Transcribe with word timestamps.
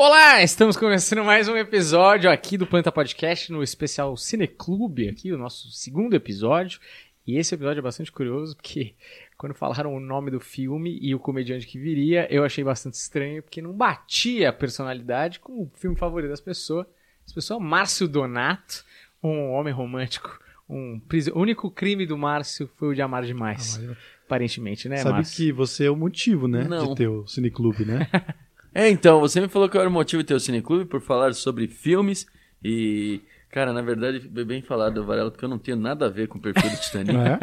Olá, 0.00 0.40
estamos 0.44 0.76
começando 0.76 1.24
mais 1.24 1.48
um 1.48 1.56
episódio 1.56 2.30
aqui 2.30 2.56
do 2.56 2.64
Planta 2.68 2.92
Podcast 2.92 3.50
no 3.50 3.64
especial 3.64 4.16
Cineclube, 4.16 5.08
aqui 5.08 5.32
o 5.32 5.36
nosso 5.36 5.72
segundo 5.72 6.14
episódio. 6.14 6.78
E 7.26 7.36
esse 7.36 7.52
episódio 7.52 7.80
é 7.80 7.82
bastante 7.82 8.12
curioso 8.12 8.54
porque 8.54 8.94
quando 9.36 9.54
falaram 9.56 9.92
o 9.92 9.98
nome 9.98 10.30
do 10.30 10.38
filme 10.38 11.00
e 11.02 11.16
o 11.16 11.18
comediante 11.18 11.66
que 11.66 11.80
viria, 11.80 12.28
eu 12.32 12.44
achei 12.44 12.62
bastante 12.62 12.94
estranho 12.94 13.42
porque 13.42 13.60
não 13.60 13.72
batia 13.72 14.50
a 14.50 14.52
personalidade 14.52 15.40
com 15.40 15.62
o 15.64 15.70
filme 15.74 15.96
favorito 15.96 16.30
das 16.30 16.40
pessoas. 16.40 16.86
Essa 17.26 17.34
pessoa, 17.34 17.58
Márcio 17.58 18.06
Donato, 18.06 18.84
um 19.20 19.50
homem 19.50 19.74
romântico. 19.74 20.38
Um 20.70 21.00
pris- 21.00 21.26
O 21.26 21.40
único 21.40 21.72
crime 21.72 22.06
do 22.06 22.16
Márcio 22.16 22.70
foi 22.76 22.90
o 22.90 22.94
de 22.94 23.02
amar 23.02 23.24
demais. 23.24 23.80
Aparentemente, 24.26 24.88
né, 24.88 24.98
Sabe 24.98 25.16
Márcio? 25.16 25.36
que 25.36 25.50
você 25.50 25.86
é 25.86 25.90
o 25.90 25.96
motivo, 25.96 26.46
né? 26.46 26.62
Não. 26.68 26.90
De 26.90 26.94
ter 26.94 27.08
o 27.08 27.26
cineclube, 27.26 27.84
né? 27.84 28.06
É, 28.78 28.88
então, 28.88 29.18
você 29.18 29.40
me 29.40 29.48
falou 29.48 29.68
que 29.68 29.76
eu 29.76 29.80
era 29.80 29.90
o 29.90 29.92
motivo 29.92 30.22
de 30.22 30.28
ter 30.28 30.34
o 30.34 30.38
Cineclube 30.38 30.84
por 30.84 31.00
falar 31.00 31.34
sobre 31.34 31.66
filmes 31.66 32.28
e... 32.62 33.20
Cara, 33.50 33.72
na 33.72 33.82
verdade, 33.82 34.20
foi 34.20 34.44
bem 34.44 34.62
falado, 34.62 35.04
Varela, 35.04 35.32
porque 35.32 35.44
eu 35.44 35.48
não 35.48 35.58
tenho 35.58 35.76
nada 35.76 36.06
a 36.06 36.08
ver 36.08 36.28
com 36.28 36.38
o 36.38 36.40
perfil 36.40 36.70
do 36.70 36.76
Titanic, 36.78 37.16
é? 37.16 37.40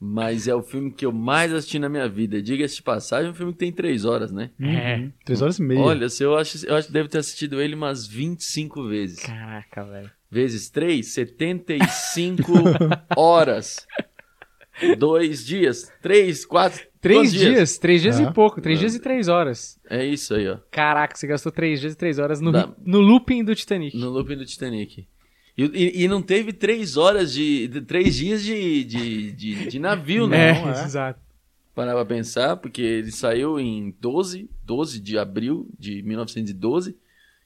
mas 0.00 0.48
é 0.48 0.54
o 0.56 0.60
filme 0.60 0.90
que 0.90 1.06
eu 1.06 1.12
mais 1.12 1.52
assisti 1.52 1.78
na 1.78 1.88
minha 1.88 2.08
vida. 2.08 2.42
Diga-se 2.42 2.74
de 2.74 2.82
passagem, 2.82 3.28
é 3.28 3.30
um 3.30 3.34
filme 3.34 3.52
que 3.52 3.58
tem 3.60 3.70
três 3.70 4.04
horas, 4.04 4.32
né? 4.32 4.50
É. 4.60 4.96
Uhum. 4.96 5.12
Três 5.24 5.42
horas 5.42 5.60
e 5.60 5.62
meia. 5.62 5.80
Olha, 5.80 6.08
se 6.08 6.24
eu 6.24 6.36
acho, 6.36 6.66
eu 6.66 6.74
acho 6.74 6.88
que 6.88 6.92
deve 6.92 7.08
ter 7.08 7.18
assistido 7.18 7.62
ele 7.62 7.76
umas 7.76 8.08
25 8.08 8.88
vezes. 8.88 9.20
Caraca, 9.20 9.84
velho. 9.84 10.10
Vezes 10.28 10.68
três, 10.70 11.06
75 11.12 12.52
horas. 13.16 13.86
Dois 14.98 15.46
dias, 15.46 15.92
três, 16.02 16.44
quatro... 16.44 16.87
Três 17.00 17.18
quantos 17.18 17.32
dias? 17.32 17.78
Três 17.78 18.02
dias 18.02 18.18
É. 18.18 18.24
e 18.24 18.32
pouco. 18.32 18.60
Três 18.60 18.78
dias 18.78 18.94
e 18.94 19.00
três 19.00 19.28
horas. 19.28 19.78
É 19.88 20.04
isso 20.04 20.34
aí, 20.34 20.48
ó. 20.48 20.58
Caraca, 20.70 21.16
você 21.16 21.26
gastou 21.26 21.52
três 21.52 21.80
dias 21.80 21.92
e 21.92 21.96
três 21.96 22.18
horas 22.18 22.40
no, 22.40 22.50
Dá. 22.52 22.68
no 22.84 22.98
looping 23.00 23.44
do 23.44 23.54
Titanic. 23.54 23.96
No 23.96 24.10
looping 24.10 24.36
do 24.36 24.44
Titanic. 24.44 25.06
E, 25.56 25.64
e- 25.64 26.04
e 26.04 26.08
não 26.08 26.20
teve 26.22 26.52
três 26.52 26.96
horas 26.96 27.32
de. 27.32 27.68
de- 27.68 27.80
três 27.82 28.14
dias 28.16 28.42
de, 28.42 28.84
de, 28.84 29.32
de, 29.32 29.66
de 29.68 29.78
navio, 29.78 30.26
né? 30.26 30.50
é, 30.50 30.52
Não, 30.60 30.68
é. 30.72 30.84
exato. 30.84 31.20
Parar 31.74 31.94
pra 31.94 32.04
pensar, 32.04 32.56
porque 32.56 32.82
ele 32.82 33.12
saiu 33.12 33.58
em 33.60 33.94
12, 34.00 34.50
12 34.64 35.00
de 35.00 35.16
abril 35.16 35.68
de 35.78 36.02
1912 36.02 36.96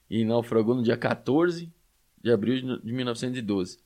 e 0.09 0.25
naufragou 0.25 0.73
no 0.75 0.81
dia 0.83 0.97
14 0.97 1.71
de 2.23 2.31
abril 2.31 2.79
de 2.81 2.91
1912. 2.93 3.77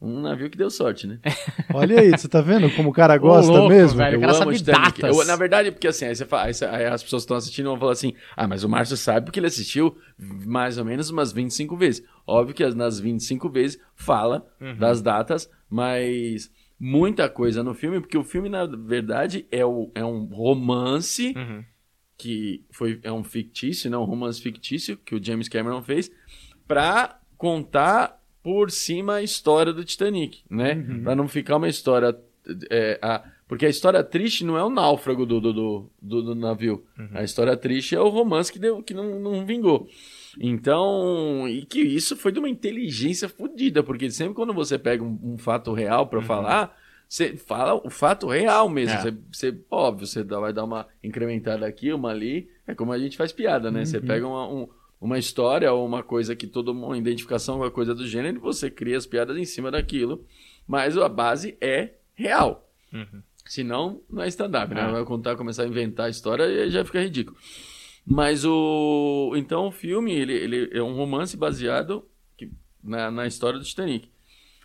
Um 0.00 0.20
navio 0.20 0.50
que 0.50 0.58
deu 0.58 0.68
sorte, 0.70 1.06
né? 1.06 1.18
Olha 1.72 2.00
aí, 2.00 2.10
você 2.10 2.28
tá 2.28 2.40
vendo 2.40 2.70
como 2.74 2.90
o 2.90 2.92
cara 2.92 3.16
gosta 3.16 3.50
louco, 3.50 3.68
mesmo? 3.70 3.96
velho. 3.98 4.12
o 4.12 4.14
Eu 4.16 4.20
cara 4.20 4.32
amo 4.32 4.38
sabe 4.44 4.56
o 4.56 4.62
datas. 4.62 5.16
Eu- 5.18 5.24
na 5.24 5.36
verdade, 5.36 5.70
porque 5.72 5.86
assim, 5.88 6.04
aí, 6.04 6.14
você 6.14 6.26
fala, 6.26 6.44
aí, 6.44 6.52
você- 6.54 6.66
aí 6.66 6.84
as 6.84 7.02
pessoas 7.02 7.22
que 7.22 7.24
estão 7.24 7.36
assistindo 7.36 7.66
vão 7.70 7.78
falar 7.78 7.92
assim: 7.92 8.12
ah, 8.36 8.46
mas 8.46 8.64
o 8.64 8.68
Márcio 8.68 8.96
sabe 8.96 9.24
porque 9.26 9.38
ele 9.40 9.46
assistiu 9.46 9.96
mais 10.18 10.76
ou 10.78 10.84
menos 10.84 11.08
umas 11.10 11.32
25 11.32 11.76
vezes. 11.76 12.04
Óbvio 12.26 12.54
que 12.54 12.62
as- 12.64 12.74
nas 12.74 13.00
25 13.00 13.48
vezes 13.48 13.80
fala 13.94 14.46
Uhum. 14.60 14.76
das 14.76 15.00
datas, 15.00 15.48
mas 15.70 16.50
muita 16.78 17.28
coisa 17.28 17.62
no 17.62 17.72
filme, 17.72 18.00
porque 18.00 18.18
o 18.18 18.24
filme, 18.24 18.48
na 18.50 18.66
verdade, 18.66 19.46
é, 19.50 19.64
o- 19.64 19.90
é 19.94 20.04
um 20.04 20.24
romance 20.26 21.32
Uhum. 21.36 21.64
que 22.18 22.64
foi, 22.70 23.00
é 23.02 23.10
um 23.12 23.24
fictício, 23.24 23.90
não, 23.90 24.02
um 24.02 24.06
romance 24.06 24.40
fictício 24.42 24.96
que 24.98 25.14
o 25.14 25.24
James 25.24 25.48
Cameron 25.48 25.80
fez 25.82 26.10
pra 26.66 27.18
contar 27.38 28.20
por 28.44 28.70
cima 28.70 29.14
a 29.14 29.22
história 29.22 29.72
do 29.72 29.84
Titanic, 29.84 30.42
né? 30.48 30.74
Pra 31.02 31.16
não 31.16 31.26
ficar 31.26 31.56
uma 31.56 31.68
história 31.68 32.16
é, 32.70 32.98
a- 33.02 33.24
porque 33.48 33.64
a 33.66 33.68
história 33.70 34.02
triste 34.04 34.44
não 34.44 34.56
é 34.56 34.62
o 34.62 34.68
náufrago 34.70 35.24
do, 35.26 35.40
do, 35.40 35.52
do, 35.52 35.90
do- 36.22 36.34
navio. 36.34 36.84
A 37.12 37.22
história 37.24 37.56
triste 37.56 37.94
é 37.94 38.00
o 38.00 38.08
romance 38.08 38.52
que, 38.52 38.58
deu, 38.58 38.82
que 38.82 38.92
não, 38.94 39.18
não 39.18 39.44
vingou. 39.46 39.88
Então, 40.54 41.48
e 41.48 41.64
que 41.64 41.80
isso 41.80 42.16
foi 42.16 42.30
de 42.32 42.38
uma 42.38 42.48
inteligência 42.48 43.28
fodida, 43.28 43.82
porque 43.82 44.10
sempre 44.10 44.34
quando 44.34 44.52
você 44.54 44.78
pega 44.78 45.02
um, 45.02 45.18
um 45.22 45.38
fato 45.38 45.72
real 45.72 46.06
pra 46.06 46.20
falar, 46.22 46.76
você 47.08 47.36
fala 47.36 47.74
o 47.74 47.90
fato 47.90 48.28
real 48.28 48.68
mesmo. 48.68 48.94
É. 48.96 49.02
Você, 49.02 49.14
você- 49.50 49.58
óbvio, 49.70 50.06
você 50.06 50.22
vai 50.22 50.52
dar 50.52 50.64
uma 50.64 50.86
incrementada 51.02 51.66
aqui, 51.66 51.92
uma 51.92 52.10
ali. 52.10 52.48
É 52.66 52.74
como 52.74 52.92
a 52.92 52.98
gente 52.98 53.16
faz 53.16 53.32
piada, 53.32 53.70
né? 53.70 53.84
Você 53.84 54.00
pega 54.00 54.26
uma, 54.26 54.48
um- 54.48 54.68
uma 55.04 55.18
história 55.18 55.72
ou 55.72 55.86
uma 55.86 56.02
coisa 56.02 56.34
que 56.34 56.46
todo 56.46 56.72
mundo, 56.74 56.86
uma 56.86 56.98
identificação, 56.98 57.56
uma 57.56 57.70
coisa 57.70 57.94
do 57.94 58.06
gênero, 58.06 58.36
e 58.36 58.40
você 58.40 58.70
cria 58.70 58.96
as 58.96 59.06
piadas 59.06 59.36
em 59.36 59.44
cima 59.44 59.70
daquilo. 59.70 60.24
Mas 60.66 60.96
a 60.96 61.08
base 61.08 61.56
é 61.60 61.90
real. 62.14 62.66
Uhum. 62.92 63.22
Senão, 63.46 64.00
não 64.08 64.22
é 64.22 64.28
stand-up, 64.28 64.72
né? 64.74 64.80
Ah. 64.80 64.90
Vai 64.92 65.04
contar, 65.04 65.36
começar 65.36 65.64
a 65.64 65.66
inventar 65.66 66.06
a 66.06 66.10
história 66.10 66.44
e 66.44 66.70
já 66.70 66.82
fica 66.84 67.02
ridículo. 67.02 67.36
Mas 68.06 68.44
o. 68.44 69.32
Então 69.36 69.66
o 69.68 69.70
filme, 69.70 70.12
ele, 70.12 70.32
ele 70.32 70.70
é 70.72 70.82
um 70.82 70.94
romance 70.94 71.36
baseado 71.36 72.04
que- 72.36 72.50
na, 72.82 73.10
na 73.10 73.26
história 73.26 73.58
do 73.58 73.64
Titanic. 73.64 74.08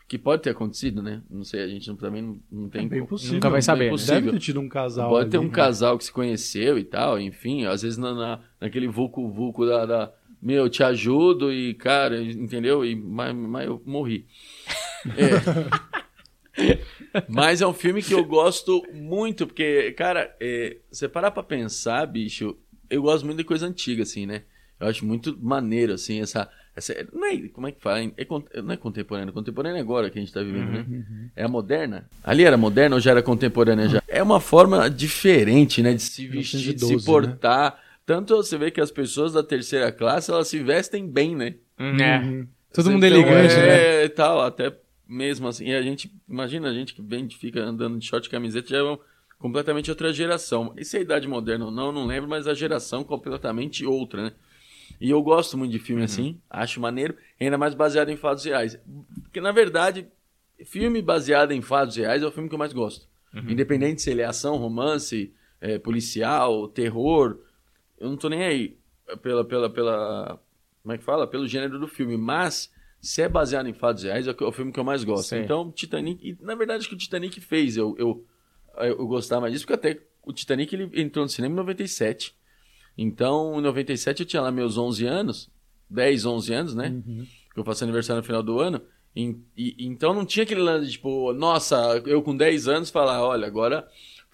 Que 0.07 0.17
pode 0.17 0.41
ter 0.41 0.49
acontecido, 0.49 1.03
né? 1.03 1.21
Não 1.29 1.43
sei, 1.43 1.61
a 1.61 1.67
gente 1.67 1.87
não- 1.87 1.95
também 1.95 2.21
não, 2.21 2.39
não 2.51 2.67
tem. 2.69 2.85
É 2.85 2.89
bem 2.89 3.05
possível. 3.05 3.35
Nunca 3.35 3.49
vai 3.49 3.61
saber, 3.61 3.85
né? 3.85 3.89
possível. 3.91 4.15
Deve 4.21 4.31
ter 4.31 4.39
tido 4.39 4.59
um 4.59 4.67
casal 4.67 5.07
Pode 5.09 5.29
ter 5.29 5.37
ali, 5.37 5.45
um 5.45 5.49
né? 5.49 5.53
casal 5.55 5.97
que 5.99 6.03
se 6.05 6.11
conheceu 6.11 6.79
e 6.79 6.83
tal, 6.83 7.19
enfim, 7.19 7.65
às 7.65 7.81
vezes 7.83 7.97
na, 7.97 8.13
na- 8.13 8.39
naquele 8.59 8.87
vulco-vulco 8.87 9.65
da, 9.67 9.85
da- 9.85 10.11
Meu, 10.41 10.69
te 10.69 10.83
ajudo 10.83 11.51
e, 11.51 11.73
cara, 11.73 12.21
entendeu? 12.21 12.85
E, 12.85 12.95
mas, 12.95 13.35
mas 13.35 13.67
eu 13.67 13.81
morri. 13.85 14.25
É. 15.17 16.79
mas 17.27 17.61
é 17.61 17.67
um 17.67 17.73
filme 17.73 18.01
que 18.01 18.13
eu 18.13 18.23
gosto 18.23 18.83
muito, 18.93 19.45
porque, 19.45 19.91
cara, 19.93 20.33
é, 20.39 20.77
você 20.91 21.09
parar 21.09 21.31
pra 21.31 21.43
pensar, 21.43 22.05
bicho, 22.05 22.55
eu 22.89 23.01
gosto 23.01 23.25
muito 23.25 23.37
de 23.37 23.43
coisa 23.43 23.67
antiga, 23.67 24.03
assim, 24.03 24.25
né? 24.25 24.43
Eu 24.79 24.87
acho 24.87 25.05
muito 25.05 25.37
maneiro, 25.41 25.93
assim, 25.93 26.21
essa. 26.21 26.49
essa 26.73 26.95
não 27.11 27.25
é, 27.25 27.37
como 27.49 27.67
é 27.67 27.71
que 27.71 27.81
fala? 27.81 27.99
É, 27.99 28.61
não 28.61 28.71
é 28.71 28.77
contemporâneo, 28.77 29.33
contemporâneo 29.33 29.77
é 29.77 29.81
agora 29.81 30.09
que 30.09 30.17
a 30.17 30.21
gente 30.21 30.33
tá 30.33 30.41
vivendo, 30.41 30.71
né? 30.71 30.85
É 31.35 31.43
a 31.43 31.49
moderna? 31.49 32.09
Ali 32.23 32.45
era 32.45 32.55
moderna 32.55 32.95
ou 32.95 33.01
já 33.01 33.11
era 33.11 33.21
contemporânea 33.21 33.89
já? 33.89 34.03
É 34.07 34.23
uma 34.23 34.39
forma 34.39 34.89
diferente, 34.89 35.83
né? 35.83 35.93
De 35.93 36.01
se 36.01 36.27
vestir, 36.27 36.59
de 36.59 36.85
1912, 36.85 36.99
se 36.99 37.05
portar. 37.05 37.88
Tanto 38.09 38.35
você 38.37 38.57
vê 38.57 38.71
que 38.71 38.81
as 38.81 38.89
pessoas 38.89 39.33
da 39.33 39.43
terceira 39.43 39.91
classe, 39.91 40.31
elas 40.31 40.47
se 40.47 40.57
vestem 40.63 41.07
bem, 41.07 41.35
né? 41.35 41.53
É. 41.77 42.17
Uhum. 42.17 42.47
Todo 42.73 42.89
mundo 42.89 43.05
Então, 43.05 43.19
elegante, 43.19 43.53
né? 43.55 44.01
é, 44.01 44.05
e 44.05 44.09
tal, 44.09 44.41
até 44.41 44.75
mesmo 45.07 45.47
assim. 45.47 45.65
E 45.67 45.75
a 45.75 45.81
gente, 45.83 46.11
imagina 46.27 46.69
a 46.71 46.73
gente 46.73 46.95
que 46.95 47.03
vem, 47.03 47.29
fica 47.29 47.61
andando 47.61 47.99
de 47.99 48.07
short 48.07 48.27
e 48.27 48.31
camiseta, 48.31 48.67
já 48.67 48.77
é 48.77 48.81
uma 48.81 48.99
completamente 49.37 49.91
outra 49.91 50.11
geração. 50.11 50.73
E 50.75 50.83
se 50.83 50.97
é 50.97 51.01
a 51.01 51.03
idade 51.03 51.27
moderna 51.27 51.65
ou 51.65 51.71
não, 51.71 51.91
não 51.91 52.07
lembro, 52.07 52.27
mas 52.27 52.47
a 52.47 52.55
geração 52.55 53.03
completamente 53.03 53.85
outra, 53.85 54.23
né? 54.23 54.31
E 54.99 55.11
eu 55.11 55.21
gosto 55.21 55.55
muito 55.55 55.71
de 55.71 55.77
Uhum. 55.77 55.83
filme 55.85 56.03
assim, 56.03 56.39
acho 56.49 56.81
maneiro, 56.81 57.15
ainda 57.39 57.59
mais 57.59 57.75
baseado 57.75 58.09
em 58.09 58.17
fatos 58.17 58.43
reais. 58.43 58.79
Porque, 59.21 59.39
na 59.39 59.51
verdade, 59.51 60.07
filme 60.65 60.99
baseado 60.99 61.51
em 61.51 61.61
fatos 61.61 61.95
reais 61.95 62.23
é 62.23 62.25
o 62.25 62.31
filme 62.31 62.49
que 62.49 62.55
eu 62.55 62.59
mais 62.59 62.73
gosto. 62.73 63.07
Uhum. 63.35 63.51
Independente 63.51 64.01
se 64.01 64.09
ele 64.09 64.21
é 64.21 64.25
ação, 64.25 64.57
romance, 64.57 65.31
é, 65.61 65.77
policial, 65.77 66.67
terror, 66.67 67.37
eu 67.99 68.09
não 68.09 68.17
tô 68.17 68.29
nem 68.29 68.43
aí 68.43 68.77
pela, 69.21 69.43
pela, 69.45 69.69
pela. 69.69 70.39
Como 70.81 70.93
é 70.93 70.97
que 70.97 71.03
fala? 71.03 71.27
Pelo 71.27 71.47
gênero 71.47 71.79
do 71.79 71.87
filme. 71.87 72.17
Mas, 72.17 72.71
se 73.01 73.21
é 73.21 73.29
baseado 73.29 73.67
em 73.67 73.73
fatos 73.73 74.03
reais, 74.03 74.27
é 74.27 74.31
o 74.31 74.35
é 74.39 74.47
o 74.47 74.51
filme 74.51 74.71
que 74.71 74.79
eu 74.79 74.83
mais 74.83 75.03
gosto. 75.03 75.29
Sei. 75.29 75.43
Então, 75.43 75.71
Titanic. 75.71 76.27
E, 76.27 76.37
na 76.43 76.55
verdade, 76.55 76.79
acho 76.79 76.89
que 76.89 76.95
o 76.95 76.97
Titanic 76.97 77.39
fez 77.41 77.77
eu, 77.77 77.95
eu, 77.97 78.25
eu 78.77 79.07
gostar 79.07 79.39
mais 79.39 79.53
disso, 79.53 79.65
porque 79.67 79.87
até 79.87 80.01
o 80.23 80.31
Titanic 80.33 80.73
ele 80.73 80.89
entrou 81.01 81.23
no 81.25 81.29
cinema 81.29 81.53
em 81.53 81.57
97. 81.57 82.35
Então, 82.97 83.57
em 83.59 83.61
97 83.61 84.21
eu 84.21 84.25
tinha 84.25 84.41
lá 84.41 84.51
meus 84.51 84.77
11 84.77 85.05
anos, 85.05 85.49
10, 85.89 86.25
11 86.25 86.53
anos, 86.53 86.75
né? 86.75 86.89
Que 87.53 87.59
eu 87.59 87.63
faço 87.63 87.83
aniversário 87.83 88.21
no 88.21 88.25
final 88.25 88.43
do 88.43 88.59
ano. 88.59 88.81
E, 89.15 89.35
e- 89.57 89.75
então 89.79 90.13
não 90.13 90.25
tinha 90.25 90.43
aquele 90.43 90.61
lance 90.61 90.91
tipo, 90.91 91.33
nossa, 91.33 92.01
eu 92.05 92.21
com 92.21 92.35
10 92.35 92.67
anos 92.67 92.89
falar, 92.89 93.23
olha, 93.25 93.47
agora 93.47 93.87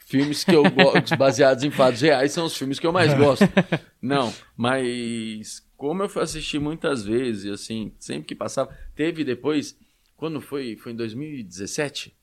filmes 0.06 0.44
que 0.44 0.56
eu 0.56 0.64
gosto, 0.70 1.16
baseados 1.18 1.64
em 1.64 1.72
fatos 1.72 2.02
reais, 2.02 2.32
são 2.32 2.46
os 2.46 2.56
filmes 2.56 2.80
que 2.80 2.88
eu 2.88 2.94
mais 2.94 3.14
gosto. 3.14 3.44
Não, 4.02 4.34
mas 4.56 5.66
como 5.76 6.04
eu 6.04 6.10
fui 6.10 6.22
assistir 6.22 6.60
muitas 6.60 7.04
vezes, 7.04 7.52
assim, 7.52 7.92
sempre 8.00 8.28
que 8.28 8.36
passava, 8.36 8.74
teve 8.96 9.24
depois, 9.24 9.78
quando 10.16 10.40
foi? 10.40 10.78
Foi 10.78 10.94
em 10.94 10.96
2017? 10.96 12.16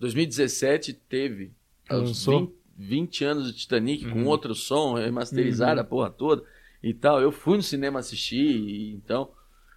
2017 0.00 0.92
teve 0.92 1.52
os 1.90 1.98
Lançou? 1.98 2.40
20, 2.40 2.52
20 2.78 3.24
anos 3.24 3.46
do 3.46 3.52
Titanic 3.52 4.08
com 4.08 4.24
outro 4.24 4.54
som, 4.54 4.94
remasterizado 4.94 5.80
a 5.80 5.84
porra 5.84 6.10
toda 6.10 6.42
e 6.82 6.94
tal. 6.94 7.20
Eu 7.20 7.32
fui 7.32 7.56
no 7.56 7.62
cinema 7.62 8.00
assistir, 8.00 8.56
e, 8.56 8.94
então, 8.94 9.30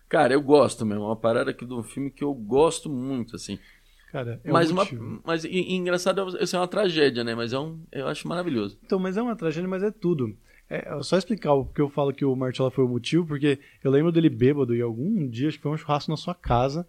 cara, 0.07 0.33
eu 0.33 0.41
gosto 0.41 0.85
mesmo, 0.85 1.03
é 1.03 1.07
uma 1.07 1.15
parada 1.15 1.51
aqui 1.51 1.65
de 1.65 1.73
um 1.73 1.83
filme 1.83 2.11
que 2.11 2.23
eu 2.23 2.33
gosto 2.33 2.89
muito, 2.89 3.35
assim. 3.35 3.59
Cara, 4.11 4.41
é 4.43 4.51
mas 4.51 4.69
um 4.69 4.73
uma, 4.73 5.21
mas 5.25 5.43
e- 5.45 5.71
engraçado, 5.73 6.37
isso 6.41 6.55
é 6.55 6.59
uma 6.59 6.67
tragédia, 6.67 7.23
né? 7.23 7.33
Mas 7.33 7.53
é 7.53 7.59
um, 7.59 7.79
eu 7.91 8.07
acho 8.07 8.27
maravilhoso. 8.27 8.77
Então, 8.83 8.99
mas 8.99 9.15
é 9.17 9.21
uma 9.21 9.35
tragédia, 9.35 9.69
mas 9.69 9.83
é 9.83 9.91
tudo. 9.91 10.35
É 10.69 10.87
é 10.97 11.03
só 11.03 11.17
explicar 11.17 11.53
o 11.53 11.65
que 11.65 11.81
eu 11.81 11.89
falo 11.89 12.13
que 12.13 12.25
o 12.25 12.35
Marcelo 12.35 12.71
foi 12.71 12.83
o 12.83 12.87
motivo, 12.89 13.25
porque 13.25 13.59
eu 13.83 13.91
lembro 13.91 14.11
dele 14.11 14.29
bêbado 14.29 14.75
e 14.75 14.81
algum 14.81 15.27
dia, 15.27 15.47
acho 15.47 15.57
que 15.57 15.63
foi 15.63 15.71
um 15.71 15.77
churrasco 15.77 16.11
na 16.11 16.17
sua 16.17 16.35
casa, 16.35 16.87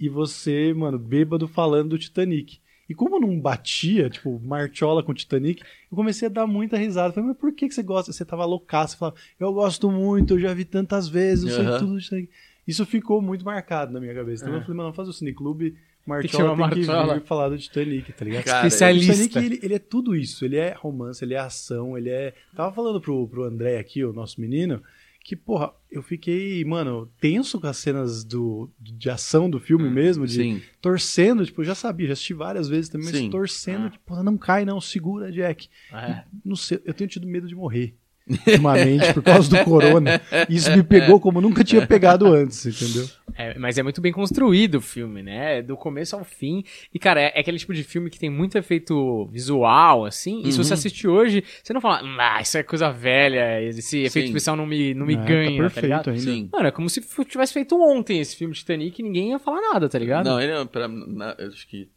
e 0.00 0.08
você, 0.08 0.72
mano, 0.74 0.98
bêbado 0.98 1.46
falando 1.46 1.90
do 1.90 1.98
Titanic. 1.98 2.58
E 2.88 2.94
como 2.94 3.18
não 3.20 3.38
batia, 3.40 4.10
tipo, 4.10 4.38
Marchola 4.40 5.02
com 5.02 5.14
Titanic, 5.14 5.62
eu 5.90 5.96
comecei 5.96 6.26
a 6.28 6.30
dar 6.30 6.46
muita 6.46 6.76
risada. 6.76 7.12
Falei, 7.14 7.28
mas 7.28 7.38
por 7.38 7.52
que, 7.54 7.68
que 7.68 7.74
você 7.74 7.82
gosta? 7.82 8.12
Você 8.12 8.24
tava 8.24 8.44
loucaço. 8.44 8.94
Você 8.94 8.98
falava, 8.98 9.16
eu 9.40 9.52
gosto 9.52 9.90
muito, 9.90 10.34
eu 10.34 10.40
já 10.40 10.52
vi 10.52 10.64
tantas 10.64 11.08
vezes, 11.08 11.44
eu 11.44 11.50
sei 11.50 11.64
Aham. 11.66 11.78
tudo 11.78 11.98
isso 11.98 12.14
aí. 12.14 12.28
Isso 12.66 12.84
ficou 12.84 13.22
muito 13.22 13.44
marcado 13.44 13.92
na 13.92 14.00
minha 14.00 14.12
cabeça. 14.14 14.42
Então 14.44 14.54
É. 14.54 14.58
eu 14.58 14.62
falei, 14.62 14.76
mano, 14.76 14.86
vamos 14.88 14.96
fazer 14.96 15.10
o 15.10 15.12
Cineclube, 15.12 15.74
que 16.04 16.08
Marchola 16.10 16.48
tem 16.70 16.82
que, 16.82 16.86
Marchola. 16.86 17.14
vir 17.14 17.22
falar 17.22 17.48
do 17.48 17.58
Titanic, 17.58 18.12
tá 18.12 18.24
ligado? 18.24 18.44
Cara, 18.44 18.64
O 18.64 18.66
Especialista. 18.68 19.12
Titanic, 19.14 19.52
ele, 19.54 19.60
ele 19.62 19.74
é 19.74 19.78
tudo 19.78 20.14
isso. 20.16 20.44
Ele 20.44 20.56
é 20.56 20.72
romance, 20.76 21.24
ele 21.24 21.34
é 21.34 21.38
ação, 21.38 21.96
ele 21.96 22.10
é... 22.10 22.34
Tava 22.54 22.72
falando 22.74 23.00
pro, 23.00 23.26
pro 23.28 23.44
André 23.44 23.78
aqui, 23.78 24.04
o 24.04 24.12
nosso 24.12 24.40
menino, 24.40 24.82
que, 25.24 25.36
porra, 25.36 25.70
eu 25.88 26.02
fiquei, 26.02 26.64
mano, 26.64 27.08
tenso 27.20 27.60
com 27.60 27.68
as 27.68 27.76
cenas 27.76 28.24
do, 28.24 28.68
de 28.80 29.08
ação 29.08 29.48
do 29.48 29.60
filme 29.60 29.88
mesmo, 29.88 30.26
de 30.26 30.32
Sim. 30.34 30.62
torcendo, 30.80 31.46
tipo, 31.46 31.60
eu 31.60 31.64
já 31.66 31.76
sabia, 31.76 32.08
já 32.08 32.14
assisti 32.14 32.34
várias 32.34 32.68
vezes 32.68 32.88
também, 32.88 33.06
mas 33.06 33.16
Sim. 33.16 33.30
torcendo, 33.30 33.86
Ah. 33.86 33.90
tipo, 33.90 34.04
porra, 34.04 34.22
não 34.24 34.36
cai 34.36 34.64
não, 34.64 34.80
segura, 34.80 35.30
Jack. 35.30 35.68
É. 35.92 36.24
Não 36.44 36.56
sei, 36.56 36.80
eu 36.84 36.92
tenho 36.92 37.08
tido 37.08 37.24
medo 37.28 37.46
de 37.46 37.54
morrer. 37.54 37.94
Ultimamente, 38.28 39.12
por 39.12 39.22
causa 39.22 39.48
do 39.50 39.64
corona. 39.64 40.20
Isso 40.48 40.70
me 40.76 40.82
pegou 40.82 41.20
como 41.20 41.40
nunca 41.40 41.64
tinha 41.64 41.86
pegado 41.86 42.26
antes, 42.26 42.64
entendeu? 42.66 43.08
É, 43.34 43.58
mas 43.58 43.78
é 43.78 43.82
muito 43.82 44.00
bem 44.00 44.12
construído 44.12 44.76
o 44.76 44.80
filme, 44.80 45.22
né? 45.22 45.62
Do 45.62 45.76
começo 45.76 46.14
ao 46.14 46.22
fim. 46.24 46.62
E, 46.92 46.98
cara, 46.98 47.20
é, 47.20 47.32
é 47.34 47.40
aquele 47.40 47.58
tipo 47.58 47.72
de 47.72 47.82
filme 47.82 48.10
que 48.10 48.18
tem 48.18 48.28
muito 48.30 48.56
efeito 48.58 49.26
visual, 49.26 50.04
assim. 50.04 50.42
E 50.44 50.52
se 50.52 50.58
Uhum. 50.58 50.64
você 50.64 50.74
assistir 50.74 51.08
hoje, 51.08 51.42
você 51.62 51.72
não 51.72 51.80
fala, 51.80 52.00
ah, 52.20 52.40
isso 52.42 52.58
é 52.58 52.62
coisa 52.62 52.90
velha, 52.92 53.60
esse 53.62 53.98
efeito 54.04 54.26
Sim. 54.26 54.32
especial 54.32 54.56
não 54.56 54.66
me, 54.66 54.92
não 54.94 55.06
me 55.06 55.14
É, 55.14 55.16
ganha, 55.16 55.50
tá 55.50 55.56
tá, 55.56 55.62
perfeito 55.62 55.82
ligado? 55.86 56.10
ainda. 56.10 56.22
Sim. 56.22 56.48
Mano, 56.52 56.66
é 56.66 56.70
como 56.70 56.88
se 56.90 57.00
tivesse 57.24 57.52
feito 57.54 57.74
ontem 57.82 58.20
esse 58.20 58.36
filme 58.36 58.54
Titanic 58.54 59.00
e 59.00 59.02
ninguém 59.02 59.30
ia 59.30 59.38
falar 59.38 59.60
nada, 59.72 59.88
tá 59.88 59.98
ligado? 59.98 60.26
Não, 60.26 60.40
ele 60.40 60.52
é, 60.52 60.64
pra, 60.66 60.86
na- 60.86 61.34
eu 61.38 61.48
acho 61.48 61.66
que 61.66 61.88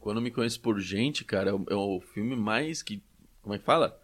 quando 0.00 0.16
eu 0.18 0.22
me 0.22 0.30
conheço 0.30 0.60
por 0.60 0.78
gente, 0.80 1.24
cara, 1.24 1.50
é 1.50 1.52
o, 1.54 1.64
é 1.70 1.74
o 1.74 2.00
filme 2.12 2.34
mais 2.34 2.82
que, 2.82 3.00
como 3.42 3.54
é 3.54 3.58
que 3.58 3.64
fala? 3.64 3.96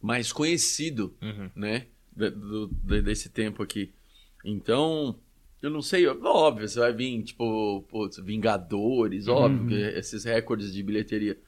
Mais 0.00 0.32
conhecido, 0.32 1.14
Uhum. 1.20 1.50
né? 1.56 1.86
Do- 2.14 2.68
de- 2.68 3.02
desse 3.02 3.28
tempo 3.28 3.62
aqui. 3.62 3.92
Então, 4.44 5.18
eu 5.62 5.70
não 5.70 5.82
sei, 5.82 6.06
óbvio, 6.06 6.68
você 6.68 6.78
vai 6.78 6.92
vir, 6.92 7.22
tipo, 7.22 7.82
putz, 7.88 8.18
Vingadores, 8.18 9.28
óbvio, 9.28 9.68
que 9.68 9.74
esses 9.74 10.24
recordes 10.24 10.72
de 10.72 10.82
bilheteria. 10.82 11.38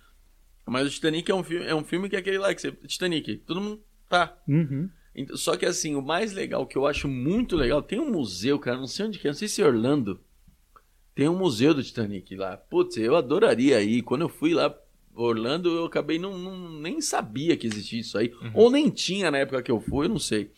Mas 0.67 0.87
o 0.87 0.91
Titanic 0.91 1.29
é 1.31 1.35
um 1.35 1.43
filme, 1.43 1.67
é 1.67 1.75
um 1.75 1.83
filme 1.85 2.09
que 2.09 2.15
é 2.17 2.19
aquele 2.19 2.39
lá 2.39 2.55
que 2.55 2.61
você. 2.61 2.71
Titanic, 2.73 3.37
todo 3.39 3.61
mundo 3.61 3.81
tá. 4.09 4.37
Uhum. 4.47 4.89
Então, 5.15 5.37
Só 5.37 5.57
que 5.57 5.67
assim, 5.67 5.97
o 5.97 6.03
mais 6.03 6.33
legal, 6.33 6.65
que 6.67 6.77
eu 6.79 6.87
acho 6.87 7.09
muito 7.09 7.57
legal, 7.57 7.83
tem 7.83 7.99
um 7.99 8.11
museu, 8.11 8.59
cara, 8.59 8.77
não 8.77 8.87
sei 8.87 9.07
onde 9.07 9.19
que 9.19 9.27
é, 9.27 9.31
não 9.31 9.37
sei 9.37 9.49
se 9.49 9.61
é 9.63 9.67
Orlando. 9.67 10.21
Tem 11.15 11.29
um 11.29 11.37
museu 11.37 11.75
do 11.75 11.83
Titanic 11.83 12.37
lá. 12.37 12.57
Putz, 12.57 12.97
eu 12.97 13.17
adoraria 13.17 13.83
ir. 13.83 14.03
Quando 14.03 14.23
eu 14.23 14.29
fui 14.29 14.55
lá, 14.55 14.73
Orlando, 15.15 15.69
eu 15.71 15.85
acabei 15.85 16.19
não, 16.19 16.39
não- 16.39 16.81
nem 16.81 17.01
sabia 17.01 17.57
que 17.57 17.67
existia 17.67 18.01
isso 18.01 18.17
aí. 18.19 18.33
Ou 18.55 18.71
nem 18.71 18.89
tinha 18.91 19.31
na 19.31 19.39
época 19.39 19.63
que 19.63 19.71
eu 19.71 19.81
fui, 19.81 20.07
eu 20.07 20.11
não 20.11 20.19
sei. 20.19 20.51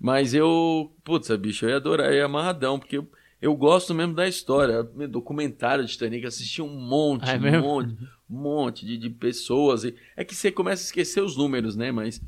Mas 0.00 0.34
eu, 0.34 0.92
putz, 1.04 1.30
bicho, 1.36 1.64
eu 1.64 1.70
ia 1.70 1.76
adorar, 1.76 2.08
eu 2.12 2.14
ia 2.18 2.24
amarradão, 2.24 2.78
porque 2.78 2.98
eu, 2.98 3.08
eu 3.40 3.54
gosto 3.54 3.94
mesmo 3.94 4.14
da 4.14 4.26
história. 4.28 4.82
Documentário 4.82 5.84
do 5.84 5.88
Titanic, 5.88 6.26
assisti 6.26 6.60
um 6.60 6.68
monte, 6.68 7.28
é 7.30 7.36
um 7.36 7.40
mesmo? 7.40 7.62
monte, 7.62 7.94
um 8.28 8.36
monte 8.42 8.84
de, 8.86 8.98
de 8.98 9.08
pessoas. 9.10 9.84
E- 9.84 9.94
É 10.16 10.24
que 10.24 10.34
você 10.34 10.50
começa 10.50 10.82
a 10.82 10.86
esquecer 10.86 11.22
os 11.22 11.36
números, 11.36 11.76
né? 11.76 11.92
Mas 11.92 12.20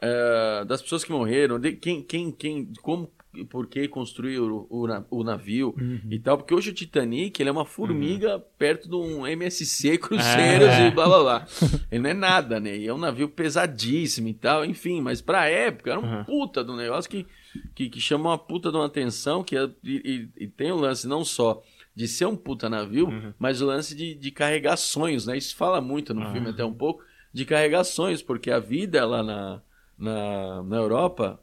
é, 0.00 0.64
das 0.66 0.82
pessoas 0.82 1.02
que 1.02 1.10
morreram, 1.10 1.58
de 1.58 1.72
quem, 1.72 2.02
quem, 2.02 2.30
quem, 2.30 2.72
como 2.82 3.10
por 3.50 3.66
que 3.66 3.88
construiu 3.88 4.66
o, 4.70 4.84
o, 4.86 5.18
o 5.20 5.24
navio 5.24 5.74
e 6.10 6.18
tal, 6.18 6.36
porque 6.38 6.54
hoje 6.54 6.70
o 6.70 6.74
Titanic 6.74 7.40
ele 7.40 7.48
é 7.48 7.52
uma 7.52 7.64
formiga 7.64 8.38
perto 8.58 8.88
de 8.88 8.94
um 8.94 9.26
MSC 9.26 9.98
Cruzeiros 9.98 10.68
É. 10.68 10.88
e 10.88 10.90
blá 10.90 11.06
blá 11.06 11.20
blá. 11.22 11.46
Ele 11.90 12.02
não 12.02 12.10
é 12.10 12.14
nada, 12.14 12.60
né? 12.60 12.76
E 12.76 12.86
é 12.86 12.92
um 12.94 12.98
navio 12.98 13.28
pesadíssimo 13.28 14.28
e 14.28 14.34
tal, 14.34 14.64
enfim, 14.64 15.00
mas 15.00 15.20
pra 15.20 15.46
época 15.48 15.90
era 15.90 16.00
um 16.00 16.04
Uhum. 16.18 16.24
puta 16.24 16.62
do 16.62 16.76
negócio 16.76 17.10
que, 17.10 17.26
que, 17.74 17.88
que 17.88 18.00
chama 18.00 18.30
uma 18.30 18.38
puta 18.38 18.70
de 18.70 18.76
uma 18.76 18.86
atenção 18.86 19.42
que 19.42 19.56
é- 19.56 19.70
e, 19.82 20.28
e- 20.38 20.44
e 20.44 20.48
tem 20.48 20.70
o 20.72 20.76
lance 20.76 21.06
não 21.08 21.24
só 21.24 21.62
de 21.96 22.08
ser 22.08 22.26
um 22.26 22.36
puta 22.36 22.68
navio, 22.68 23.08
mas 23.38 23.60
o 23.62 23.66
lance 23.66 23.94
de, 23.94 24.14
de 24.14 24.30
carregar 24.30 24.76
sonhos, 24.76 25.26
né? 25.26 25.36
Isso 25.36 25.54
fala 25.54 25.80
muito 25.80 26.12
no 26.12 26.30
filme 26.32 26.50
até 26.50 26.64
um 26.64 26.74
pouco, 26.74 27.02
de 27.32 27.44
carregar 27.44 27.84
sonhos, 27.84 28.20
porque 28.22 28.50
a 28.50 28.58
vida 28.58 29.04
lá 29.06 29.22
na, 29.22 29.60
na, 29.96 30.62
na 30.64 30.76
Europa, 30.76 31.40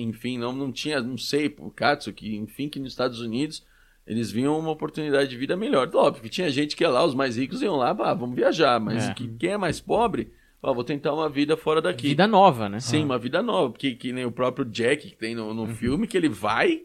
enfim, 0.00 0.38
não, 0.38 0.52
não 0.52 0.70
tinha, 0.72 1.00
não 1.00 1.16
sei, 1.18 1.54
o 1.58 1.70
Katsu, 1.70 2.12
que 2.12 2.36
enfim, 2.36 2.68
que 2.68 2.78
nos 2.80 2.92
Estados 2.92 3.20
Unidos 3.20 3.64
eles 4.06 4.30
viam 4.32 4.58
uma 4.58 4.70
oportunidade 4.70 5.28
de 5.30 5.36
vida 5.36 5.56
melhor. 5.56 5.88
Óbvio 5.94 6.22
que 6.22 6.28
tinha 6.28 6.50
gente 6.50 6.74
que 6.74 6.82
ia 6.82 6.90
lá, 6.90 7.04
os 7.04 7.14
mais 7.14 7.36
ricos 7.36 7.62
iam 7.62 7.76
lá, 7.76 7.90
ah, 7.90 8.14
vamos 8.14 8.34
viajar, 8.34 8.80
mas 8.80 9.08
É. 9.08 9.14
que, 9.14 9.28
quem 9.38 9.50
é 9.50 9.56
mais 9.56 9.78
pobre, 9.80 10.32
ó, 10.62 10.74
vou 10.74 10.82
tentar 10.82 11.12
uma 11.14 11.28
vida 11.28 11.56
fora 11.56 11.80
daqui. 11.80 12.08
Vida 12.08 12.26
nova, 12.26 12.68
né? 12.68 12.80
Sim, 12.80 13.04
uma 13.04 13.18
vida 13.18 13.40
nova, 13.42 13.70
porque 13.70 13.94
que 13.94 14.12
nem 14.12 14.24
o 14.24 14.32
próprio 14.32 14.64
Jack 14.64 15.10
que 15.10 15.16
tem 15.16 15.34
no, 15.34 15.54
no 15.54 15.66
filme, 15.68 16.06
que 16.08 16.16
ele 16.16 16.28
vai 16.28 16.82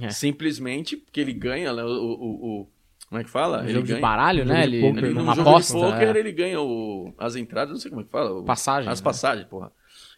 É. 0.00 0.10
simplesmente 0.10 0.96
porque 0.96 1.20
ele 1.20 1.32
ganha 1.32 1.72
né, 1.72 1.82
o, 1.84 1.88
o, 1.88 2.60
o- 2.62 2.68
como 3.08 3.20
é 3.20 3.24
que 3.24 3.30
fala? 3.30 3.58
Um 3.58 3.64
ele 3.64 3.72
jogo 3.74 3.86
ganha, 3.86 3.96
de 3.96 4.00
baralho, 4.00 4.44
né? 4.46 4.62
Ele, 4.64 4.80
pôquer, 4.80 5.04
ele, 5.04 5.08
né? 5.08 5.14
num 5.14 5.22
uma 5.24 5.34
jogo 5.34 5.50
aposta. 5.50 5.74
de 5.76 5.84
poker, 5.84 6.16
é. 6.16 6.18
ele 6.18 6.32
ganha 6.32 6.60
o, 6.62 7.12
as 7.18 7.36
entradas, 7.36 7.72
não 7.72 7.78
sei 7.78 7.90
como 7.90 8.00
é 8.00 8.04
que 8.04 8.10
fala. 8.10 8.32
o- 8.40 8.44
Passagem, 8.44 8.90
As 8.90 9.00
né? 9.00 9.04
passagens, 9.04 9.46
porra. 9.48 9.70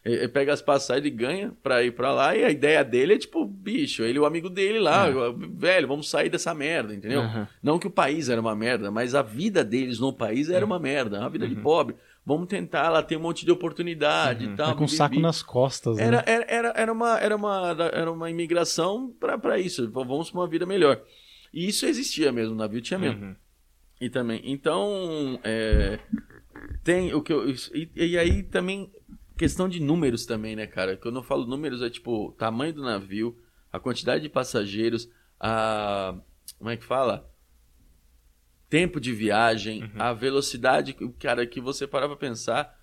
Ele, 0.05 0.29
pega 0.29 0.53
as 0.53 0.61
passagens 0.61 1.07
e 1.07 1.11
ganha 1.11 1.53
pra 1.63 1.83
ir 1.83 1.93
pra 1.93 2.13
lá, 2.13 2.37
e 2.37 2.45
a 2.45 2.51
ideia 2.51 2.85
dele 2.85 3.15
é 3.15 3.19
tipo, 3.19 3.47
bicho, 3.47 4.03
ele 4.03 4.19
o 4.19 4.27
amigo 4.27 4.51
dele 4.51 4.79
lá, 4.79 5.07
velho, 5.33 5.89
vamos 5.89 6.11
sair 6.11 6.29
dessa 6.29 6.53
merda, 6.53 6.95
entendeu? 6.95 7.23
É. 7.23 7.25
Aham. 7.25 7.49
Não 7.63 7.79
que 7.79 7.87
o 7.87 7.91
país 7.91 8.29
era 8.29 8.41
uma 8.41 8.55
merda, 8.55 8.91
mas 8.91 9.15
a 9.15 9.23
vida 9.23 9.65
deles 9.65 9.99
no 9.99 10.13
país 10.13 10.51
era 10.51 10.65
uma 10.65 10.79
merda, 10.79 11.19
uma 11.19 11.31
vida 11.31 11.49
de 11.49 11.57
pobre. 11.57 11.97
Vamos 12.27 12.49
tentar, 12.49 12.89
lá 12.89 13.03
tem 13.03 13.19
um 13.19 13.21
monte 13.21 13.45
de 13.45 13.53
oportunidade 13.53 14.47
e 14.47 14.57
tal. 14.57 14.69
Tá 14.69 14.75
com 14.75 14.85
um 14.85 14.89
saco 14.89 15.21
nas 15.21 15.43
costas, 15.43 15.99
né? 15.99 16.05
Era, 16.05 16.25
era, 16.27 16.45
era, 16.49 16.73
era, 16.75 16.93
uma, 16.93 17.19
era, 17.19 17.37
uma, 17.37 17.77
era 17.93 18.11
uma 18.11 18.31
imigração 18.31 19.15
pra 19.21 19.37
pra 19.37 19.59
isso. 19.59 19.91
Vamos 19.91 20.31
pra 20.31 20.41
uma 20.41 20.49
vida 20.49 20.65
melhor. 20.65 21.03
E 21.53 21.69
isso 21.69 21.85
existia 21.87 22.33
mesmo, 22.33 22.55
o 22.55 22.59
navio 22.59 22.81
tinha 22.81 22.99
mesmo. 22.99 23.27
Uhum. 23.27 23.37
E 24.01 24.09
também. 24.09 24.41
Então, 24.45 25.39
é, 25.45 25.99
tem 26.83 27.15
o 27.15 27.23
que 27.23 27.33
eu. 27.33 27.49
E, 27.51 27.91
e 27.95 28.19
aí 28.19 28.43
também, 28.43 28.91
questão 29.37 29.69
de 29.69 29.81
números 29.81 30.27
também, 30.27 30.57
né, 30.57 30.67
cara? 30.67 30.97
Quando 30.97 31.17
eu 31.17 31.23
falo 31.23 31.47
números, 31.47 31.83
é 31.83 31.91
tipo 31.91 32.33
tamanho 32.39 32.73
do 32.73 32.83
navio, 32.83 33.37
a 33.73 33.79
quantidade 33.79 34.23
de 34.23 34.29
passageiros, 34.29 35.09
a. 35.39 36.17
Como 36.59 36.71
é 36.71 36.77
que 36.77 36.85
fala? 36.85 37.31
Tempo 38.69 39.01
de 39.01 39.13
viagem, 39.13 39.91
a 39.97 40.13
velocidade, 40.13 40.95
cara, 41.19 41.47
que 41.47 41.61
você 41.61 41.87
parar 41.87 42.09
pra 42.09 42.17
pensar 42.17 42.77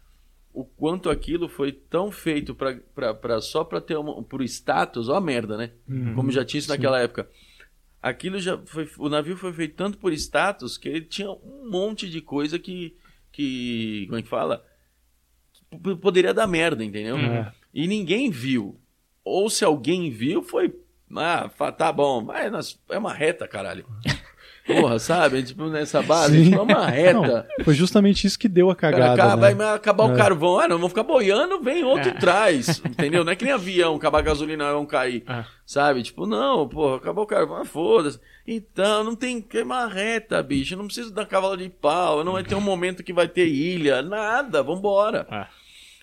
o 0.54 0.66
quanto 0.66 1.10
aquilo 1.10 1.48
foi 1.48 1.72
tão 1.72 2.12
feito 2.12 2.54
pra, 2.54 2.76
pra, 2.94 3.14
pra, 3.14 3.42
só 3.42 3.64
pra 3.64 3.80
ter 3.80 3.98
um, 3.98 4.24
pro 4.24 4.44
status, 4.44 5.08
ó 5.10 5.16
a 5.16 5.22
merda, 5.22 5.58
né? 5.58 5.72
Como 6.14 6.32
já 6.32 6.44
tinha 6.44 6.60
isso 6.60 6.70
naquela 6.70 7.00
época. 7.00 7.30
Aquilo 8.02 8.40
já 8.40 8.58
foi. 8.66 8.90
O 8.98 9.10
navio 9.10 9.38
foi 9.38 9.54
feito 9.54 9.76
tanto 9.76 9.98
por 9.98 10.12
status 10.14 10.78
que 10.78 10.90
ele 10.90 11.06
tinha 11.06 11.32
um 11.32 11.70
monte 11.70 12.10
de 12.10 12.20
coisa 12.20 12.58
que. 12.60 12.98
que 13.32 14.06
como 14.08 14.20
é 14.20 14.22
que 14.24 14.30
fala? 14.30 14.66
Poderia 16.02 16.34
dar 16.34 16.48
merda, 16.48 16.84
entendeu? 16.84 17.18
É. 17.18 17.52
E 17.74 17.88
ninguém 17.88 18.30
viu. 18.30 18.80
Ou 19.24 19.50
se 19.50 19.64
alguém 19.64 20.10
viu, 20.10 20.44
foi. 20.44 20.74
Ah, 21.16 21.50
tá 21.72 21.92
bom. 21.92 22.22
Mas 22.22 22.80
é 22.90 22.98
uma 22.98 23.14
reta, 23.14 23.48
caralho. 23.48 23.86
Porra, 24.80 25.00
sabe? 25.00 25.44
Tipo, 25.44 25.66
nessa 25.68 26.02
base, 26.02 26.38
Sim. 26.38 26.44
tipo, 26.50 26.58
é 26.58 26.62
uma 26.62 26.86
reta. 26.88 27.48
Não, 27.58 27.66
foi 27.66 27.74
justamente 27.74 28.26
isso 28.28 28.38
que 28.40 28.48
deu 28.48 28.70
a 28.70 28.76
Cara, 28.76 28.98
cagada, 28.98 29.24
acaba- 29.24 29.50
né? 29.50 29.56
vai 29.56 29.76
acabar 29.76 30.06
o 30.06 30.14
É. 30.14 30.18
carvão. 30.18 30.60
Ah, 30.60 30.68
não, 30.68 30.78
vamos 30.78 30.90
ficar 30.90 31.04
boiando, 31.04 31.62
vem 31.62 31.84
outro 31.84 32.10
É. 32.10 32.14
e 32.14 32.18
traz. 32.20 32.80
Entendeu? 32.86 33.24
Não 33.24 33.32
é 33.32 33.36
que 33.36 33.44
nem 33.46 33.54
avião, 33.54 33.96
acabar 33.96 34.20
a 34.20 34.24
gasolina, 34.24 34.72
vão 34.72 34.86
cair. 34.86 35.24
Ah. 35.28 35.46
Sabe? 35.66 36.04
Tipo, 36.04 36.26
não, 36.26 36.68
porra, 36.68 36.98
acabou 36.98 37.24
o 37.24 37.28
carvão, 37.28 37.58
ah, 37.58 37.66
foda-se. 37.66 38.20
Então, 38.48 39.04
não 39.04 39.16
tem 39.16 39.42
que 39.42 39.62
uma 39.62 39.86
reta, 39.88 40.42
bicho. 40.44 40.76
Não 40.76 40.86
precisa 40.86 41.12
dar 41.12 41.26
cavalo 41.26 41.56
de 41.56 41.70
pau. 41.70 42.24
Não 42.24 42.34
vai 42.34 42.44
ter 42.44 42.56
um 42.56 42.62
momento 42.62 43.04
que 43.04 43.14
vai 43.14 43.28
ter 43.28 43.48
ilha. 43.48 44.02
Nada, 44.02 44.62
vambora. 44.64 45.26
Ah. 45.30 45.48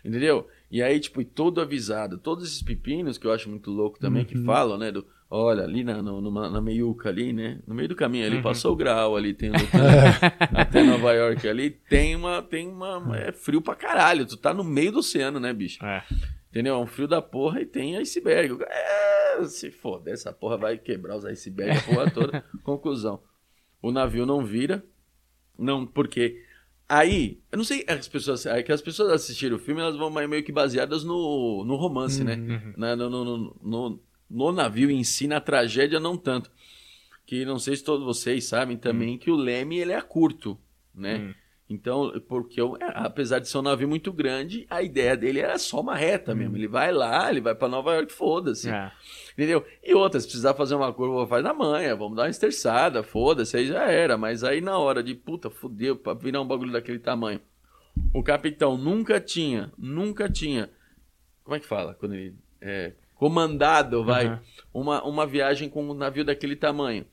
Entendeu? 0.05 0.47
E 0.71 0.83
aí, 0.83 1.01
tipo, 1.01 1.21
e 1.21 1.25
todo 1.25 1.61
avisado. 1.61 2.19
Todos 2.19 2.47
esses 2.47 2.63
pepinos 2.63 3.19
que 3.19 3.27
eu 3.27 3.33
acho 3.33 3.49
muito 3.49 3.71
louco 3.71 3.99
também, 3.99 4.25
que 4.25 4.37
falam, 4.45 4.77
né? 4.79 4.93
Do, 4.93 5.05
olha, 5.31 5.65
ali 5.65 5.85
na, 5.85 6.03
no- 6.03 6.21
numa- 6.21 6.49
na 6.51 6.61
meiuca 6.61 7.09
ali, 7.09 7.33
né? 7.33 7.61
No 7.67 7.75
meio 7.75 7.89
do 7.89 7.95
caminho 7.97 8.27
ali, 8.27 8.43
passou 8.43 8.73
o 8.73 8.77
grau 8.77 9.17
ali, 9.17 9.35
tem 9.35 9.51
até 10.55 10.83
Nova 10.83 11.13
York 11.13 11.47
ali, 11.49 11.71
tem 11.71 12.15
uma, 12.17 12.43
tem 12.43 12.69
uma, 12.69 13.17
é 13.17 13.33
frio 13.33 13.61
pra 13.61 13.75
caralho. 13.75 14.27
Tu 14.27 14.37
tá 14.37 14.53
no 14.55 14.65
meio 14.65 14.93
do 14.93 14.99
oceano, 15.01 15.39
né, 15.41 15.53
bicho? 15.53 15.85
É. 15.85 16.03
Entendeu? 16.51 16.75
É 16.75 16.79
um 16.79 16.87
frio 16.87 17.07
da 17.07 17.21
porra 17.21 17.61
e 17.61 17.67
tem 17.67 17.97
iceberg. 17.99 18.57
É, 18.67 19.45
se 19.45 19.71
foda, 19.71 20.11
essa 20.11 20.33
porra 20.33 20.57
vai 20.57 20.79
quebrar 20.79 21.17
os 21.17 21.25
icebergs, 21.25 21.83
a 21.83 21.95
porra 21.95 22.11
toda. 22.11 22.45
Conclusão. 22.65 23.21
O 23.83 23.93
navio 23.93 24.25
não 24.27 24.45
vira, 24.45 24.83
não, 25.59 25.87
porque 25.87 26.43
aí, 26.89 27.39
eu 27.53 27.59
não 27.59 27.65
sei, 27.65 27.85
as 27.87 28.09
pessoas, 28.09 28.45
é 28.47 28.63
que 28.63 28.73
as 28.73 28.81
pessoas 28.83 29.13
assistiram 29.13 29.57
o 29.57 29.61
filme, 29.61 29.81
elas 29.81 29.97
vão 29.97 30.11
meio 30.11 30.43
que 30.43 30.51
baseadas 30.51 31.05
no, 31.05 31.65
no 31.65 31.77
romance, 31.77 32.25
né? 32.25 32.35
Na- 32.77 32.97
no, 32.97 33.09
no, 33.11 33.57
no, 33.63 34.01
no- 34.31 34.53
navio 34.53 34.91
em 34.91 35.03
si, 35.05 35.27
na 35.27 35.41
tragédia, 35.41 35.99
não 36.01 36.17
tanto. 36.17 36.51
Que 37.27 37.45
não 37.45 37.59
sei 37.59 37.77
se 37.77 37.85
todos 37.85 38.05
vocês 38.05 38.45
sabem 38.45 38.77
também 38.77 39.19
que 39.19 39.31
o 39.31 39.37
leme, 39.37 39.79
ele 39.79 39.93
é 39.93 40.01
curto, 40.01 40.59
né? 40.95 41.17
Hum. 41.19 41.35
Então, 41.71 42.11
porque 42.27 42.59
eu- 42.59 42.79
é, 42.81 42.91
apesar 42.95 43.41
de 43.41 43.47
ser 43.49 43.59
um 43.59 43.63
navio 43.63 43.87
muito 43.87 44.11
grande, 44.11 44.67
a 44.71 44.83
ideia 44.83 45.15
dele 45.15 45.41
era 45.41 45.59
só 45.59 45.81
uma 45.83 45.95
reta 45.95 46.35
mesmo. 46.35 46.57
Ele 46.57 46.67
vai 46.67 46.91
lá, 46.91 47.29
ele 47.31 47.43
vai 47.43 47.55
pra 47.55 47.69
Nova 47.69 47.93
York, 47.95 48.11
foda-se. 48.11 48.71
É. 48.71 48.91
Entendeu? 49.35 49.63
E 49.85 49.93
outras, 49.95 50.23
se 50.23 50.29
precisar 50.31 50.55
fazer 50.55 50.75
uma 50.75 50.91
curva, 50.95 51.27
faz 51.27 51.45
na 51.45 51.53
manha, 51.53 51.95
vamos 51.95 52.17
dar 52.17 52.23
uma 52.23 52.31
esterçada, 52.31 53.03
foda-se, 53.03 53.55
aí 53.59 53.67
já 53.67 53.85
era. 53.85 54.17
Mas 54.17 54.43
aí 54.43 54.63
na 54.63 54.79
hora 54.79 55.03
de, 55.03 55.15
puta, 55.15 55.51
fudeu, 55.51 55.95
pra 55.95 56.15
virar 56.15 56.41
um 56.41 56.47
bagulho 56.47 56.73
daquele 56.73 56.99
tamanho. 56.99 57.39
O 58.15 58.23
capitão 58.23 58.79
nunca 58.79 59.21
tinha, 59.21 59.71
nunca 59.77 60.27
tinha. 60.31 60.71
Como 61.45 61.55
é 61.55 61.61
que 61.61 61.67
fala? 61.67 61.93
Quando 61.93 62.15
ele. 62.15 62.35
É, 62.63 62.95
comandado, 63.19 64.03
vai. 64.05 64.27
Aham. 64.27 64.41
Uma, 64.73 65.03
uma 65.05 65.27
viagem 65.27 65.69
com 65.69 65.85
um 65.91 65.93
navio 65.95 66.25
daquele 66.25 66.55
tamanho. 66.57 67.05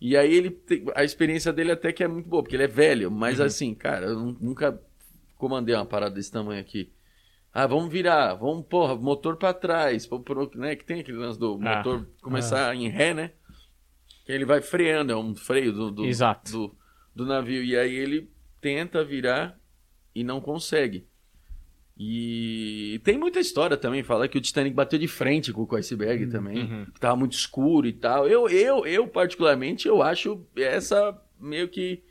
E 0.00 0.16
aí 0.16 0.34
ele. 0.34 0.60
A 0.94 1.04
experiência 1.04 1.52
dele 1.52 1.72
até 1.72 1.92
que 1.92 2.02
é 2.04 2.08
muito 2.08 2.28
boa, 2.28 2.42
porque 2.42 2.56
ele 2.56 2.64
é 2.64 2.68
velho, 2.68 3.10
mas 3.10 3.40
assim, 3.40 3.74
cara, 3.74 4.06
eu 4.06 4.18
nu- 4.18 4.36
nunca 4.40 4.78
comandei 5.36 5.74
uma 5.74 5.86
parada 5.86 6.14
desse 6.14 6.30
tamanho 6.32 6.60
aqui. 6.60 6.90
Ah, 7.54 7.66
vamos 7.66 7.90
virar, 7.90 8.34
vamos, 8.34 8.66
porra, 8.66 8.94
motor 8.96 9.36
pra 9.36 9.54
trás, 9.54 10.06
pro- 10.06 10.20
pro- 10.20 10.50
né, 10.56 10.76
que 10.76 10.84
tem 10.84 11.00
aquele 11.00 11.16
lance 11.16 11.38
do 11.38 11.58
Ah. 11.62 11.76
motor 11.76 12.06
começar 12.20 12.74
em 12.74 12.88
ré, 12.88 13.14
né? 13.14 13.30
Que 14.26 14.32
ele 14.32 14.44
vai 14.44 14.60
freando, 14.60 15.12
é 15.12 15.16
um 15.16 15.34
freio 15.34 15.72
do, 15.72 15.90
do, 15.90 16.04
do, 16.52 16.76
do 17.14 17.24
navio. 17.24 17.62
E 17.64 17.74
aí 17.78 17.94
ele 17.94 18.28
tenta 18.60 19.02
virar 19.04 19.58
e 20.14 20.22
não 20.24 20.40
consegue. 20.40 21.06
E 21.98 23.00
tem 23.04 23.16
muita 23.16 23.40
história 23.40 23.76
também, 23.76 24.02
fala 24.02 24.28
que 24.28 24.36
o 24.36 24.40
Titanic 24.40 24.74
bateu 24.74 24.98
de 24.98 25.08
frente 25.08 25.50
com 25.52 25.66
o 25.68 25.76
iceberg 25.76 26.26
também, 26.26 26.58
uhum. 26.58 26.86
que 26.92 27.00
tava 27.00 27.16
muito 27.16 27.32
escuro 27.32 27.86
e 27.86 27.92
tal. 27.92 28.28
Eu, 28.28 28.48
eu, 28.50 28.84
eu 28.86 29.08
particularmente, 29.08 29.88
eu 29.88 30.02
acho 30.02 30.44
essa 30.54 31.18
meio 31.40 31.68
que 31.68 32.02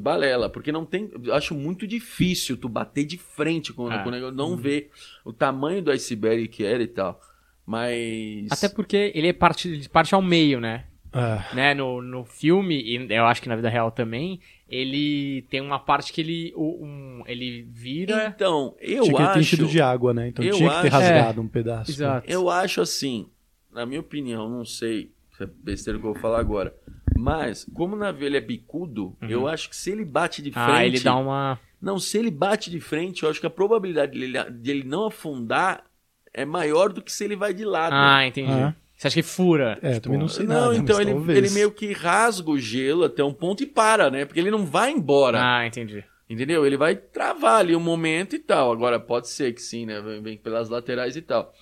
balela, 0.00 0.50
porque 0.50 0.70
não 0.70 0.84
tem, 0.84 1.10
eu 1.24 1.34
acho 1.34 1.54
muito 1.54 1.86
difícil 1.86 2.56
tu 2.56 2.68
bater 2.68 3.04
de 3.06 3.16
frente 3.16 3.72
com, 3.72 3.88
Ah. 3.88 4.00
com 4.00 4.10
o 4.10 4.12
negócio, 4.12 4.36
não 4.36 4.56
ver 4.56 4.90
o 5.24 5.32
tamanho 5.32 5.82
do 5.82 5.90
iceberg 5.90 6.46
que 6.48 6.64
era 6.64 6.82
e 6.82 6.86
tal. 6.86 7.18
Mas 7.64 8.50
Até 8.50 8.68
porque 8.68 9.12
ele 9.14 9.28
é 9.28 9.32
parte, 9.32 9.88
parte 9.88 10.14
ao 10.14 10.20
meio, 10.20 10.60
né? 10.60 10.84
É. 11.14 11.54
né, 11.54 11.74
no, 11.74 12.00
no 12.00 12.24
filme, 12.24 12.74
e 12.80 13.12
eu 13.12 13.26
acho 13.26 13.42
que 13.42 13.48
na 13.48 13.54
vida 13.54 13.68
real 13.68 13.90
também, 13.90 14.40
ele 14.72 15.42
tem 15.50 15.60
uma 15.60 15.78
parte 15.78 16.12
que 16.12 16.20
ele, 16.22 16.52
um, 16.56 17.22
ele 17.26 17.62
vira. 17.70 18.32
então, 18.34 18.74
eu 18.80 19.02
tinha 19.04 19.12
que 19.16 19.22
ter 19.22 19.28
acho 19.28 19.38
enchido 19.40 19.66
de 19.66 19.80
água, 19.82 20.14
né? 20.14 20.28
Então 20.28 20.42
tinha 20.42 20.54
que 20.70 20.80
ter 20.82 20.88
acho- 20.88 20.96
rasgado 20.96 21.40
um 21.42 21.46
pedaço. 21.48 21.90
Exato. 21.90 22.30
Eu 22.30 22.48
acho 22.48 22.80
assim, 22.80 23.26
na 23.70 23.84
minha 23.84 24.00
opinião, 24.00 24.48
não 24.48 24.64
sei 24.64 25.12
se 25.36 25.44
é 25.44 25.46
besteira 25.46 25.98
que 25.98 26.06
eu 26.06 26.12
vou 26.14 26.20
falar 26.22 26.40
agora, 26.40 26.74
mas 27.16 27.66
como 27.74 27.94
o 27.94 27.98
navio 27.98 28.26
ele 28.26 28.38
é 28.38 28.40
bicudo, 28.40 29.14
eu 29.20 29.46
acho 29.46 29.68
que 29.68 29.76
se 29.76 29.90
ele 29.90 30.04
bate 30.04 30.40
de 30.40 30.50
frente, 30.50 30.66
Uhum. 30.68 30.74
Ah, 30.74 30.86
ele 30.86 31.00
dá 31.00 31.16
uma. 31.16 31.60
não, 31.80 31.98
se 31.98 32.16
ele 32.18 32.30
bate 32.30 32.70
de 32.70 32.80
frente, 32.80 33.22
eu 33.24 33.30
acho 33.30 33.40
que 33.40 33.46
a 33.46 33.50
probabilidade 33.50 34.18
dele, 34.18 34.38
de 34.50 34.70
ele 34.70 34.84
não 34.84 35.06
afundar 35.06 35.84
é 36.32 36.46
maior 36.46 36.90
do 36.92 37.02
que 37.02 37.12
se 37.12 37.24
ele 37.24 37.36
vai 37.36 37.52
de 37.52 37.64
lado. 37.64 37.92
Ah, 37.94 38.26
entendi. 38.26 38.50
Ah. 38.50 38.74
Você 39.02 39.08
acha 39.08 39.14
que 39.16 39.22
fura? 39.22 39.78
É, 39.82 39.94
Tipo, 39.94 40.02
também 40.04 40.18
não 40.20 40.28
sei 40.28 40.46
não, 40.46 40.54
nada. 40.66 40.76
então 40.76 41.00
ele, 41.00 41.10
talvez. 41.12 41.38
ele 41.38 41.50
meio 41.50 41.72
que 41.72 41.92
rasga 41.92 42.48
o 42.50 42.56
gelo 42.58 43.02
até 43.04 43.24
um 43.24 43.32
ponto 43.34 43.60
e 43.62 43.66
para, 43.66 44.10
né? 44.12 44.24
Porque 44.24 44.38
ele 44.38 44.50
não 44.50 44.64
vai 44.64 44.92
embora. 44.92 45.40
Ah, 45.42 45.66
entendi. 45.66 46.04
Entendeu? 46.30 46.64
Ele 46.64 46.76
vai 46.76 46.94
travar 46.94 47.58
ali 47.58 47.74
um 47.74 47.80
momento 47.80 48.36
e 48.36 48.38
tal. 48.38 48.70
Agora, 48.70 49.00
pode 49.00 49.28
ser 49.28 49.52
que 49.54 49.60
sim, 49.60 49.86
né? 49.86 50.00
Vem, 50.22 50.36
pelas 50.38 50.68
laterais 50.68 51.16
e 51.16 51.20
tal. 51.22 51.52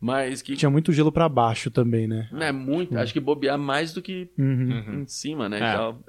Mas 0.00 0.42
que 0.42 0.56
Tinha 0.56 0.68
muito 0.70 0.92
gelo 0.92 1.12
pra 1.12 1.28
baixo 1.28 1.70
também, 1.70 2.08
né? 2.08 2.28
não 2.32 2.42
é 2.42 2.50
muito. 2.50 2.98
Acho 2.98 3.12
que 3.12 3.20
bobear 3.20 3.56
mais 3.56 3.92
do 3.94 4.02
que 4.02 4.28
Uhum. 4.36 4.82
Uhum. 4.88 5.00
em 5.02 5.06
cima, 5.06 5.48
né? 5.48 5.60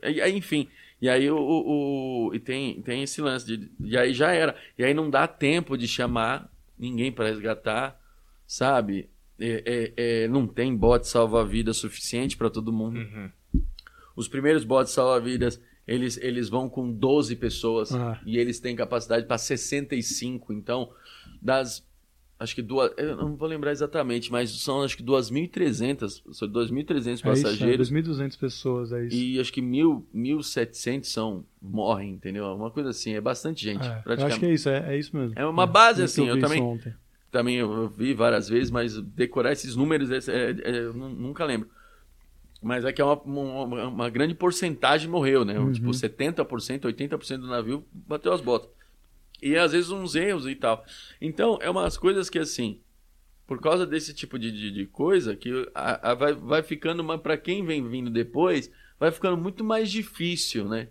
É. 0.02 0.10
E, 0.12 0.20
aí, 0.22 0.36
enfim. 0.36 0.68
E 1.00 1.08
aí 1.08 1.30
o, 1.30 1.38
o- 1.38 2.30
o- 2.30 2.36
e 2.36 2.40
tem, 2.40 2.82
tem 2.82 3.04
esse 3.04 3.22
lance 3.22 3.46
de. 3.46 3.70
E 3.80 3.96
aí 3.96 4.12
já 4.12 4.32
era. 4.32 4.56
E 4.76 4.84
aí 4.84 4.94
não 4.96 5.08
dá 5.12 5.28
tempo 5.28 5.78
de 5.78 5.88
chamar 5.88 6.50
ninguém 6.80 7.12
para 7.12 7.28
resgatar, 7.28 7.96
sabe? 8.48 9.10
É, 9.46 9.64
é- 9.66 9.94
é, 10.24 10.28
não 10.28 10.48
tem 10.48 10.76
bote 10.76 11.08
salva-vida 11.08 11.74
suficiente 11.74 12.38
para 12.38 12.50
todo 12.50 12.72
mundo. 12.72 12.98
Uhum. 13.00 13.30
Os 14.16 14.28
primeiros 14.28 14.64
botes 14.64 14.94
salva-vidas, 14.94 15.60
eles, 15.88 16.18
eles 16.18 16.48
vão 16.48 16.70
com 16.70 16.92
12 16.92 17.36
pessoas 17.36 17.94
Ah. 17.94 18.22
e 18.26 18.38
eles 18.38 18.60
têm 18.60 18.76
capacidade 18.76 19.26
para 19.26 19.38
65. 19.38 20.54
Então, 20.54 20.90
das. 21.42 21.86
Acho 22.40 22.56
que 22.56 22.62
duas. 22.62 22.92
Eu 22.98 23.16
não 23.16 23.36
vou 23.38 23.48
lembrar 23.48 23.72
exatamente, 23.72 24.30
mas 24.32 24.50
são 24.62 24.82
acho 24.82 24.98
que 24.98 25.04
2.300. 25.04 26.22
São 26.32 26.48
2.300 26.48 27.08
É 27.08 27.14
isso, 27.14 27.24
passageiros. 27.24 27.90
é 27.92 27.94
2.200 28.02 28.38
pessoas, 28.38 28.92
é 28.92 29.06
isso. 29.06 29.16
E 29.16 29.40
acho 29.40 29.54
que 29.54 29.62
mil, 29.62 30.06
1.700 30.14 31.06
são, 31.06 31.46
morrem, 31.62 32.12
entendeu? 32.14 32.46
Uma 32.48 32.70
coisa 32.72 32.90
assim, 32.90 33.14
é 33.14 33.22
bastante 33.22 33.64
gente. 33.64 33.86
É, 33.88 34.02
eu 34.06 34.26
acho 34.26 34.40
que 34.40 34.46
é 34.46 34.54
isso, 34.54 34.68
é, 34.70 34.94
é 34.94 34.98
isso 35.00 35.16
mesmo. 35.16 35.34
É 35.38 35.46
uma 35.46 35.66
base, 35.66 36.02
Eu 36.02 36.06
assim, 36.06 36.28
eu 36.28 36.36
isso 36.38 36.46
também- 36.46 36.62
ontem. 36.62 36.94
Também 37.34 37.56
eu, 37.56 37.90
vi 37.90 38.14
várias 38.14 38.48
vezes, 38.48 38.70
mas 38.70 38.96
decorar 39.02 39.52
esses 39.52 39.76
números 39.76 40.12
é- 40.12 40.32
é- 40.32 40.78
eu 40.86 40.94
nu- 40.94 41.10
nunca 41.10 41.44
lembro. 41.44 41.68
Mas 42.62 42.86
é 42.86 42.94
que 42.94 43.02
é 43.02 43.04
uma, 43.04 43.20
uma, 43.24 43.88
uma 43.88 44.10
grande 44.12 44.36
porcentagem 44.36 45.10
morreu, 45.10 45.44
né? 45.44 45.58
Uhum. 45.60 45.72
Tipo, 45.72 45.92
70%, 45.92 46.86
80% 46.86 47.42
do 47.42 47.48
navio 47.48 47.84
bateu 47.92 48.32
as 48.32 48.40
botas. 48.40 48.70
E 49.42 49.58
às 49.58 49.72
vezes 49.72 49.90
uns 49.90 50.14
erros 50.14 50.46
e 50.46 50.54
tal. 50.54 50.86
Então, 51.20 51.58
é 51.60 51.68
umas 51.72 51.98
coisas 51.98 52.30
que 52.30 52.38
assim, 52.38 52.80
por 53.48 53.60
causa 53.60 53.84
desse 53.84 54.14
tipo 54.14 54.38
de, 54.38 54.52
de, 54.52 54.70
de 54.72 54.86
coisa, 54.86 55.36
que 55.36 55.50
a- 55.74 56.12
a- 56.12 56.14
vai, 56.14 56.34
vai 56.34 56.62
ficando, 56.62 57.04
para 57.18 57.36
quem 57.36 57.66
vem 57.66 57.86
vindo 57.90 58.12
depois, 58.12 58.72
vai 59.00 59.10
ficando 59.12 59.38
muito 59.38 59.64
mais 59.64 59.92
difícil, 59.92 60.70
né? 60.70 60.88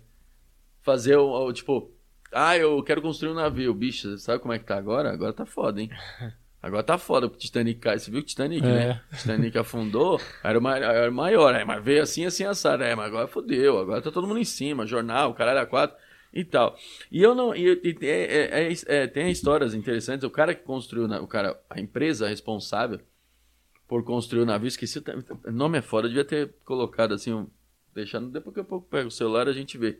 Fazer 0.81 1.15
o, 1.15 1.31
o, 1.47 1.53
tipo, 1.53 1.89
ah, 2.33 2.57
eu 2.57 2.81
quero 2.83 3.01
construir 3.01 3.31
um 3.31 3.35
navio. 3.35 3.73
Bicho, 3.73 4.17
sabe 4.17 4.39
como 4.39 4.53
é 4.53 4.59
que 4.59 4.65
tá 4.65 4.77
agora? 4.77 5.11
Agora 5.11 5.33
tá 5.33 5.45
foda, 5.45 5.81
hein? 5.81 5.89
Agora 6.61 6.81
tá 6.81 6.97
foda, 6.97 7.27
porque 7.27 7.43
o 7.43 7.45
Titanic 7.45 7.77
cai. 7.81 7.99
Você 7.99 8.09
viu 8.09 8.21
o 8.21 8.23
Titanic, 8.23 8.65
É. 8.65 8.69
né? 8.69 9.01
O 9.11 9.15
Titanic 9.17 9.57
afundou, 9.57 10.17
era 10.41 10.57
o, 10.57 10.61
ma- 10.61 10.77
era 10.77 11.11
maior, 11.11 11.53
é, 11.53 11.65
mas 11.65 11.83
veio 11.83 12.01
assim, 12.01 12.25
assim, 12.25 12.45
assado. 12.45 12.81
É, 12.83 12.95
mas 12.95 13.07
agora 13.07 13.27
fodeu, 13.27 13.77
agora 13.77 14.01
tá 14.01 14.09
todo 14.09 14.25
mundo 14.25 14.39
em 14.39 14.45
cima, 14.45 14.85
jornal, 14.87 15.33
caralho, 15.33 15.59
a 15.59 15.65
quatro 15.65 15.97
e 16.33 16.45
tal. 16.45 16.77
E 17.11 17.21
eu 17.21 17.35
não. 17.35 17.53
E, 17.53 17.67
e- 17.83 17.97
é- 18.07 18.37
é- 18.69 18.71
é- 18.71 18.73
é, 19.03 19.07
tem 19.07 19.29
histórias 19.29 19.73
interessantes. 19.73 20.23
O 20.23 20.29
cara 20.29 20.55
que 20.55 20.63
construiu, 20.63 21.05
o 21.21 21.27
cara, 21.27 21.59
a 21.69 21.81
empresa 21.81 22.29
responsável 22.29 23.01
por 23.85 24.01
construir 24.05 24.43
o 24.43 24.45
navio, 24.45 24.67
esqueci, 24.69 25.03
o 25.45 25.51
nome 25.51 25.79
é 25.79 25.81
foda, 25.81 26.05
eu 26.07 26.11
devia 26.11 26.23
ter 26.25 26.53
colocado 26.63 27.13
assim, 27.13 27.33
um, 27.33 27.45
deixando, 27.93 28.29
depois 28.29 28.53
que 28.53 28.61
eu 28.61 28.81
pego 28.89 29.09
o 29.09 29.11
celular 29.11 29.49
a 29.49 29.53
gente 29.53 29.77
vê. 29.77 29.99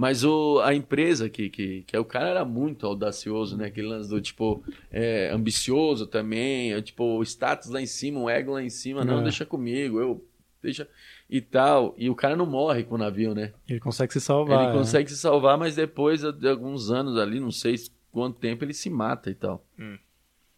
Mas 0.00 0.24
o, 0.24 0.60
a 0.60 0.74
empresa 0.74 1.28
que, 1.28 1.50
que, 1.50 1.82
que 1.82 1.94
é 1.94 2.00
o 2.00 2.06
cara 2.06 2.30
era 2.30 2.42
muito 2.42 2.86
audacioso, 2.86 3.54
né? 3.54 3.66
Aquele 3.66 3.86
lance 3.88 4.08
do 4.08 4.18
tipo, 4.18 4.64
é, 4.90 5.28
ambicioso 5.30 6.06
também, 6.06 6.72
é, 6.72 6.80
tipo, 6.80 7.04
o 7.18 7.22
status 7.22 7.68
lá 7.68 7.82
em 7.82 7.86
cima, 7.86 8.18
o 8.18 8.30
ego 8.30 8.52
lá 8.54 8.62
em 8.62 8.70
cima, 8.70 9.04
não, 9.04 9.20
É. 9.20 9.22
deixa 9.24 9.44
comigo, 9.44 10.00
eu, 10.00 10.24
deixa, 10.62 10.88
e 11.28 11.38
tal. 11.42 11.94
E 11.98 12.08
o 12.08 12.14
cara 12.14 12.34
não 12.34 12.46
morre 12.46 12.82
com 12.82 12.94
o 12.94 12.98
navio, 12.98 13.34
né? 13.34 13.52
Ele 13.68 13.78
consegue 13.78 14.10
se 14.14 14.22
salvar. 14.22 14.62
ele 14.62 14.70
é. 14.70 14.78
consegue 14.78 15.10
se 15.10 15.18
salvar, 15.18 15.58
mas 15.58 15.76
depois 15.76 16.22
de 16.22 16.48
alguns 16.48 16.90
anos 16.90 17.18
ali, 17.18 17.38
não 17.38 17.50
sei 17.50 17.74
quanto 18.10 18.38
tempo, 18.40 18.64
ele 18.64 18.72
se 18.72 18.88
mata 18.88 19.28
e 19.28 19.34
tal. 19.34 19.62
Hum. 19.78 19.98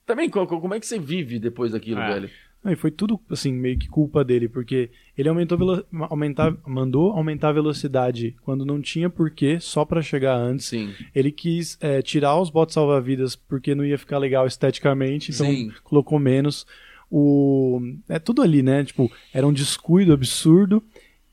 Também, 0.07 0.31
co- 0.31 0.47
co- 0.47 0.61
como 0.61 0.75
é 0.75 0.79
que 0.79 0.87
você 0.87 1.01
vive 1.01 1.41
depois 1.41 1.73
daquilo, 1.73 2.01
É. 2.01 2.15
velho? 2.15 2.31
Não, 2.62 2.71
e 2.71 2.76
foi 2.76 2.92
tudo, 2.92 3.21
assim, 3.28 3.52
meio 3.52 3.76
que 3.76 3.88
culpa 3.88 4.25
dele, 4.25 4.49
porque 4.49 4.90
ele 5.19 5.28
aumentou 5.28 5.85
aumentar... 6.09 6.57
mandou 6.64 7.12
aumentar 7.12 7.49
a 7.49 7.52
velocidade 7.52 8.37
quando 8.42 8.64
não 8.64 8.81
tinha 8.81 9.11
porquê, 9.11 9.59
só 9.59 9.85
pra 9.85 10.00
chegar 10.00 10.37
antes. 10.37 10.66
Sim. 10.66 10.92
Ele 11.14 11.33
quis 11.33 11.76
é, 11.81 12.00
tirar 12.00 12.40
os 12.40 12.50
botes 12.50 12.75
salva-vidas 12.75 13.35
porque 13.35 13.75
não 13.75 13.85
ia 13.85 13.99
ficar 13.99 14.19
legal 14.19 14.47
esteticamente, 14.47 15.33
então 15.33 15.47
Sim. 15.47 15.73
colocou 15.83 16.21
menos. 16.21 16.64
O... 17.11 17.81
É 18.09 18.19
tudo 18.19 18.42
ali, 18.42 18.62
né? 18.62 18.85
Tipo, 18.85 19.11
era 19.35 19.47
um 19.47 19.52
descuido 19.52 20.12
absurdo. 20.12 20.83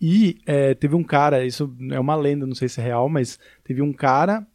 E 0.01 0.37
é, 0.45 0.73
teve 0.73 0.95
um 0.95 1.03
cara, 1.03 1.45
isso 1.45 1.75
é 1.91 1.99
uma 1.99 2.15
lenda, 2.15 2.47
não 2.47 2.55
sei 2.55 2.69
se 2.69 2.79
é 2.79 2.83
real, 2.83 3.09
mas 3.09 3.37
teve 3.63 3.81
um 3.81 3.91
cara 3.91 4.47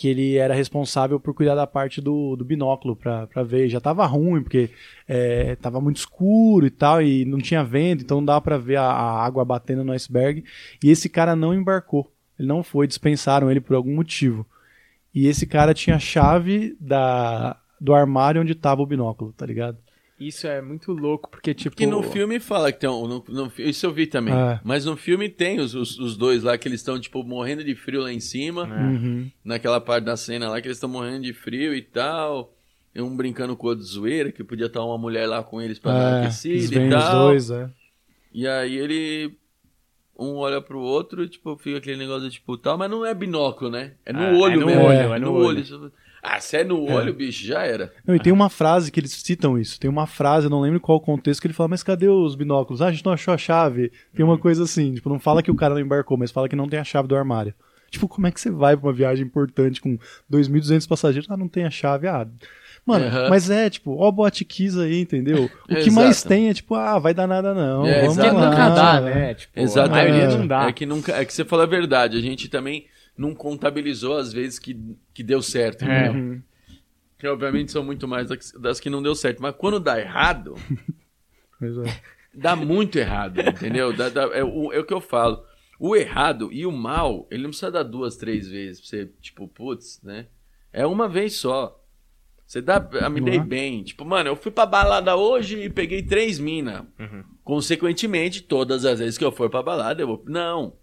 que 0.00 0.08
ele 0.08 0.38
era 0.38 0.54
responsável 0.54 1.20
por 1.20 1.34
cuidar 1.34 1.54
da 1.54 1.66
parte 1.66 2.00
do, 2.00 2.34
do 2.34 2.42
binóculo 2.42 2.96
pra 2.96 3.42
ver. 3.44 3.68
Já 3.68 3.82
tava 3.82 4.06
ruim, 4.06 4.42
porque 4.42 4.70
é, 5.06 5.56
tava 5.56 5.78
muito 5.78 5.98
escuro 5.98 6.66
e 6.66 6.70
tal, 6.70 7.02
e 7.02 7.26
não 7.26 7.36
tinha 7.36 7.62
vento, 7.62 8.02
então 8.02 8.16
não 8.16 8.24
dava 8.24 8.40
pra 8.40 8.56
ver 8.56 8.76
a, 8.76 8.84
a 8.84 9.22
água 9.22 9.44
batendo 9.44 9.84
no 9.84 9.92
iceberg. 9.92 10.42
E 10.82 10.90
esse 10.90 11.06
cara 11.06 11.36
não 11.36 11.52
embarcou. 11.52 12.10
Ele 12.38 12.48
não 12.48 12.62
foi, 12.62 12.86
dispensaram 12.86 13.50
ele 13.50 13.60
por 13.60 13.76
algum 13.76 13.94
motivo. 13.94 14.46
E 15.14 15.26
esse 15.26 15.46
cara 15.46 15.74
tinha 15.74 15.96
a 15.96 15.98
chave 15.98 16.74
da, 16.80 17.58
do 17.78 17.92
armário 17.92 18.40
onde 18.40 18.54
tava 18.54 18.80
o 18.80 18.86
binóculo, 18.86 19.34
tá 19.34 19.44
ligado? 19.44 19.76
Isso 20.20 20.46
é 20.46 20.60
muito 20.60 20.92
louco, 20.92 21.30
porque, 21.30 21.54
tipo. 21.54 21.74
Que 21.74 21.86
no 21.86 22.02
filme 22.02 22.38
fala 22.38 22.70
que 22.70 22.78
tem 22.80 22.90
um. 22.90 23.06
No, 23.08 23.24
no- 23.26 23.52
isso 23.56 23.86
eu 23.86 23.92
vi 23.92 24.06
também. 24.06 24.34
É. 24.34 24.60
Mas 24.62 24.84
no 24.84 24.94
filme 24.96 25.28
tem 25.30 25.58
os, 25.58 25.74
os, 25.74 25.98
os 25.98 26.14
dois 26.16 26.42
lá 26.42 26.58
que 26.58 26.68
eles 26.68 26.80
estão, 26.80 27.00
tipo, 27.00 27.24
morrendo 27.24 27.64
de 27.64 27.74
frio 27.74 28.02
lá 28.02 28.12
em 28.12 28.20
cima. 28.20 28.64
É. 28.64 28.82
Uhum. 28.82 29.30
Naquela 29.42 29.80
parte 29.80 30.04
da 30.04 30.16
cena 30.18 30.50
lá 30.50 30.60
que 30.60 30.66
eles 30.68 30.76
estão 30.76 30.90
morrendo 30.90 31.22
de 31.22 31.32
frio 31.32 31.74
e 31.74 31.80
tal. 31.80 32.54
E 32.94 33.00
um 33.00 33.16
brincando 33.16 33.56
com 33.56 33.66
o 33.66 33.70
outro 33.70 33.82
de 33.84 33.90
zoeira, 33.90 34.30
que 34.30 34.44
podia 34.44 34.66
estar 34.66 34.84
uma 34.84 34.98
mulher 34.98 35.26
lá 35.26 35.42
com 35.42 35.62
eles 35.62 35.78
pra 35.78 35.92
dar 35.92 36.16
É, 36.16 36.20
aquecida 36.24 36.68
vêm 36.80 36.90
e 36.90 36.94
os 36.94 37.02
tal. 37.04 37.28
dois, 37.28 37.50
é. 37.50 37.70
E 38.34 38.46
aí 38.46 38.76
ele. 38.76 39.34
um 40.18 40.34
olha 40.36 40.60
pro 40.60 40.78
outro 40.80 41.22
e, 41.24 41.28
tipo, 41.28 41.56
fica 41.56 41.78
aquele 41.78 41.96
negócio 41.96 42.28
de, 42.28 42.34
tipo, 42.34 42.58
tal, 42.58 42.76
mas 42.76 42.90
não 42.90 43.06
é 43.06 43.14
binóculo, 43.14 43.70
né? 43.70 43.94
É 44.04 44.12
no 44.12 44.20
Ah, 44.20 44.32
olho 44.38 44.54
é 44.54 44.56
no 44.58 44.66
mesmo. 44.66 44.82
olho, 44.84 45.14
é 45.14 45.18
no 45.18 45.32
olho. 45.32 45.92
Ah, 46.22 46.38
se 46.38 46.58
é 46.58 46.64
no 46.64 46.84
olho, 46.90 47.14
bicho, 47.14 47.46
já 47.46 47.62
era. 47.62 47.92
Não, 48.06 48.14
e 48.14 48.20
tem 48.20 48.32
uma 48.32 48.50
frase 48.50 48.92
que 48.92 49.00
eles 49.00 49.12
citam 49.12 49.58
isso. 49.58 49.80
Tem 49.80 49.88
uma 49.88 50.06
frase, 50.06 50.46
eu 50.46 50.50
não 50.50 50.60
lembro 50.60 50.78
qual 50.78 50.98
o 50.98 51.00
contexto, 51.00 51.40
que 51.40 51.46
ele 51.46 51.54
fala, 51.54 51.68
mas 51.68 51.82
cadê 51.82 52.08
os 52.08 52.34
binóculos? 52.34 52.82
Ah, 52.82 52.88
a 52.88 52.92
gente 52.92 53.04
não 53.04 53.12
achou 53.12 53.32
a 53.32 53.38
chave. 53.38 53.90
Tem 54.14 54.24
uma 54.24 54.36
coisa 54.36 54.64
assim, 54.64 54.94
tipo, 54.94 55.08
não 55.08 55.18
fala 55.18 55.42
que 55.42 55.50
o 55.50 55.54
cara 55.54 55.74
não 55.74 55.80
embarcou, 55.80 56.18
mas 56.18 56.30
fala 56.30 56.48
que 56.48 56.56
não 56.56 56.68
tem 56.68 56.78
a 56.78 56.84
chave 56.84 57.08
do 57.08 57.16
armário. 57.16 57.54
Tipo, 57.90 58.06
como 58.06 58.26
é 58.26 58.30
que 58.30 58.40
você 58.40 58.50
vai 58.50 58.76
pra 58.76 58.86
uma 58.86 58.92
viagem 58.92 59.24
importante 59.26 59.80
com 59.80 59.98
2.200 60.30 60.86
passageiros? 60.86 61.30
Ah, 61.30 61.36
não 61.36 61.48
tem 61.48 61.64
a 61.64 61.70
chave. 61.70 62.06
Ah, 62.06 62.26
mano, 62.86 63.06
Aham. 63.06 63.28
mas 63.28 63.50
é, 63.50 63.68
tipo, 63.68 63.96
ó, 63.98 64.12
kiss 64.30 64.78
aí, 64.78 65.00
entendeu? 65.00 65.50
O 65.64 65.74
que 65.74 65.80
Exato. 65.80 65.92
mais 65.92 66.22
tem 66.22 66.48
é, 66.50 66.54
tipo, 66.54 66.74
ah, 66.74 66.98
vai 66.98 67.14
dar 67.14 67.26
nada 67.26 67.52
não. 67.54 67.84
É, 67.86 68.02
vamos 68.02 68.18
exato. 68.18 68.36
lá. 68.36 68.50
nunca 68.50 68.68
dá, 68.70 69.00
né? 69.00 69.34
Tipo, 69.34 69.58
Exatamente. 69.58 69.98
A 69.98 70.12
maioria 70.12 70.38
não 70.38 70.46
dá. 70.46 70.68
É 70.68 70.72
que, 70.72 70.86
nunca, 70.86 71.12
é 71.12 71.24
que 71.24 71.32
você 71.32 71.44
falou 71.44 71.64
a 71.64 71.68
verdade. 71.68 72.16
A 72.16 72.20
gente 72.20 72.48
também 72.48 72.86
não 73.20 73.34
contabilizou 73.34 74.16
as 74.16 74.32
vezes 74.32 74.58
que, 74.58 74.74
que 75.12 75.22
deu 75.22 75.42
certo. 75.42 75.84
É. 75.84 76.06
entendeu? 76.06 76.22
Uhum. 76.22 76.42
Que 77.18 77.26
obviamente 77.28 77.70
são 77.70 77.84
muito 77.84 78.08
mais 78.08 78.28
das, 78.58 78.80
que 78.80 78.88
não 78.88 79.02
deu 79.02 79.14
certo. 79.14 79.42
Mas 79.42 79.54
quando 79.56 79.78
dá 79.78 80.00
errado, 80.00 80.54
Pois 81.58 81.76
é. 81.78 82.00
dá 82.34 82.56
muito 82.56 82.98
errado, 82.98 83.38
entendeu? 83.40 83.94
Dá- 83.94 84.08
dá- 84.08 84.30
é, 84.32 84.42
o, 84.42 84.72
é 84.72 84.78
o 84.78 84.84
que 84.84 84.94
eu 84.94 85.02
falo. 85.02 85.44
O 85.78 85.94
errado 85.94 86.50
e 86.52 86.64
o 86.64 86.72
mal, 86.72 87.26
ele 87.30 87.42
não 87.42 87.50
precisa 87.50 87.70
dar 87.70 87.82
duas, 87.82 88.16
três 88.16 88.48
vezes 88.48 88.80
pra 88.80 88.88
você, 88.88 89.06
tipo, 89.20 89.46
putz, 89.48 90.00
né? 90.02 90.26
É 90.72 90.86
uma 90.86 91.08
vez 91.08 91.34
só. 91.34 91.76
Você 92.46 92.60
dá, 92.62 92.76
ah, 93.02 93.08
me 93.10 93.20
dei 93.20 93.36
é? 93.36 93.44
bem. 93.44 93.82
Tipo, 93.82 94.04
mano, 94.04 94.30
eu 94.30 94.36
fui 94.36 94.50
pra 94.50 94.64
balada 94.66 95.14
hoje 95.14 95.58
e 95.60 95.68
peguei 95.70 96.02
três 96.02 96.38
mina. 96.38 96.86
Consequentemente, 97.44 98.42
todas 98.42 98.84
as 98.84 98.98
vezes 98.98 99.16
que 99.18 99.24
eu 99.24 99.32
for 99.32 99.48
pra 99.50 99.62
balada, 99.62 100.02
eu 100.02 100.06
vou. 100.06 100.24
Não. 100.26 100.74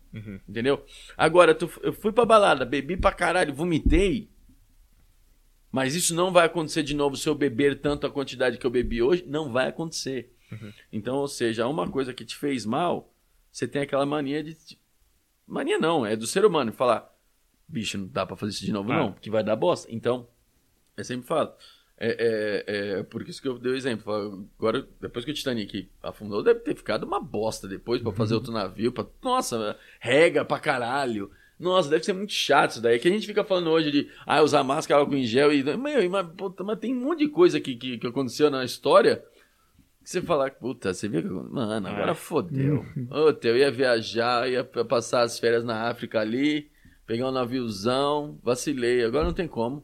Entendeu? 0.48 0.84
Agora, 1.16 1.54
tu- 1.54 1.70
eu 1.84 1.94
fui 1.94 2.12
pra 2.12 2.26
balada, 2.26 2.66
bebi 2.66 2.98
pra 2.98 3.12
caralho, 3.12 3.54
vomitei. 3.54 4.30
Mas 5.72 5.96
isso 5.96 6.16
não 6.16 6.32
vai 6.32 6.46
acontecer 6.46 6.82
de 6.84 6.96
novo 6.96 7.16
se 7.18 7.28
eu 7.28 7.36
beber 7.36 7.80
tanto 7.82 8.08
a 8.08 8.12
quantidade 8.12 8.58
que 8.58 8.66
eu 8.66 8.72
bebi 8.72 9.02
hoje. 9.02 9.24
Não 9.28 9.52
vai 9.52 9.68
acontecer. 9.68 10.34
Então, 10.92 11.18
ou 11.18 11.28
seja, 11.28 11.68
uma 11.68 11.90
coisa 11.90 12.14
que 12.14 12.24
te 12.26 12.36
fez 12.36 12.66
mal, 12.66 13.14
você 13.52 13.68
tem 13.68 13.82
aquela 13.82 14.06
mania 14.06 14.42
de. 14.44 14.56
Mania 15.46 15.78
não, 15.78 16.06
é 16.06 16.16
do 16.16 16.26
ser 16.26 16.46
humano 16.46 16.72
falar: 16.72 17.14
bicho, 17.68 17.98
não 17.98 18.08
dá 18.08 18.26
pra 18.26 18.38
fazer 18.38 18.52
isso 18.54 18.66
de 18.66 18.72
novo, 18.72 18.92
Ah. 18.92 18.98
não, 18.98 19.14
que 19.14 19.30
vai 19.30 19.44
dar 19.44 19.56
bosta. 19.58 19.88
Então, 19.94 20.28
eu 20.96 21.04
sempre 21.04 21.28
falo. 21.28 21.54
É, 22.00 22.63
é, 22.68 23.00
é 23.00 23.04
por 23.04 23.27
isso 23.27 23.42
que 23.42 23.48
eu 23.48 23.58
dei 23.58 23.72
o 23.72 23.75
exemplo. 23.75 24.46
Agora, 24.58 24.88
depois 25.01 25.25
que 25.25 25.32
o 25.32 25.34
Titanic 25.34 25.89
afundou, 26.01 26.44
deve 26.44 26.60
ter 26.60 26.75
ficado 26.75 27.06
uma 27.06 27.20
bosta 27.20 27.68
depois 27.68 28.01
pra 28.01 28.12
fazer 28.12 28.36
outro 28.36 28.51
navio. 28.51 28.92
Pra, 28.92 29.06
nossa, 29.24 29.77
rega 30.00 30.46
pra 30.46 30.60
caralho. 30.60 31.32
Nossa, 31.60 31.89
deve 31.89 32.04
ser 32.04 32.13
muito 32.13 32.34
chato 32.34 32.72
isso 32.72 32.82
daí. 32.82 33.00
Que 33.00 33.08
a 33.08 33.12
gente 33.12 33.25
fica 33.25 33.44
falando 33.44 33.72
hoje 33.72 33.89
de 33.89 34.08
ah, 34.27 34.44
usar 34.44 34.63
máscara, 34.63 35.01
álcool 35.01 35.16
em 35.16 35.24
gel 35.24 35.51
e. 35.51 35.63
Meu, 35.63 36.08
mas, 36.10 36.27
puta, 36.38 36.63
mas 36.63 36.77
tem 36.77 36.94
um 36.96 37.00
monte 37.00 37.20
de 37.20 37.30
coisa 37.30 37.60
que, 37.60 37.75
que, 37.75 37.98
que 37.98 38.08
aconteceu 38.08 38.51
na 38.51 38.63
história 38.63 39.24
que 40.04 40.12
você 40.12 40.22
fala, 40.22 40.50
puta, 40.50 40.94
você 40.94 41.08
viu 41.10 41.22
que. 41.22 41.27
Mano, 41.27 41.88
agora 41.88 42.12
É. 42.12 42.16
fodeu. 42.16 42.86
Puta, 43.10 43.48
eu 43.48 43.58
ia 43.58 43.70
viajar, 43.70 44.50
ia 44.50 44.63
passar 44.63 45.24
as 45.24 45.38
férias 45.38 45.66
na 45.66 45.89
África 45.89 46.22
ali, 46.22 46.70
pegar 47.06 47.27
um 47.27 47.32
naviozão, 47.32 48.39
vacilei. 48.42 49.04
Agora 49.04 49.25
não 49.25 49.34
tem 49.34 49.48
como. 49.50 49.84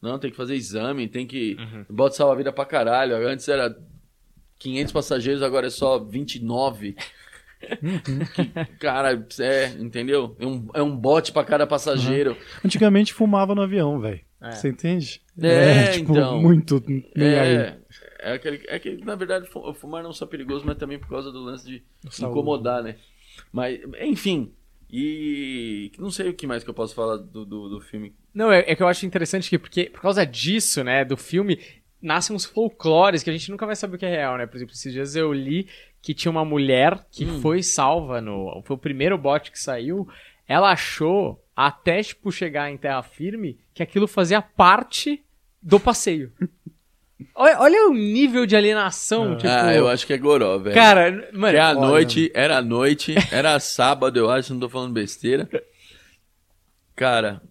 Não, 0.00 0.18
tem 0.18 0.30
que 0.30 0.36
fazer 0.36 0.54
exame, 0.54 1.08
tem 1.08 1.26
que. 1.26 1.56
Bota 1.88 2.14
salva-vida 2.14 2.52
pra 2.52 2.64
caralho. 2.64 3.16
Antes 3.26 3.48
era 3.48 3.76
500 4.58 4.92
passageiros, 4.92 5.42
agora 5.42 5.66
é 5.66 5.70
só 5.70 5.98
29. 5.98 6.96
Que, 8.04 8.76
cara, 8.78 9.26
é, 9.40 9.68
entendeu? 9.78 10.36
É 10.38 10.46
um, 10.46 10.68
é 10.74 10.82
um 10.82 10.94
bote 10.94 11.32
pra 11.32 11.42
cada 11.44 11.66
passageiro. 11.66 12.36
Antigamente 12.64 13.12
fumava 13.14 13.54
no 13.54 13.62
avião, 13.62 13.98
velho. 14.00 14.20
É. 14.40 14.52
Você 14.52 14.68
entende? 14.68 15.22
É, 15.40 15.92
tipo, 15.92 16.12
então. 16.12 16.40
muito. 16.40 16.82
É, 17.16 17.78
é, 18.20 18.32
aquele, 18.34 18.62
é 18.68 18.78
que, 18.78 18.96
na 19.04 19.14
verdade, 19.14 19.48
fu- 19.48 19.72
fumar 19.74 20.02
não 20.02 20.12
só 20.12 20.26
é 20.26 20.28
perigoso, 20.28 20.64
mas 20.66 20.76
também 20.76 20.98
por 20.98 21.08
causa 21.08 21.32
do 21.32 21.40
lance 21.40 21.66
de 21.66 21.82
Saúde. 22.10 22.30
incomodar, 22.38 22.82
né? 22.82 22.96
Mas, 23.50 23.80
enfim. 24.00 24.52
E 24.90 25.90
não 25.98 26.10
sei 26.10 26.28
o 26.28 26.34
que 26.34 26.46
mais 26.46 26.62
que 26.62 26.70
eu 26.70 26.74
posso 26.74 26.94
falar 26.94 27.16
do, 27.16 27.44
do, 27.44 27.68
do 27.68 27.80
filme. 27.80 28.14
Não, 28.32 28.52
é, 28.52 28.64
é 28.66 28.76
que 28.76 28.82
eu 28.82 28.88
acho 28.88 29.04
interessante 29.06 29.50
que, 29.50 29.58
porque 29.58 29.84
por 29.86 30.00
causa 30.00 30.24
disso, 30.24 30.84
né, 30.84 31.04
do 31.04 31.16
filme, 31.16 31.58
nascem 32.00 32.34
uns 32.36 32.44
folclores 32.44 33.22
que 33.22 33.30
a 33.30 33.32
gente 33.32 33.50
nunca 33.50 33.66
vai 33.66 33.74
saber 33.74 33.96
o 33.96 33.98
que 33.98 34.06
é 34.06 34.10
real, 34.10 34.38
né? 34.38 34.46
Por 34.46 34.56
exemplo, 34.56 34.74
esses 34.74 34.92
dias 34.92 35.16
eu 35.16 35.32
li 35.32 35.68
que 36.00 36.14
tinha 36.14 36.30
uma 36.30 36.44
mulher 36.44 37.04
que 37.10 37.24
Hum. 37.24 37.40
foi 37.40 37.62
salva 37.62 38.20
no. 38.20 38.62
Foi 38.64 38.76
o 38.76 38.78
primeiro 38.78 39.18
bote 39.18 39.50
que 39.50 39.58
saiu. 39.58 40.06
Ela 40.46 40.70
achou, 40.70 41.42
até, 41.56 42.00
tipo, 42.00 42.30
chegar 42.30 42.70
em 42.70 42.76
terra 42.76 43.02
firme, 43.02 43.58
que 43.74 43.82
aquilo 43.82 44.06
fazia 44.06 44.40
parte 44.40 45.24
do 45.60 45.80
passeio. 45.80 46.32
olha, 47.34 47.58
olha 47.60 47.88
o 47.88 47.94
nível 47.94 48.44
de 48.46 48.54
alienação, 48.56 49.32
Ah. 49.32 49.36
tipo. 49.36 49.48
ah, 49.48 49.74
eu 49.74 49.88
acho 49.88 50.06
que 50.06 50.12
é 50.12 50.18
goró, 50.18 50.58
velho. 50.58 50.74
Cara, 50.74 51.30
mano. 51.32 51.52
Que 51.52 51.56
é 51.58 51.60
a 51.60 51.68
olha. 51.70 51.80
noite, 51.80 52.30
era 52.34 52.58
a 52.58 52.62
noite, 52.62 53.14
era 53.32 53.58
sábado, 53.60 54.18
eu 54.18 54.30
acho, 54.30 54.52
não 54.52 54.60
tô 54.60 54.68
falando 54.68 54.92
besteira. 54.92 55.48
Cara, 56.94 57.42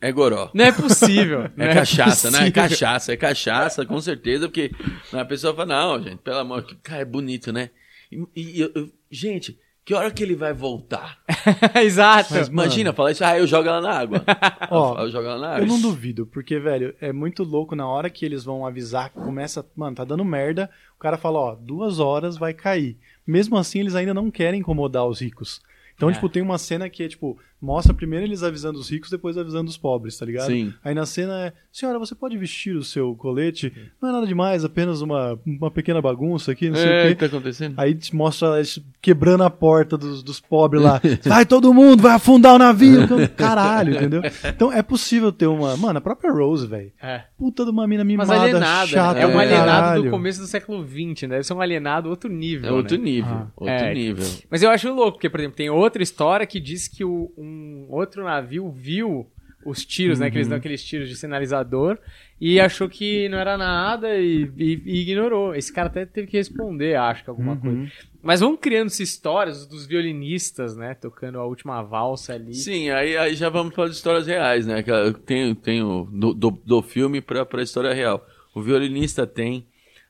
é 0.00 0.12
goró. 0.12 0.50
Não 0.54 0.64
é 0.64 0.72
possível. 0.72 1.50
não 1.56 1.66
É 1.66 1.74
cachaça, 1.74 2.30
né? 2.30 2.48
É 2.48 2.50
cachaça, 2.50 3.12
é 3.12 3.16
cachaça, 3.16 3.86
com 3.86 4.00
certeza, 4.00 4.48
porque 4.48 4.70
a 5.12 5.24
pessoa 5.24 5.54
fala, 5.54 5.66
não, 5.96 6.02
gente, 6.02 6.18
pelo 6.18 6.38
amor, 6.38 6.62
que 6.64 6.74
cara, 6.76 7.02
é 7.02 7.04
bonito, 7.04 7.52
né? 7.52 7.70
E, 8.12 8.22
e 8.36 8.60
eu- 8.60 8.70
eu- 8.74 8.90
gente, 9.10 9.58
que 9.86 9.94
hora 9.94 10.10
que 10.10 10.20
ele 10.22 10.34
vai 10.34 10.52
voltar? 10.52 11.18
Exato. 11.80 12.34
Mas, 12.34 12.48
Imagina, 12.48 12.92
falar 12.92 13.12
isso, 13.12 13.24
ah, 13.24 13.38
eu 13.38 13.46
jogo 13.46 13.68
ela 13.68 13.80
na 13.80 13.92
água. 13.92 14.22
Ó, 14.68 15.00
eu 15.00 15.10
jogo 15.12 15.28
ela 15.28 15.38
na 15.38 15.48
água. 15.54 15.60
Eu 15.60 15.66
não 15.68 15.80
duvido, 15.80 16.26
porque, 16.26 16.58
velho, 16.58 16.92
é 17.00 17.12
muito 17.12 17.44
louco 17.44 17.76
na 17.76 17.86
hora 17.86 18.10
que 18.10 18.24
eles 18.26 18.42
vão 18.44 18.66
avisar 18.66 19.10
que 19.10 19.20
começa. 19.20 19.64
Mano, 19.76 19.94
tá 19.94 20.04
dando 20.04 20.24
merda. 20.24 20.68
O 20.96 20.98
cara 20.98 21.16
fala, 21.16 21.38
ó, 21.38 21.54
duas 21.54 22.00
horas 22.00 22.36
vai 22.36 22.52
cair. 22.52 22.98
Mesmo 23.24 23.56
assim, 23.56 23.78
eles 23.78 23.94
ainda 23.94 24.12
não 24.12 24.28
querem 24.28 24.58
incomodar 24.60 25.06
os 25.06 25.20
ricos. 25.20 25.60
Então, 25.94 26.10
É. 26.10 26.12
tipo, 26.12 26.28
tem 26.28 26.42
uma 26.42 26.58
cena 26.58 26.90
que 26.90 27.04
é, 27.04 27.08
tipo, 27.08 27.38
mostra 27.60 27.94
primeiro 27.94 28.24
eles 28.26 28.42
avisando 28.42 28.78
os 28.78 28.90
ricos, 28.90 29.10
depois 29.10 29.36
avisando 29.38 29.68
os 29.70 29.76
pobres, 29.76 30.16
tá 30.18 30.26
ligado? 30.26 30.46
Sim. 30.46 30.72
Aí 30.84 30.94
na 30.94 31.06
cena 31.06 31.46
é, 31.46 31.52
senhora, 31.72 31.98
você 31.98 32.14
pode 32.14 32.36
vestir 32.36 32.76
o 32.76 32.84
seu 32.84 33.14
colete? 33.14 33.72
Não 34.00 34.08
é 34.08 34.12
nada 34.12 34.26
demais, 34.26 34.64
apenas 34.64 35.00
uma, 35.00 35.38
uma 35.46 35.70
pequena 35.70 36.00
bagunça 36.02 36.52
aqui, 36.52 36.68
não 36.68 36.76
sei 36.76 36.86
É, 36.88 37.02
o 37.02 37.04
o 37.04 37.08
quê. 37.08 37.14
que 37.14 37.20
tá 37.20 37.26
acontecendo? 37.26 37.74
Aí 37.78 37.94
te 37.94 38.14
mostra 38.14 38.56
eles 38.56 38.78
quebrando 39.00 39.42
a 39.44 39.50
porta 39.50 39.96
dos, 39.96 40.22
dos 40.22 40.38
pobres 40.40 40.82
lá. 40.82 41.00
Vai 41.24 41.44
todo 41.46 41.72
mundo, 41.72 42.02
vai 42.02 42.12
afundar 42.14 42.54
o 42.54 42.58
navio. 42.58 43.00
Caralho, 43.36 43.94
entendeu? 43.94 44.22
Então 44.44 44.72
é 44.72 44.82
possível 44.82 45.32
ter 45.32 45.46
uma. 45.46 45.76
Mano, 45.76 45.98
a 45.98 46.00
própria 46.00 46.30
Rose, 46.32 46.66
velho. 46.66 46.92
É. 47.02 47.24
Puta 47.38 47.64
de 47.64 47.70
uma 47.70 47.86
mina 47.86 48.04
Mas 48.04 48.08
mimada, 48.28 48.40
alienada, 48.42 48.86
chata. 48.86 49.14
né? 49.14 49.22
É 49.22 49.26
um 49.26 49.38
alienado 49.38 49.66
caralho. 49.70 50.02
do 50.04 50.10
começo 50.10 50.40
do 50.40 50.46
século 50.46 50.84
XX, 50.86 51.22
né? 51.22 51.28
Deve 51.36 51.44
ser 51.44 51.54
um 51.54 51.60
alienado 51.60 52.08
outro 52.08 52.30
nível. 52.30 52.68
É 52.68 52.72
outro 52.72 52.96
né? 52.96 53.04
nível, 53.04 53.30
Ah. 53.32 53.46
outro 53.56 53.74
É. 53.74 53.94
nível. 53.94 54.26
Mas 54.50 54.62
eu 54.62 54.70
acho 54.70 54.92
louco, 54.92 55.12
porque, 55.12 55.28
por 55.30 55.40
exemplo, 55.40 55.56
tem 55.56 55.70
outra 55.70 56.02
história 56.02 56.46
que 56.46 56.58
diz 56.60 56.88
que 56.88 57.04
o- 57.04 57.32
um 57.36 57.45
outro 57.88 58.24
navio 58.24 58.70
viu 58.70 59.26
os 59.64 59.84
tiros, 59.84 60.20
né? 60.20 60.30
Que 60.30 60.36
Uhum. 60.36 60.38
eles 60.38 60.48
dão 60.48 60.58
aqueles 60.58 60.84
tiros 60.84 61.08
de 61.08 61.16
sinalizador 61.16 61.98
e 62.40 62.60
achou 62.60 62.88
que 62.88 63.28
não 63.28 63.36
era 63.38 63.56
nada 63.58 64.16
e, 64.16 64.48
e- 64.56 64.82
e 64.84 65.00
ignorou. 65.02 65.54
Esse 65.56 65.72
cara 65.72 65.88
até 65.88 66.06
teve 66.06 66.28
que 66.28 66.36
responder, 66.36 66.94
acho 66.96 67.24
que 67.24 67.30
alguma 67.30 67.52
Uhum. 67.54 67.60
coisa. 67.60 67.92
Mas 68.22 68.40
vão 68.40 68.56
criando-se 68.56 69.02
histórias 69.02 69.66
dos 69.66 69.84
violinistas, 69.86 70.76
né? 70.76 70.94
Tocando 70.94 71.38
a 71.40 71.44
última 71.44 71.82
valsa 71.82 72.34
ali. 72.34 72.54
Sim, 72.54 72.90
aí, 72.90 73.16
aí 73.16 73.34
já 73.34 73.48
vamos 73.48 73.74
para 73.74 73.84
as 73.84 73.92
histórias 73.96 74.26
reais, 74.26 74.66
né? 74.66 74.84
Tem, 75.24 75.52
tem 75.54 75.82
o, 75.82 76.04
do, 76.12 76.32
do, 76.32 76.50
do 76.50 76.82
filme 76.82 77.20
para 77.20 77.46
a 77.52 77.62
história 77.62 77.92
real. 77.92 78.24
O 78.54 78.62
violinista 78.62 79.26
tem. 79.26 79.66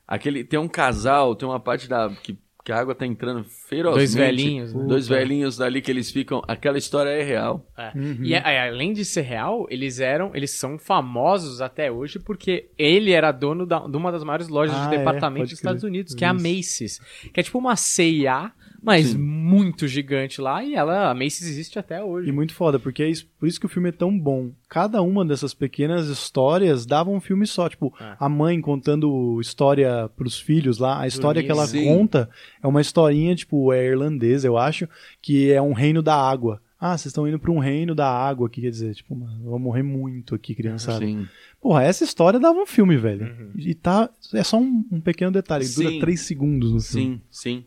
Aquele, 0.06 0.44
tem 0.44 0.58
um 0.58 0.68
casal, 0.68 1.34
tem 1.34 1.48
uma 1.48 1.58
parte 1.60 1.88
da. 1.88 2.10
Que, 2.22 2.36
que 2.66 2.72
a 2.72 2.78
água 2.80 2.96
tá 2.96 3.06
entrando 3.06 3.44
ferozmente. 3.44 3.94
Dois 3.96 4.14
velhinhos, 4.16 4.74
né? 4.74 4.84
Dois 4.88 5.06
velhinhos 5.06 5.56
dali 5.56 5.80
que 5.80 5.88
eles 5.88 6.10
ficam. 6.10 6.42
Aquela 6.48 6.76
história 6.76 7.10
é 7.10 7.22
real. 7.22 7.64
É. 7.78 7.92
Uhum. 7.96 8.18
E 8.24 8.34
a- 8.34 8.66
além 8.66 8.92
de 8.92 9.04
ser 9.04 9.20
real, 9.20 9.68
eles 9.70 10.00
eram, 10.00 10.32
eles 10.34 10.50
são 10.50 10.76
famosos 10.76 11.60
até 11.60 11.92
hoje 11.92 12.18
porque 12.18 12.66
ele 12.76 13.12
era 13.12 13.30
dono 13.30 13.64
da- 13.64 13.86
de 13.86 13.96
uma 13.96 14.10
das 14.10 14.24
maiores 14.24 14.48
lojas 14.48 14.74
Ah, 14.76 14.88
de 14.88 14.94
é, 14.96 14.98
departamento 14.98 15.42
pode 15.44 15.50
dos 15.52 15.58
Estados. 15.60 15.84
Unidos, 15.84 16.12
que 16.12 16.24
é 16.24 16.28
a. 16.28 16.34
Macy's, 16.34 16.98
que 17.32 17.38
é 17.38 17.42
tipo 17.44 17.56
uma 17.56 17.76
C&A, 17.76 18.50
mas 18.86 19.08
Sim. 19.08 19.18
muito 19.18 19.88
gigante 19.88 20.40
lá 20.40 20.62
e 20.64 20.74
ela, 20.74 21.10
a 21.10 21.14
Macy's 21.14 21.42
existe 21.42 21.78
até 21.78 21.98
E 21.98 22.02
hoje. 22.02 22.30
muito 22.32 22.54
foda, 22.54 22.78
porque 22.78 23.02
é 23.02 23.08
isso, 23.10 23.26
por 23.38 23.46
isso 23.48 23.58
que 23.58 23.66
o 23.66 23.68
filme 23.68 23.88
é 23.88 23.92
tão 23.92 24.16
bom. 24.16 24.52
Cada 24.68 25.02
uma 25.02 25.24
dessas 25.24 25.52
pequenas 25.52 26.06
histórias 26.08 26.86
dava 26.86 27.10
um 27.10 27.20
filme 27.20 27.46
só. 27.46 27.68
Tipo, 27.68 27.92
É. 28.00 28.16
a 28.18 28.28
mãe 28.28 28.60
contando 28.60 29.40
história 29.40 30.08
pros 30.16 30.38
filhos 30.40 30.78
lá. 30.78 31.00
A 31.00 31.06
história 31.06 31.42
que 31.42 31.50
ela 31.50 31.66
Sim. 31.66 31.84
conta 31.84 32.30
é 32.62 32.66
uma 32.66 32.80
historinha, 32.80 33.34
tipo, 33.34 33.72
é 33.72 33.84
irlandesa, 33.84 34.46
eu 34.46 34.56
acho, 34.56 34.88
que 35.20 35.50
é 35.50 35.60
um 35.60 35.72
reino 35.72 36.00
da 36.02 36.14
água. 36.14 36.62
Ah, 36.78 36.90
vocês 36.96 37.06
estão 37.06 37.26
indo 37.26 37.38
pra 37.38 37.50
um 37.50 37.58
reino 37.58 37.94
da 37.94 38.06
água 38.06 38.46
aqui, 38.48 38.60
quer 38.60 38.68
dizer, 38.70 38.94
tipo, 38.94 39.16
mano, 39.16 39.40
eu 39.44 39.50
vou 39.50 39.58
morrer 39.58 39.82
muito 39.82 40.34
aqui, 40.34 40.54
criançada. 40.54 41.04
Sim. 41.04 41.26
Porra, 41.60 41.82
essa 41.82 42.04
história 42.04 42.38
dava 42.38 42.58
um 42.60 42.66
filme, 42.66 42.96
velho. 42.98 43.26
Uhum. 43.26 43.50
E 43.56 43.74
tá. 43.74 44.10
É 44.34 44.44
só 44.44 44.58
um, 44.58 44.84
um 44.92 45.00
pequeno 45.00 45.32
detalhe, 45.32 45.66
dura 45.66 45.88
Sim. 45.90 45.98
três 45.98 46.20
segundos 46.20 46.70
no 46.72 46.80
filme. 46.80 47.06
Sim, 47.06 47.20
sim. 47.30 47.64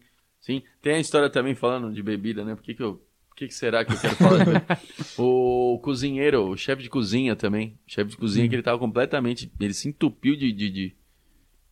Sim. 0.50 0.64
Tem 0.82 0.96
a 0.96 1.00
história 1.00 1.30
também 1.30 1.54
falando 1.56 1.94
de 1.94 2.02
bebida, 2.02 2.44
né? 2.44 2.56
Por 2.56 2.64
que, 2.64 2.74
que 2.74 2.82
eu. 2.84 3.02
Por 3.30 3.36
que, 3.36 3.48
que 3.48 3.54
será 3.54 3.86
que 3.86 3.94
eu 3.94 4.00
quero 4.00 4.16
falar? 4.16 4.46
O 5.18 5.80
cozinheiro, 5.84 6.48
o 6.50 6.58
chefe 6.58 6.82
de 6.84 6.90
cozinha 6.90 7.36
também. 7.36 7.78
O 7.88 7.92
chefe 7.92 8.12
de 8.12 8.18
cozinha 8.18 8.48
que 8.50 8.56
ele 8.56 8.64
tava 8.64 8.80
completamente. 8.80 9.52
Ele 9.60 9.74
se 9.74 9.88
entupiu 9.90 10.36
de, 10.36 10.52
de, 10.52 10.70
de, 10.70 10.96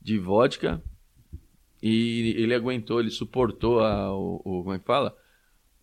de 0.02 0.20
vodka. 0.20 0.82
E 1.82 2.34
ele 2.38 2.54
aguentou, 2.54 3.00
ele 3.00 3.10
suportou 3.12 3.80
a. 3.82 4.14
O, 4.16 4.36
o- 4.44 4.64
como 4.64 4.74
é 4.74 4.80
que 4.80 4.86
fala? 4.86 5.16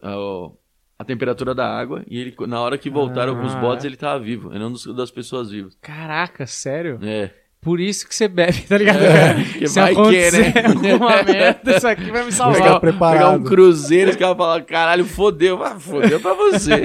A, 0.00 0.16
o- 0.18 0.58
a 0.98 1.04
temperatura 1.04 1.54
da 1.54 1.66
água. 1.68 2.04
E 2.08 2.18
ele, 2.18 2.34
na 2.46 2.60
hora 2.60 2.78
que 2.78 2.88
voltaram 2.90 3.34
com 3.36 3.44
os 3.46 3.54
Ah, 3.54 3.60
botes, 3.60 3.84
ele 3.84 3.96
tava 3.96 4.22
vivo. 4.22 4.52
Ele 4.54 4.62
é 4.62 4.66
um 4.66 4.72
dos- 4.72 4.86
das 4.94 5.10
pessoas 5.10 5.50
vivas. 5.50 5.76
Caraca, 5.80 6.46
sério? 6.46 6.98
É. 7.02 7.32
Por 7.64 7.80
isso 7.80 8.06
que 8.06 8.14
você 8.14 8.28
bebe, 8.28 8.60
tá 8.68 8.76
ligado? 8.76 8.98
porque 9.52 9.66
Se 9.66 9.80
vai 9.80 9.94
que, 9.94 10.00
acontecer 10.00 10.54
né? 10.54 10.64
alguma 10.92 11.22
merda, 11.24 11.76
isso 11.76 11.88
aqui 11.88 12.10
vai 12.10 12.24
me 12.24 12.30
salvar. 12.30 12.60
Pegar, 12.60 12.80
preparado. 12.80 13.16
pegar 13.16 13.30
um 13.30 13.42
cruzeiro, 13.42 14.10
os 14.10 14.16
caras 14.16 14.36
falam, 14.36 14.62
caralho, 14.64 15.04
fodeu. 15.06 15.64
Ah, 15.64 15.80
fodeu 15.80 16.20
pra 16.20 16.34
você. 16.34 16.84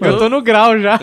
Eu 0.00 0.18
tô 0.18 0.28
no 0.28 0.42
grau 0.42 0.78
já. 0.80 0.98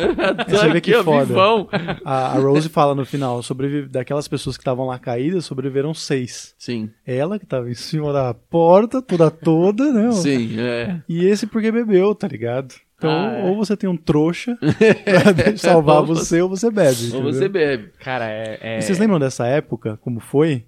Você 0.47 0.69
vê 0.69 0.81
que 0.81 0.93
foda. 1.01 1.25
vivão. 1.25 1.69
A, 2.03 2.33
a 2.33 2.39
Rose 2.39 2.67
fala 2.67 2.93
no 2.93 3.05
final, 3.05 3.41
sobrevive, 3.41 3.87
daquelas 3.87 4.27
pessoas 4.27 4.57
que 4.57 4.61
estavam 4.61 4.85
lá 4.85 4.99
caídas, 4.99 5.45
sobreviveram 5.45 5.93
seis. 5.93 6.53
Sim, 6.59 6.89
Ela 7.05 7.39
que 7.39 7.45
tava 7.45 7.69
em 7.69 7.73
cima 7.75 8.11
da 8.11 8.33
porta, 8.33 9.01
toda 9.01 9.31
toda, 9.31 9.91
né? 9.93 10.11
sim, 10.11 10.59
é. 10.59 10.99
E 11.07 11.25
esse 11.25 11.47
porque 11.47 11.71
bebeu, 11.71 12.13
tá 12.13 12.27
ligado? 12.27 12.75
Então, 12.97 13.12
Ah, 13.12 13.31
é. 13.39 13.43
ou 13.45 13.55
você 13.55 13.77
tem 13.77 13.88
um 13.89 13.95
trouxa 13.97 14.57
pra 15.05 15.55
salvar 15.57 15.97
Ou 15.99 16.05
você, 16.07 16.41
ou 16.41 16.49
você 16.49 16.71
bebe. 16.71 16.97
Ou 17.13 17.19
entendeu? 17.19 17.33
você 17.33 17.47
bebe. 17.49 17.91
Cara, 17.99 18.25
é. 18.27 18.57
é- 18.62 18.81
vocês 18.81 18.97
lembram 18.97 19.19
dessa 19.19 19.45
época, 19.47 19.97
como 20.01 20.19
foi? 20.19 20.65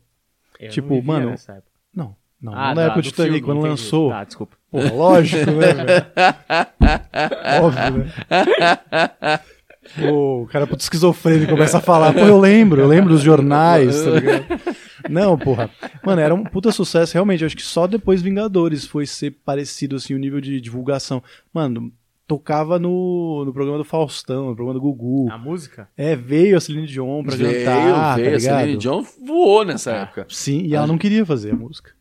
eu 0.59 0.69
tipo, 0.69 1.01
mano, 1.01 1.31
nessa 1.31 1.53
época. 1.53 1.67
Não, 1.95 2.15
não, 2.41 2.53
Ah, 2.53 2.67
não 2.67 2.75
na 2.75 2.81
época 2.83 3.01
do 3.01 3.03
do 3.05 3.09
Titanic, 3.09 3.31
filme, 3.33 3.45
quando 3.45 3.57
entendi. 3.59 3.69
lançou. 3.71 4.09
Tá, 4.11 4.23
desculpa. 4.23 4.55
Porra, 4.69 4.91
lógico, 4.93 5.49
né, 5.51 5.73
velho? 5.73 6.05
Óbvio, 7.63 7.97
né? 7.97 9.39
Pô, 9.97 10.43
o 10.43 10.47
cara 10.47 10.67
puto 10.67 10.83
esquizofrênico 10.83 11.51
começa 11.51 11.77
a 11.79 11.81
falar, 11.81 12.13
pô, 12.13 12.19
eu 12.19 12.39
lembro, 12.39 12.79
eu 12.81 12.87
lembro 12.87 13.09
dos 13.09 13.21
jornais, 13.23 14.03
tá 14.03 14.09
ligado? 14.11 14.45
Não, 15.09 15.37
porra. 15.37 15.69
Mano, 16.05 16.21
era 16.21 16.35
um 16.35 16.43
puta 16.43 16.71
sucesso, 16.71 17.13
realmente. 17.13 17.41
Eu 17.41 17.47
acho 17.47 17.55
que 17.55 17.63
só 17.63 17.87
depois 17.87 18.21
Vingadores 18.21 18.85
foi 18.85 19.05
ser 19.07 19.31
parecido, 19.43 19.95
assim, 19.95 20.13
o 20.13 20.19
nível 20.19 20.39
de 20.39 20.61
divulgação. 20.61 21.23
Mano, 21.51 21.91
tocava 22.29 22.77
no, 22.77 23.43
no 23.43 23.51
programa 23.51 23.79
do 23.79 23.83
Faustão, 23.83 24.49
no 24.49 24.55
programa 24.55 24.79
do 24.79 24.81
Gugu. 24.81 25.31
A 25.31 25.37
música? 25.37 25.89
É, 25.97 26.15
veio 26.15 26.55
a 26.55 26.61
Celine 26.61 26.85
Dion 26.85 27.23
pra 27.23 27.35
veio, 27.35 27.65
cantar, 27.65 28.15
veio. 28.17 28.29
tá 28.29 28.35
a 28.35 28.39
Celine? 28.39 28.77
Dion 28.77 29.03
voou 29.25 29.65
nessa 29.65 29.91
Ah. 29.91 29.95
época. 30.03 30.27
Sim, 30.29 30.61
e 30.61 30.75
ela 30.75 30.85
não 30.85 30.97
queria 30.97 31.25
fazer 31.25 31.51
a 31.51 31.55
música. 31.55 31.91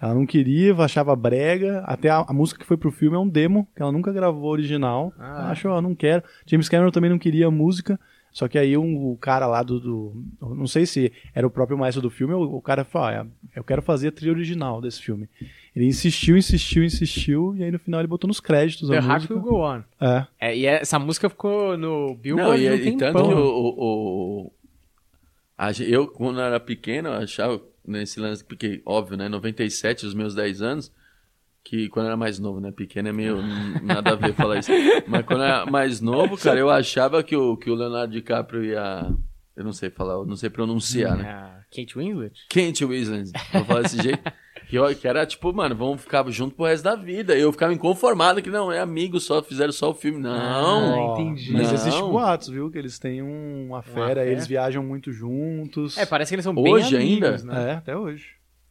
Ela 0.00 0.14
não 0.14 0.24
queria, 0.26 0.74
achava 0.76 1.14
brega. 1.14 1.80
Até 1.86 2.08
a, 2.08 2.24
a 2.26 2.32
música 2.32 2.58
que 2.60 2.66
foi 2.66 2.76
pro 2.78 2.90
filme 2.90 3.16
é 3.16 3.20
um 3.20 3.28
demo, 3.28 3.68
que 3.76 3.82
ela 3.82 3.92
nunca 3.92 4.10
gravou 4.12 4.50
original. 4.50 5.12
Ah. 5.18 5.40
Ela 5.42 5.50
achou, 5.50 5.82
não 5.82 5.94
quero. 5.94 6.22
James 6.46 6.68
Cameron 6.70 6.90
também 6.90 7.10
não 7.10 7.18
queria 7.18 7.46
a 7.46 7.50
música. 7.50 8.00
Só 8.32 8.48
que 8.48 8.58
aí 8.58 8.76
um, 8.76 9.10
o 9.12 9.16
cara 9.16 9.46
lá 9.46 9.62
do, 9.62 9.80
do- 9.80 10.24
Não 10.54 10.66
sei 10.66 10.84
se 10.84 11.10
era 11.34 11.46
o 11.46 11.50
próprio 11.50 11.78
maestro 11.78 12.02
do 12.02 12.10
filme, 12.10 12.34
o, 12.34 12.40
o 12.56 12.60
cara 12.60 12.84
falou: 12.84 13.08
ah, 13.08 13.26
eu 13.54 13.64
quero 13.64 13.80
fazer 13.80 14.08
a 14.08 14.12
trilha 14.12 14.32
original 14.32 14.80
desse 14.82 15.00
filme. 15.02 15.28
Ele 15.76 15.84
insistiu, 15.84 16.38
insistiu, 16.38 16.82
insistiu, 16.82 17.54
e 17.54 17.62
aí 17.62 17.70
no 17.70 17.78
final 17.78 18.00
ele 18.00 18.06
botou 18.08 18.26
nos 18.26 18.40
créditos 18.40 18.88
The 18.88 18.96
a 18.96 19.00
Heart 19.02 19.28
música. 19.28 19.34
Will 19.34 19.42
Go 19.42 19.60
On. 19.62 19.82
É. 20.00 20.26
É, 20.40 20.56
e 20.56 20.64
essa 20.64 20.98
música 20.98 21.28
ficou 21.28 21.76
no 21.76 22.08
Não, 22.08 22.14
Billboard 22.16 22.62
e, 22.64 22.70
um 22.70 22.74
e 22.74 22.96
tanto 22.96 23.22
que 23.22 23.34
o, 23.34 23.38
o- 23.38 24.40
o- 24.46 24.52
a 25.58 25.70
eu, 25.82 26.08
quando 26.08 26.38
eu 26.40 26.44
era 26.46 26.58
pequeno, 26.58 27.08
eu 27.10 27.12
achava 27.14 27.60
nesse 27.86 28.18
lance, 28.18 28.42
porque, 28.42 28.80
óbvio, 28.86 29.18
né, 29.18 29.28
97, 29.28 30.06
os 30.06 30.14
meus 30.14 30.34
10 30.34 30.62
anos, 30.62 30.90
que 31.62 31.88
quando 31.90 32.06
eu 32.06 32.08
era 32.08 32.16
mais 32.16 32.38
novo, 32.38 32.58
né, 32.58 32.72
pequeno 32.72 33.08
é 33.08 33.12
meio 33.12 33.38
n- 33.42 33.80
nada 33.82 34.12
a 34.12 34.16
ver 34.16 34.32
falar 34.34 34.58
isso, 34.58 34.70
mas 35.06 35.26
quando 35.26 35.42
era 35.44 35.66
mais 35.66 36.00
novo, 36.00 36.38
cara, 36.38 36.58
eu 36.58 36.70
achava 36.70 37.22
que 37.22 37.36
o, 37.36 37.54
que 37.56 37.68
o 37.70 37.74
Leonardo 37.74 38.12
DiCaprio 38.14 38.64
ia, 38.64 39.12
eu 39.54 39.62
não 39.64 39.72
sei 39.74 39.90
falar, 39.90 40.14
eu 40.14 40.24
não 40.24 40.36
sei 40.36 40.48
pronunciar, 40.48 41.16
né, 41.18 41.28
Ah, 41.28 41.60
Kate 41.70 41.98
Winslet? 41.98 42.46
Kent 42.48 42.80
Winslet, 42.82 43.30
vou 43.52 43.64
falar 43.66 43.82
desse 43.82 44.02
jeito. 44.02 44.32
Que, 44.68 44.76
eu- 44.76 44.94
que 44.96 45.06
era 45.06 45.24
tipo, 45.24 45.52
mano, 45.52 45.74
vamos 45.76 46.00
ficar 46.02 46.28
junto 46.30 46.54
pro 46.56 46.64
resto 46.66 46.82
da 46.84 46.96
vida. 46.96 47.36
Eu 47.36 47.52
ficava 47.52 47.72
inconformado 47.72 48.42
que 48.42 48.50
não, 48.50 48.72
é 48.72 48.80
amigo 48.80 49.20
só, 49.20 49.40
fizeram 49.42 49.72
só 49.72 49.90
o 49.90 49.94
filme. 49.94 50.18
Não, 50.18 50.30
Ah, 50.32 51.12
entendi. 51.20 51.52
Mas 51.52 51.72
existe 51.72 52.00
boatos, 52.00 52.48
viu? 52.48 52.70
Que 52.70 52.78
eles 52.78 52.98
têm 52.98 53.22
um- 53.22 53.66
uma 53.68 53.82
fera, 53.82 54.22
fé? 54.22 54.30
eles 54.30 54.46
viajam 54.46 54.82
muito 54.82 55.12
juntos. 55.12 55.96
É, 55.96 56.04
parece 56.04 56.30
que 56.30 56.34
eles 56.34 56.44
são 56.44 56.54
bem 56.54 56.72
Hoje 56.72 56.96
amigos, 56.96 57.42
ainda? 57.42 57.52
né? 57.54 57.70
É, 57.70 57.74
até 57.74 57.96
hoje. 57.96 58.26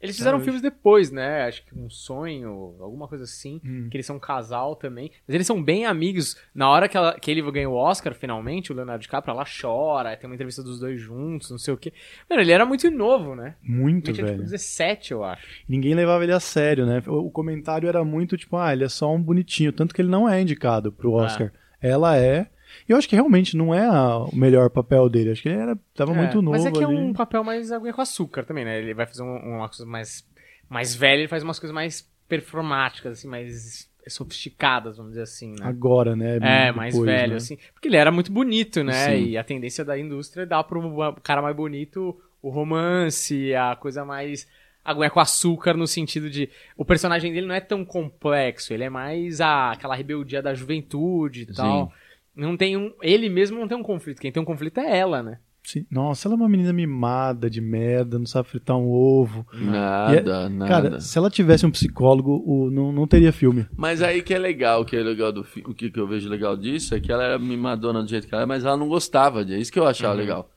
Eles 0.06 0.18
fizeram 0.18 0.38
hoje. 0.38 0.46
filmes 0.46 0.62
depois, 0.62 1.12
né? 1.12 1.44
Acho 1.46 1.65
que 1.65 1.78
um 1.78 1.89
sonho, 1.89 2.76
alguma 2.80 3.08
coisa 3.08 3.24
assim. 3.24 3.62
Hum. 3.63 3.88
Que 3.89 3.98
eles 3.98 4.06
são 4.06 4.15
um 4.15 4.20
casal 4.20 4.76
também. 4.76 5.12
Mas 5.28 5.36
eles 5.36 5.48
são 5.48 5.62
bem 5.62 5.86
amigos. 5.86 6.38
Na 6.54 6.70
hora 6.70 6.88
que, 6.88 6.96
ela- 6.98 7.20
que 7.20 7.30
ele 7.32 7.41
ganha 7.52 7.70
o 7.70 7.74
Oscar, 7.76 8.13
finalmente, 8.13 8.72
o 8.72 8.76
Leonardo 8.76 9.02
DiCaprio, 9.02 9.32
ela 9.34 9.46
chora, 9.62 10.15
tem 10.18 10.30
uma 10.30 10.36
entrevista 10.36 10.63
dos 10.63 10.80
dois 10.80 11.00
juntos, 11.00 11.50
não 11.52 11.58
sei 11.58 11.74
o 11.74 11.78
quê. 11.78 11.91
Mano, 12.30 12.41
ele 12.41 12.52
era 12.52 12.65
muito 12.65 12.89
novo, 12.89 13.36
né? 13.36 13.56
Muito, 13.62 14.10
Ele 14.10 14.15
tinha 14.15 14.26
tipo 14.28 14.38
velho. 14.38 14.44
17, 14.44 15.12
eu 15.12 15.24
acho. 15.24 15.46
Ninguém 15.68 15.94
levava 15.94 16.24
ele 16.24 16.34
a 16.34 16.39
sério, 16.39 16.86
né? 16.86 17.02
O, 17.08 17.28
o 17.28 17.32
comentário 17.32 17.88
era 17.89 18.04
muito 18.04 18.38
tipo, 18.38 18.58
ah, 18.58 18.72
ele 18.74 18.84
é 18.84 18.89
só 18.89 19.13
um 19.13 19.22
bonitinho. 19.22 19.72
Tanto 19.74 19.94
que 19.94 20.02
ele 20.02 20.10
não 20.10 20.28
é 20.30 20.41
indicado 20.41 20.91
pro 20.91 21.12
Oscar. 21.12 21.52
Ela 21.82 22.18
é. 22.18 22.48
E 22.88 22.92
eu 22.92 22.98
acho 22.98 23.08
que 23.08 23.16
realmente 23.16 23.56
não 23.58 23.74
é 23.74 23.86
a- 23.86 24.18
o 24.20 24.36
melhor 24.36 24.70
papel 24.70 25.10
dele. 25.10 25.32
Acho 25.32 25.42
que 25.44 25.50
ele 25.50 25.58
era, 25.60 25.78
tava 25.96 26.12
É, 26.12 26.16
muito 26.16 26.42
novo 26.42 26.52
Mas 26.58 26.66
é 26.66 26.72
que 26.72 26.84
é 26.84 26.88
ali. 26.88 26.96
um 26.96 27.14
papel 27.14 27.44
mais 27.44 27.72
aguinha 27.72 27.94
com 27.94 28.02
açúcar 28.02 28.44
também, 28.44 28.66
né? 28.66 28.80
Ele 28.80 28.94
vai 28.94 29.06
fazer 29.06 29.24
um- 29.24 29.56
uma 29.58 29.68
coisa 29.68 29.86
mais, 29.86 30.28
mais 30.70 30.94
velha, 30.96 31.20
ele 31.20 31.28
faz 31.28 31.44
umas 31.44 31.60
coisas 31.60 31.74
mais 31.74 32.08
performáticas, 32.28 33.20
assim, 33.20 33.28
mais 33.28 33.90
sofisticadas, 34.08 34.98
vamos 34.98 35.14
dizer 35.14 35.24
assim, 35.24 35.52
né? 35.52 35.66
Agora, 35.66 36.16
né? 36.16 36.38
É, 36.38 36.72
mais 36.72 36.94
depois, 36.94 37.10
velho, 37.12 37.32
né? 37.32 37.38
assim. 37.38 37.58
Porque 37.74 37.88
ele 37.88 37.98
era 37.98 38.12
muito 38.12 38.32
bonito, 38.32 38.84
né? 38.84 38.94
Sim. 39.18 39.26
E 39.30 39.38
a 39.38 39.44
tendência 39.44 39.84
da 39.84 39.98
indústria 39.98 40.44
é 40.44 40.46
dar 40.46 40.64
pro 40.64 41.16
cara 41.24 41.42
mais 41.42 41.56
bonito 41.56 42.16
o 42.42 42.50
romance, 42.50 43.54
a 43.56 43.76
coisa 43.76 44.06
mais 44.06 44.48
aguinha 44.84 45.10
com 45.10 45.20
açúcar 45.20 45.74
no 45.76 45.88
sentido 45.88 46.30
de 46.30 46.48
o 46.78 46.86
personagem 46.86 47.34
dele 47.34 47.48
não 47.48 47.56
é 47.56 47.60
tão 47.60 47.84
complexo, 47.84 48.72
ele 48.72 48.84
é 48.84 48.90
mais 48.90 49.42
a, 49.42 49.72
aquela 49.72 49.96
rebeldia 49.96 50.44
da 50.44 50.54
juventude 50.54 51.42
e 51.42 51.46
tal. 51.48 51.92
Não 52.36 52.58
tem 52.58 52.76
um, 52.76 52.91
ele 53.02 53.30
mesmo 53.30 53.60
não 53.60 53.67
tem 53.67 53.78
um 53.78 53.84
conflito, 53.84 54.21
quem 54.21 54.32
tem 54.32 54.41
um 54.41 54.45
conflito 54.45 54.80
é 54.80 54.98
ela, 54.98 55.24
né? 55.24 55.39
Sim. 55.63 55.84
Nossa, 55.89 56.28
ela 56.28 56.36
é 56.36 56.38
uma 56.38 56.48
menina 56.48 56.71
mimada, 56.71 57.50
de 57.50 57.60
merda, 57.60 58.19
não 58.19 58.26
sabe 58.28 58.48
fritar 58.48 58.78
um 58.78 58.88
ovo. 58.88 59.48
Nada, 59.52 60.48
nada. 60.48 60.69
Cara, 60.69 61.00
se 61.02 61.17
ela 61.17 61.30
tivesse 61.30 61.65
um 61.65 61.71
psicólogo, 61.71 62.43
o, 62.45 62.69
não, 62.69 62.91
não 62.91 63.08
teria 63.08 63.34
filme. 63.34 63.65
Mas 63.76 64.04
aí 64.04 64.21
que 64.21 64.34
é 64.34 64.38
legal, 64.38 64.82
o 64.82 64.86
que 64.86 64.95
é 64.95 65.02
legal 65.02 65.32
do 65.32 65.41
o 65.65 65.74
que, 65.74 65.89
que 65.89 66.00
eu 66.00 66.08
vejo 66.08 66.30
legal 66.30 66.56
disso 66.56 66.93
é 66.93 67.00
que 67.00 67.12
ela 67.12 67.24
era 67.24 67.39
mimadona 67.39 68.04
do 68.04 68.08
jeito 68.08 68.28
que 68.28 68.34
ela 68.36 68.41
era, 68.41 68.48
mas 68.48 68.63
ela 68.63 68.78
não 68.78 68.88
gostava 68.88 69.43
disso. 69.43 69.58
É 69.58 69.62
isso 69.62 69.71
que 69.71 69.80
eu 69.80 69.88
achava 69.88 70.13
legal. 70.13 70.52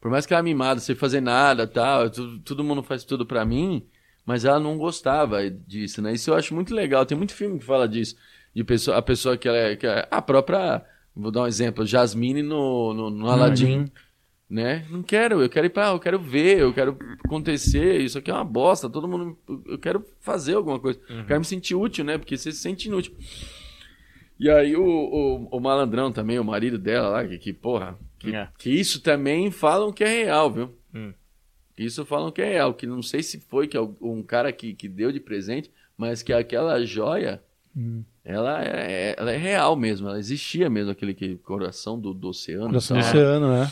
Por 0.00 0.10
mais 0.10 0.26
que 0.26 0.32
ela 0.32 0.38
era 0.38 0.44
mimada, 0.44 0.80
sem 0.80 0.94
fazer 0.94 1.20
nada, 1.20 1.66
tal, 1.66 2.08
tudo, 2.08 2.38
todo 2.40 2.64
mundo 2.64 2.82
faz 2.84 3.02
tudo 3.04 3.26
pra 3.26 3.44
mim, 3.44 3.84
mas 4.24 4.44
ela 4.44 4.60
não 4.60 4.78
gostava 4.78 5.48
disso, 5.50 6.00
né? 6.00 6.12
Isso 6.12 6.30
eu 6.30 6.34
acho 6.34 6.54
muito 6.54 6.72
legal. 6.72 7.04
Tem 7.04 7.16
muito 7.16 7.34
filme 7.34 7.58
que 7.58 7.64
fala 7.64 7.88
disso, 7.88 8.16
de 8.54 8.62
pessoa, 8.62 8.96
a 8.96 9.02
pessoa 9.02 9.36
que 9.36 9.48
ela 9.48 9.56
é, 9.56 9.76
que 9.76 9.86
é 9.86 10.06
a 10.08 10.22
própria, 10.22 10.84
vou 11.14 11.30
dar 11.30 11.42
um 11.42 11.46
exemplo, 11.46 11.84
Jasmine 11.86 12.42
no, 12.42 12.92
no, 12.94 13.10
no 13.10 13.28
Aladdin. 13.30 13.90
Né? 14.50 14.86
Não 14.90 15.02
quero, 15.02 15.40
eu 15.40 15.48
quero 15.48 15.66
ir 15.66 15.70
pra, 15.70 15.88
eu 15.92 15.98
quero 15.98 16.18
ver, 16.18 16.58
eu 16.58 16.74
quero 16.74 16.98
acontecer, 17.24 18.02
isso 18.02 18.18
aqui 18.18 18.30
é 18.30 18.34
uma 18.34 18.44
bosta, 18.44 18.88
todo 18.90 19.08
mundo, 19.08 19.38
eu 19.66 19.78
quero 19.78 20.04
fazer 20.20 20.54
alguma 20.56 20.78
coisa, 20.78 21.00
eu 21.08 21.24
quero 21.24 21.40
me 21.40 21.46
sentir 21.46 21.74
útil, 21.74 22.04
né? 22.04 22.18
Porque 22.18 22.36
você 22.36 22.52
se 22.52 22.58
sente 22.58 22.86
inútil. 22.86 23.14
E 24.38 24.50
aí 24.50 24.76
o, 24.76 24.84
o, 24.84 25.48
o 25.56 25.60
malandrão 25.60 26.12
também, 26.12 26.38
o 26.38 26.44
marido 26.44 26.78
dela 26.78 27.08
lá, 27.08 27.26
que, 27.26 27.38
que 27.38 27.52
porra, 27.52 27.98
que, 28.18 28.34
É. 28.34 28.48
que 28.58 28.68
isso 28.70 29.00
também 29.00 29.50
falam 29.50 29.90
que 29.90 30.04
é 30.04 30.24
real, 30.24 30.50
viu? 30.50 30.74
Hum. 30.94 31.14
Isso 31.78 32.04
falam 32.04 32.30
que 32.30 32.42
é 32.42 32.48
real, 32.50 32.74
que 32.74 32.86
não 32.86 33.02
sei 33.02 33.22
se 33.22 33.40
foi 33.40 33.66
que 33.66 33.76
al- 33.78 33.96
um 34.02 34.22
cara 34.22 34.52
que, 34.52 34.74
que 34.74 34.86
deu 34.86 35.10
de 35.10 35.20
presente, 35.20 35.70
mas 35.96 36.22
que 36.22 36.32
aquela 36.32 36.84
joia, 36.84 37.42
Hum. 37.74 38.04
Ela 38.24 38.62
é, 38.64 39.14
ela 39.18 39.32
é 39.32 39.36
real 39.36 39.74
mesmo, 39.76 40.08
ela 40.08 40.18
existia 40.18 40.70
mesmo, 40.70 40.90
aquele 40.90 41.14
que, 41.14 41.36
coração 41.38 41.98
do, 41.98 42.14
do 42.14 42.28
oceano. 42.28 42.66
Coração 42.66 42.96
do 42.96 43.00
oceano, 43.00 43.52
né? 43.52 43.68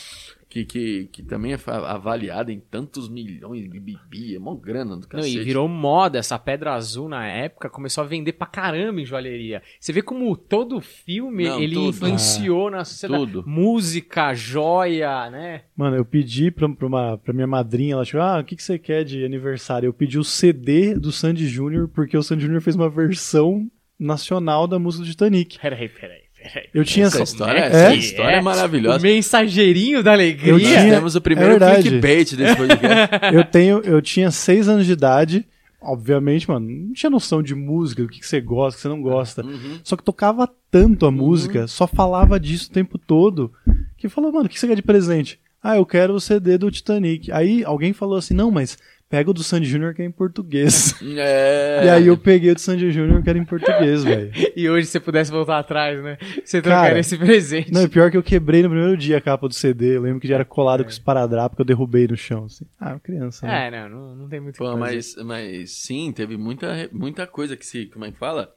que, 0.50 0.64
que, 0.64 1.08
que 1.12 1.22
também 1.22 1.52
é 1.52 1.58
avaliada 1.86 2.52
em 2.52 2.58
tantos 2.58 3.08
milhões 3.08 3.70
de 3.70 3.78
bibi, 3.78 4.34
é 4.34 4.38
mó 4.38 4.56
grana 4.56 4.96
do 4.96 5.02
Não, 5.02 5.08
cacete. 5.08 5.38
e 5.38 5.44
virou 5.44 5.68
moda 5.68 6.18
essa 6.18 6.36
pedra 6.40 6.74
azul 6.74 7.08
na 7.08 7.24
época, 7.24 7.70
começou 7.70 8.02
a 8.02 8.06
vender 8.06 8.32
pra 8.32 8.48
caramba 8.48 9.00
em 9.00 9.04
joalheria. 9.04 9.62
Você 9.78 9.92
vê 9.92 10.02
como 10.02 10.36
todo 10.36 10.80
filme 10.80 11.44
Não, 11.44 11.60
ele 11.60 11.76
tudo. 11.76 11.88
influenciou 11.90 12.68
na 12.68 12.84
sociedade. 12.84 13.26
Tudo. 13.26 13.44
Música, 13.46 14.34
joia, 14.34 15.30
né? 15.30 15.62
Mano, 15.76 15.96
eu 15.96 16.04
pedi 16.04 16.50
pra, 16.50 16.68
pra, 16.68 16.86
uma, 16.86 17.16
pra 17.16 17.32
minha 17.32 17.46
madrinha, 17.46 17.94
ela 17.94 18.04
chegou, 18.04 18.26
ah, 18.26 18.40
o 18.40 18.44
que, 18.44 18.56
que 18.56 18.62
você 18.62 18.76
quer 18.76 19.04
de 19.04 19.24
aniversário? 19.24 19.86
Eu 19.86 19.94
pedi 19.94 20.18
o 20.18 20.24
CD 20.24 20.94
do 20.96 21.12
Sandy 21.12 21.46
Júnior, 21.46 21.86
porque 21.86 22.18
o 22.18 22.22
Sandy 22.24 22.42
Júnior 22.42 22.60
fez 22.60 22.74
uma 22.74 22.90
versão 22.90 23.70
nacional 24.00 24.66
da 24.66 24.78
música 24.78 25.04
do 25.04 25.10
Titanic. 25.10 25.58
Peraí, 25.60 25.88
peraí, 25.88 26.20
peraí. 26.42 26.68
Eu 26.72 26.84
tinha... 26.84 27.06
Essa 27.06 27.22
história, 27.22 27.58
É, 27.60 27.66
essa 27.66 27.92
é. 27.92 27.96
história 27.96 28.36
é, 28.36 28.40
O 28.40 28.44
maravilhosa. 28.44 28.98
mensageirinho 28.98 30.02
da 30.02 30.12
alegria. 30.12 30.52
Eu 30.52 30.58
Nós 30.58 30.66
tinha- 30.66 30.90
temos 30.90 31.14
o 31.14 31.20
primeiro 31.20 31.50
é 31.50 31.58
verdade. 31.58 31.82
clickbait 31.88 32.34
desse 32.34 32.56
podcast. 32.56 33.08
eu 33.34 33.44
tenho, 33.44 33.78
eu 33.80 34.00
tinha 34.02 34.30
seis 34.30 34.68
anos 34.68 34.86
de 34.86 34.92
idade, 34.92 35.46
obviamente, 35.80 36.48
mano, 36.48 36.66
não 36.68 36.92
tinha 36.92 37.10
noção 37.10 37.42
de 37.42 37.54
música, 37.54 38.02
do 38.02 38.08
que, 38.08 38.20
que 38.20 38.26
você 38.26 38.40
gosta, 38.40 38.72
do 38.72 38.76
que 38.76 38.82
você 38.82 38.88
não 38.88 39.02
gosta. 39.02 39.44
Uhum. 39.44 39.80
Só 39.84 39.96
que 39.96 40.02
tocava 40.02 40.48
tanto 40.70 41.06
a 41.06 41.10
música, 41.10 41.66
só 41.66 41.86
falava 41.86 42.40
disso 42.40 42.68
o 42.70 42.72
tempo 42.72 42.96
todo, 42.98 43.52
que 43.96 44.08
falou, 44.08 44.32
mano, 44.32 44.46
o 44.46 44.48
que 44.48 44.58
você 44.58 44.66
quer 44.66 44.76
de 44.76 44.82
presente? 44.82 45.38
Ah, 45.62 45.76
eu 45.76 45.84
quero 45.84 46.14
o 46.14 46.20
CD 46.20 46.56
do 46.56 46.70
Titanic. 46.70 47.30
Aí 47.30 47.62
alguém 47.64 47.92
falou 47.92 48.16
assim, 48.16 48.32
não, 48.32 48.50
mas 48.50 48.78
pega 49.10 49.28
o 49.28 49.34
do 49.34 49.42
Sandy 49.42 49.66
Júnior 49.66 49.92
que 49.92 50.00
é 50.00 50.04
em 50.04 50.10
português. 50.10 50.94
É. 51.12 51.84
E 51.84 51.88
aí 51.88 52.06
eu 52.06 52.16
peguei 52.16 52.52
o 52.52 52.54
do 52.54 52.60
Sandy 52.60 52.92
Júnior 52.92 53.22
que 53.22 53.28
era 53.28 53.38
em 53.38 53.44
português, 53.44 54.04
velho. 54.04 54.30
E 54.54 54.70
hoje, 54.70 54.86
se 54.86 54.92
você 54.92 55.00
pudesse 55.00 55.30
voltar 55.30 55.58
atrás, 55.58 56.00
né? 56.02 56.16
Você 56.44 56.62
Cara, 56.62 56.76
trocaria 56.76 57.00
esse 57.00 57.18
presente. 57.18 57.72
Não, 57.72 57.82
e 57.82 57.88
pior 57.88 58.10
que 58.10 58.16
eu 58.16 58.22
quebrei 58.22 58.62
no 58.62 58.68
primeiro 58.68 58.96
dia 58.96 59.18
a 59.18 59.20
capa 59.20 59.48
do 59.48 59.54
CD. 59.54 59.96
Eu 59.96 60.02
lembro 60.02 60.20
que 60.20 60.28
já 60.28 60.36
era 60.36 60.44
colado 60.44 60.84
com 60.84 60.90
esparadrapo 60.90 61.56
que 61.56 61.62
eu 61.62 61.66
derrubei 61.66 62.06
no 62.06 62.16
chão, 62.16 62.44
assim. 62.44 62.64
Ah, 62.78 62.98
criança, 63.00 63.46
né? 63.46 63.66
É, 63.66 63.70
não, 63.70 63.88
não, 63.88 64.14
não 64.14 64.28
tem 64.28 64.38
muito 64.40 64.56
o 64.56 64.58
Pô, 64.58 64.72
que 64.72 64.78
fazer. 64.78 64.94
mas, 64.94 65.16
mas 65.24 65.70
sim, 65.72 66.12
teve 66.12 66.36
muita, 66.36 66.88
muita 66.92 67.26
coisa 67.26 67.56
que 67.56 67.66
se. 67.66 67.86
Como 67.86 68.04
é 68.04 68.12
que 68.12 68.18
fala? 68.18 68.54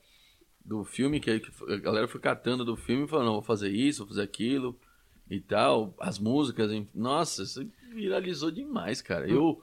Do 0.63 0.83
filme, 0.83 1.19
que 1.19 1.39
que 1.39 1.51
a 1.73 1.77
galera 1.77 2.07
foi 2.07 2.21
catando 2.21 2.63
do 2.63 2.75
filme 2.75 3.05
e 3.05 3.07
falando, 3.07 3.25
não, 3.25 3.33
vou 3.33 3.41
fazer 3.41 3.69
isso, 3.69 3.99
vou 3.99 4.09
fazer 4.09 4.21
aquilo 4.21 4.77
e 5.29 5.39
tal. 5.39 5.95
As 5.99 6.19
músicas, 6.19 6.71
hein? 6.71 6.87
nossa, 6.93 7.43
isso 7.43 7.67
viralizou 7.93 8.51
demais, 8.51 9.01
cara. 9.01 9.27
Eu. 9.27 9.61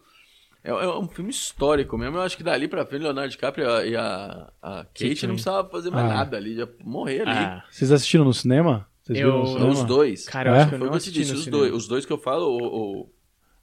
É, 0.62 0.70
é 0.70 0.88
um 0.98 1.08
filme 1.08 1.30
histórico 1.30 1.96
mesmo. 1.96 2.16
Eu 2.18 2.22
acho 2.22 2.36
que 2.36 2.42
dali 2.42 2.68
pra 2.68 2.84
frente, 2.84 3.02
Leonardo 3.02 3.30
DiCaprio 3.30 3.64
e 3.64 3.68
a, 3.68 3.84
e 3.86 3.96
a, 3.96 4.52
Kate 4.62 5.08
Kate, 5.08 5.26
não 5.26 5.34
precisava 5.34 5.68
fazer 5.70 5.90
mais 5.90 6.10
Ah. 6.10 6.14
nada 6.14 6.36
ali, 6.36 6.54
já 6.56 6.68
morrer 6.84 7.22
ali. 7.22 7.30
Ah, 7.30 7.64
Vocês 7.70 7.90
assistiram 7.90 8.24
no 8.24 8.34
cinema? 8.34 8.86
Vocês 9.02 9.18
Eu- 9.18 9.26
viram 9.28 9.40
no 9.40 9.46
cinema? 9.46 9.68
Os 9.70 9.84
dois. 9.84 10.26
cara, 10.28 10.50
eu 10.50 10.54
É? 10.54 10.58
acho 10.58 10.68
que 10.68 10.74
eu 10.74 10.78
Foi 10.78 10.88
o 10.88 10.90
não 10.90 10.98
que 10.98 10.98
eu 10.98 11.00
te 11.00 11.08
assisti 11.08 11.18
disse, 11.20 11.32
no 11.32 11.38
os 11.38 11.44
cinema. 11.44 11.62
dois, 11.62 11.74
os 11.74 11.88
dois 11.88 12.04
que 12.06 12.12
eu 12.12 12.18
falo, 12.18 12.46
o, 12.46 13.00
o- 13.02 13.12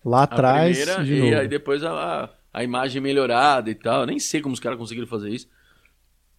Lá 0.04 0.22
a 0.22 0.24
atrás, 0.24 0.78
primeira 0.78 1.04
de 1.04 1.14
e 1.14 1.20
novo. 1.32 1.42
aí 1.42 1.48
depois 1.48 1.84
a, 1.84 1.92
a, 2.24 2.30
a 2.54 2.64
imagem 2.64 3.02
melhorada 3.02 3.70
e 3.70 3.76
tal. 3.76 4.02
Eu 4.02 4.08
nem 4.08 4.18
sei 4.20 4.42
como 4.42 4.54
os 4.54 4.60
caras 4.60 4.78
conseguiram 4.80 5.08
fazer 5.08 5.30
isso. 5.30 5.48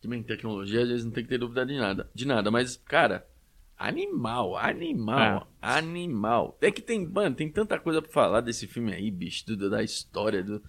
Também 0.01 0.23
tecnologia, 0.23 0.83
às 0.83 0.88
vezes 0.88 1.05
não 1.05 1.12
tem 1.12 1.23
que 1.25 1.29
ter 1.29 1.38
dúvida 1.38 1.64
de 1.66 1.77
nada. 1.77 2.09
De 2.14 2.27
nada, 2.27 2.51
mas, 2.51 2.77
cara, 2.77 3.27
animal, 3.79 4.57
animal, 4.57 5.49
animal. 5.62 6.59
É 6.61 6.71
que 6.71 6.83
tem, 6.83 7.07
mano, 7.07 7.35
tem 7.37 7.51
tanta 7.51 7.79
coisa 7.79 8.03
pra 8.03 8.11
falar 8.11 8.41
desse 8.41 8.67
filme 8.67 8.93
aí, 8.93 9.11
bicho, 9.11 9.47
do- 9.47 9.71
da 9.71 9.83
história. 9.83 10.43
Do... 10.43 10.62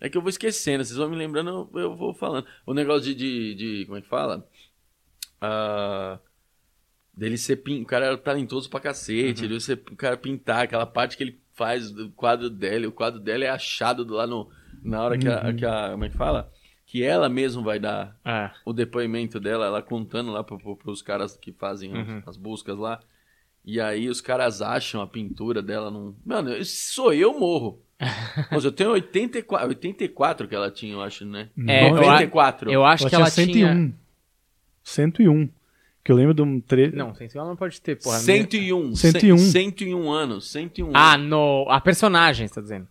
É 0.00 0.08
que 0.08 0.16
eu 0.18 0.22
vou 0.22 0.30
esquecendo, 0.30 0.84
vocês 0.84 0.96
vão 0.98 1.08
me 1.08 1.16
lembrando, 1.16 1.70
eu, 1.74 1.80
eu 1.80 1.96
vou 1.96 2.12
falando. 2.14 2.46
O 2.66 2.74
negócio 2.74 3.02
de, 3.02 3.14
de, 3.14 3.54
de- 3.54 3.86
como 3.86 3.98
é 3.98 4.02
que 4.02 4.08
fala? 4.08 4.46
Ah, 5.40 6.18
dele 7.14 7.36
ser 7.38 7.56
pin... 7.56 7.82
o 7.82 7.86
cara 7.86 8.06
era 8.06 8.18
talentoso 8.18 8.68
pra 8.70 8.80
cacete, 8.80 9.44
ele 9.44 9.60
ser 9.60 9.82
o 9.90 9.96
cara 9.96 10.16
pintar 10.16 10.64
aquela 10.64 10.86
parte 10.86 11.16
que 11.16 11.22
ele 11.24 11.40
faz 11.54 11.90
do 11.90 12.10
quadro 12.10 12.48
dele, 12.50 12.86
o 12.86 12.92
quadro 12.92 13.18
dela 13.20 13.44
é 13.44 13.48
achado 13.48 14.04
lá 14.12 14.26
no 14.26 14.48
na 14.82 15.02
hora 15.02 15.18
que, 15.18 15.28
a, 15.28 15.52
que 15.52 15.66
a 15.66 15.90
como 15.90 16.04
é 16.04 16.08
que 16.08 16.16
fala? 16.16 16.52
Que 16.90 17.02
ela 17.02 17.28
mesmo 17.28 17.62
vai 17.62 17.78
dar 17.78 18.16
Ah, 18.24 18.50
o 18.64 18.72
depoimento 18.72 19.38
dela, 19.38 19.66
ela 19.66 19.82
contando 19.82 20.32
lá 20.32 20.42
pro, 20.42 20.58
pros 20.74 21.02
caras 21.02 21.36
que 21.36 21.52
fazem 21.52 21.92
as- 21.92 22.08
Uhum. 22.08 22.22
as 22.26 22.36
buscas 22.38 22.78
lá. 22.78 22.98
E 23.62 23.78
aí 23.78 24.08
os 24.08 24.22
caras 24.22 24.62
acham 24.62 25.02
a 25.02 25.06
pintura 25.06 25.60
dela 25.60 25.90
num. 25.90 26.14
Mano, 26.24 26.48
eu- 26.50 26.64
sou 26.64 27.12
eu, 27.12 27.38
morro. 27.38 27.82
Mas 28.50 28.64
eu 28.64 28.72
tenho 28.72 28.90
84, 28.92 29.68
84 29.68 30.48
que 30.48 30.54
ela 30.54 30.70
tinha, 30.70 30.94
eu 30.94 31.02
acho, 31.02 31.26
né? 31.26 31.50
É, 31.68 31.90
eu 31.90 31.96
a- 31.96 32.00
94. 32.00 32.70
eu 32.72 32.82
acho 32.86 33.02
Ela 33.04 33.10
que 33.10 33.16
ela 33.16 33.30
tinha 33.30 33.46
tinha... 33.46 33.66
101. 33.74 33.94
101. 34.82 35.48
Que 36.02 36.12
eu 36.12 36.16
lembro 36.16 36.32
de 36.32 36.40
um 36.40 36.58
tre... 36.58 36.90
Não, 36.90 37.12
tem 37.12 37.28
ela 37.34 37.48
não 37.48 37.56
pode 37.56 37.78
ter, 37.82 37.96
porra. 37.96 38.16
101. 38.18 38.94
101. 38.96 39.36
101 39.36 40.10
anos. 40.10 40.48
101 40.50 40.92
Ah, 40.94 41.18
no... 41.18 41.66
a 41.68 41.80
personagem, 41.82 42.48
você 42.48 42.54
tá 42.54 42.60
dizendo. 42.62 42.88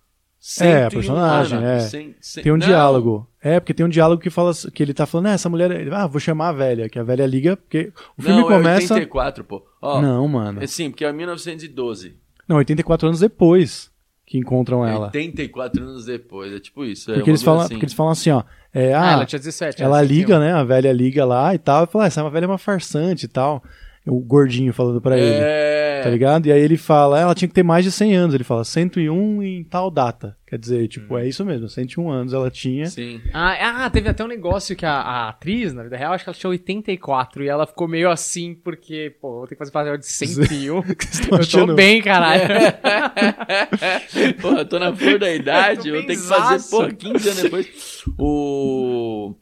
É, 0.61 0.85
a 0.85 0.89
101 0.89 0.89
personagem, 0.89 1.57
anos. 1.57 1.69
é. 1.69 1.79
Cem- 1.89 2.15
cem- 2.21 2.43
Tem 2.43 2.51
um 2.53 2.57
Não, 2.57 2.65
diálogo. 2.65 3.27
É, 3.41 3.59
porque 3.59 3.73
tem 3.73 3.85
um 3.85 3.89
diálogo 3.89 4.21
que 4.21 4.29
fala 4.29 4.51
que 4.73 4.81
ele 4.83 4.93
tá 4.93 5.05
falando, 5.05 5.27
ah, 5.27 5.31
essa 5.31 5.49
mulher, 5.49 5.71
ele, 5.71 5.89
ah, 5.93 6.05
vou 6.07 6.19
chamar 6.19 6.49
a 6.49 6.53
velha, 6.53 6.87
que 6.89 6.97
a 6.99 7.03
velha 7.03 7.25
liga, 7.25 7.57
porque 7.57 7.91
o 8.17 8.21
filme 8.21 8.41
não, 8.41 8.47
começa. 8.47 8.93
é 8.93 8.97
84, 8.97 9.43
pô. 9.43 9.65
Ó, 9.81 10.01
Não, 10.01 10.27
mano. 10.27 10.61
É 10.63 10.67
sim, 10.67 10.89
porque 10.89 11.03
é 11.03 11.11
1912. 11.11 12.15
Não, 12.47 12.57
84 12.57 13.07
anos 13.07 13.19
depois 13.19 13.91
que 14.25 14.37
encontram 14.37 14.85
ela. 14.85 15.05
84 15.07 15.83
anos 15.83 16.05
depois, 16.05 16.53
é 16.53 16.59
tipo 16.59 16.83
isso. 16.85 17.11
é 17.11 17.15
Porque 17.15 17.29
eles 17.29 17.41
falam, 17.43 17.61
assim. 17.61 17.73
porque 17.73 17.85
eles 17.85 17.93
falam 17.95 18.11
assim, 18.11 18.29
ó, 18.31 18.43
é, 18.73 18.93
Ah, 18.93 19.01
ah, 19.09 19.11
ela 19.13 19.25
tinha 19.25 19.39
17. 19.39 19.81
ela 19.81 19.97
era 19.99 20.07
liga, 20.07 20.35
61. 20.35 20.39
né? 20.39 20.53
A 20.53 20.63
velha 20.63 20.91
liga 20.93 21.25
lá 21.25 21.53
e 21.55 21.57
tal, 21.57 21.83
e 21.83 21.87
fala, 21.87 22.03
ah, 22.05 22.07
essa 22.07 22.29
velha 22.29 22.45
é 22.45 22.47
uma 22.47 22.57
farsante 22.57 23.25
e 23.25 23.29
tal. 23.29 23.63
O 24.07 24.19
gordinho 24.19 24.73
falando 24.73 25.01
pra 25.01 25.17
ele. 25.17 25.39
É. 25.39 26.01
Tá 26.03 26.09
ligado? 26.09 26.45
E 26.47 26.51
aí 26.51 26.61
ele 26.61 26.77
fala, 26.77 27.19
ela 27.19 27.35
tinha 27.35 27.47
que 27.47 27.53
ter 27.53 27.63
mais 27.63 27.83
de 27.83 27.91
100 27.91 28.15
anos. 28.15 28.35
Ele 28.35 28.43
fala 28.43 28.63
101 28.63 29.43
em 29.43 29.63
tal 29.63 29.91
data. 29.91 30.37
Quer 30.47 30.57
dizer, 30.57 30.87
tipo, 30.87 31.17
é 31.17 31.27
isso 31.27 31.43
mesmo, 31.43 31.67
101 31.67 32.09
anos 32.09 32.33
ela 32.33 32.49
tinha. 32.49 32.85
Sim. 32.85 33.21
Ah, 33.33 33.83
ah, 33.83 33.89
teve 33.89 34.07
até 34.07 34.23
um 34.23 34.29
negócio 34.29 34.77
que 34.77 34.85
a, 34.85 34.93
a 34.93 35.29
atriz, 35.29 35.73
na 35.73 35.83
vida 35.83 35.97
real, 35.97 36.13
acho 36.13 36.23
que 36.23 36.29
ela 36.29 36.37
tinha 36.37 36.49
84 36.49 37.43
e 37.43 37.49
ela 37.49 37.67
ficou 37.67 37.85
meio 37.85 38.09
assim, 38.09 38.55
porque, 38.55 39.13
pô, 39.19 39.39
vou 39.39 39.47
ter 39.47 39.55
que 39.55 39.59
fazer 39.59 39.71
papel 39.71 39.97
de 39.97 40.05
101. 40.05 40.81
Vocês 41.29 41.53
eu 41.53 41.67
tô 41.67 41.73
bem, 41.75 42.01
caralho. 42.01 42.43
Pô, 44.41 44.49
eu 44.53 44.65
tô 44.65 44.79
na 44.79 44.95
flor 44.95 45.19
da 45.19 45.33
idade, 45.33 45.89
Eu 45.89 45.95
vou 45.95 46.05
ter 46.05 46.15
que 46.15 46.21
fazer, 46.21 46.69
pô, 46.69 46.87
15 46.87 47.29
anos 47.29 47.43
depois. 47.43 48.03
O. 48.17 49.35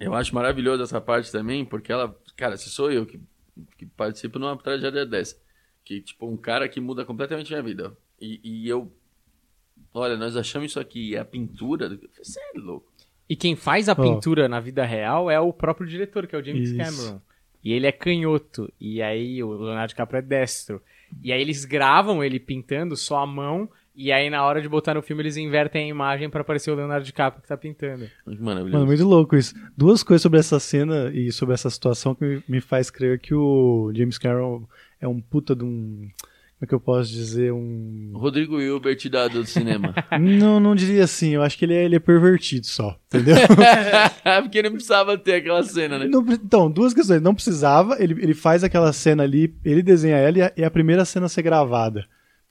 Eu 0.00 0.14
acho 0.14 0.34
maravilhoso 0.34 0.82
essa 0.82 1.00
parte 1.00 1.30
também, 1.30 1.64
porque 1.64 1.92
ela. 1.92 2.14
Cara, 2.36 2.56
se 2.56 2.68
sou 2.68 2.90
eu 2.90 3.06
que, 3.06 3.20
que 3.76 3.86
participo 3.86 4.38
numa 4.38 4.56
tragédia 4.56 5.06
dessa. 5.06 5.36
Que, 5.84 6.00
tipo, 6.00 6.26
um 6.26 6.36
cara 6.36 6.68
que 6.68 6.80
muda 6.80 7.04
completamente 7.04 7.50
minha 7.50 7.62
vida. 7.62 7.96
E, 8.20 8.40
e 8.42 8.68
eu. 8.68 8.92
Olha, 9.92 10.16
nós 10.16 10.36
achamos 10.36 10.70
isso 10.70 10.80
aqui, 10.80 11.14
é 11.14 11.20
a 11.20 11.24
pintura. 11.24 11.98
Você 12.18 12.40
é 12.40 12.58
louco. 12.58 12.92
E 13.28 13.34
quem 13.34 13.56
faz 13.56 13.88
a 13.88 13.92
Ó. 13.92 13.94
pintura 13.94 14.48
na 14.48 14.60
vida 14.60 14.84
real 14.84 15.30
é 15.30 15.38
o 15.40 15.52
próprio 15.52 15.86
diretor, 15.86 16.26
que 16.26 16.36
é 16.36 16.38
o 16.38 16.44
James 16.44 16.70
Isso. 16.70 16.78
Cameron. 16.78 17.20
E 17.62 17.72
ele 17.72 17.86
é 17.86 17.92
canhoto. 17.92 18.72
E 18.80 19.02
aí 19.02 19.42
o 19.42 19.52
Leonardo 19.52 19.88
DiCaprio 19.88 20.18
é 20.18 20.22
destro. 20.22 20.80
E 21.22 21.32
aí 21.32 21.40
eles 21.40 21.64
gravam 21.64 22.22
ele 22.22 22.38
pintando 22.38 22.96
só 22.96 23.18
a 23.18 23.26
mão. 23.26 23.68
E 23.96 24.12
aí 24.12 24.28
na 24.28 24.44
hora 24.44 24.60
de 24.60 24.68
botar 24.68 24.92
no 24.92 25.00
filme 25.00 25.22
eles 25.22 25.38
invertem 25.38 25.86
a 25.86 25.88
imagem 25.88 26.28
pra 26.28 26.42
aparecer 26.42 26.70
o 26.70 26.74
Leonardo 26.74 27.06
DiCaprio 27.06 27.40
que 27.40 27.48
tá 27.48 27.56
pintando. 27.56 28.06
Maravilhoso. 28.26 28.72
Mano, 28.74 28.86
muito 28.86 29.04
louco 29.04 29.34
isso. 29.34 29.54
Duas 29.74 30.02
coisas 30.02 30.20
sobre 30.20 30.38
essa 30.38 30.60
cena 30.60 31.10
e 31.14 31.32
sobre 31.32 31.54
essa 31.54 31.70
situação 31.70 32.14
que 32.14 32.42
me, 32.46 32.60
faz 32.60 32.90
crer 32.90 33.18
que 33.18 33.34
o 33.34 33.90
James 33.94 34.18
Cameron 34.18 34.68
é 35.00 35.08
um 35.08 35.18
puta 35.18 35.56
de 35.56 35.64
um. 35.64 36.10
Como 36.58 36.64
é 36.64 36.66
que 36.66 36.74
eu 36.74 36.80
posso 36.80 37.10
dizer? 37.10 37.52
Um. 37.52 38.12
Rodrigo 38.14 38.60
Hilbert 38.60 39.08
da, 39.10 39.28
do 39.28 39.46
cinema. 39.46 39.94
não, 40.20 40.60
não 40.60 40.74
diria 40.74 41.04
assim. 41.04 41.30
Eu 41.30 41.42
acho 41.42 41.56
que 41.56 41.64
ele 41.64 41.74
é, 41.74 41.84
ele 41.84 41.96
é 41.96 42.00
pervertido 42.00 42.66
só. 42.66 42.98
Entendeu? 43.06 43.36
Porque 44.42 44.62
não 44.62 44.72
precisava 44.72 45.16
ter 45.16 45.34
aquela 45.34 45.62
cena, 45.62 45.98
né? 45.98 46.06
Não 46.06 46.24
então, 46.30 46.70
duas 46.70 46.92
questões. 46.92 47.22
Não 47.22 47.34
precisava, 47.34 47.96
ele, 47.98 48.14
ele 48.22 48.34
faz 48.34 48.62
aquela 48.62 48.92
cena 48.92 49.22
ali, 49.22 49.54
ele 49.64 49.82
desenha 49.82 50.16
ela 50.16 50.38
e 50.38 50.42
a, 50.42 50.52
e 50.56 50.64
a 50.64 50.70
primeira 50.70 51.04
cena 51.06 51.28
ser 51.28 51.42
gravada. 51.42 52.06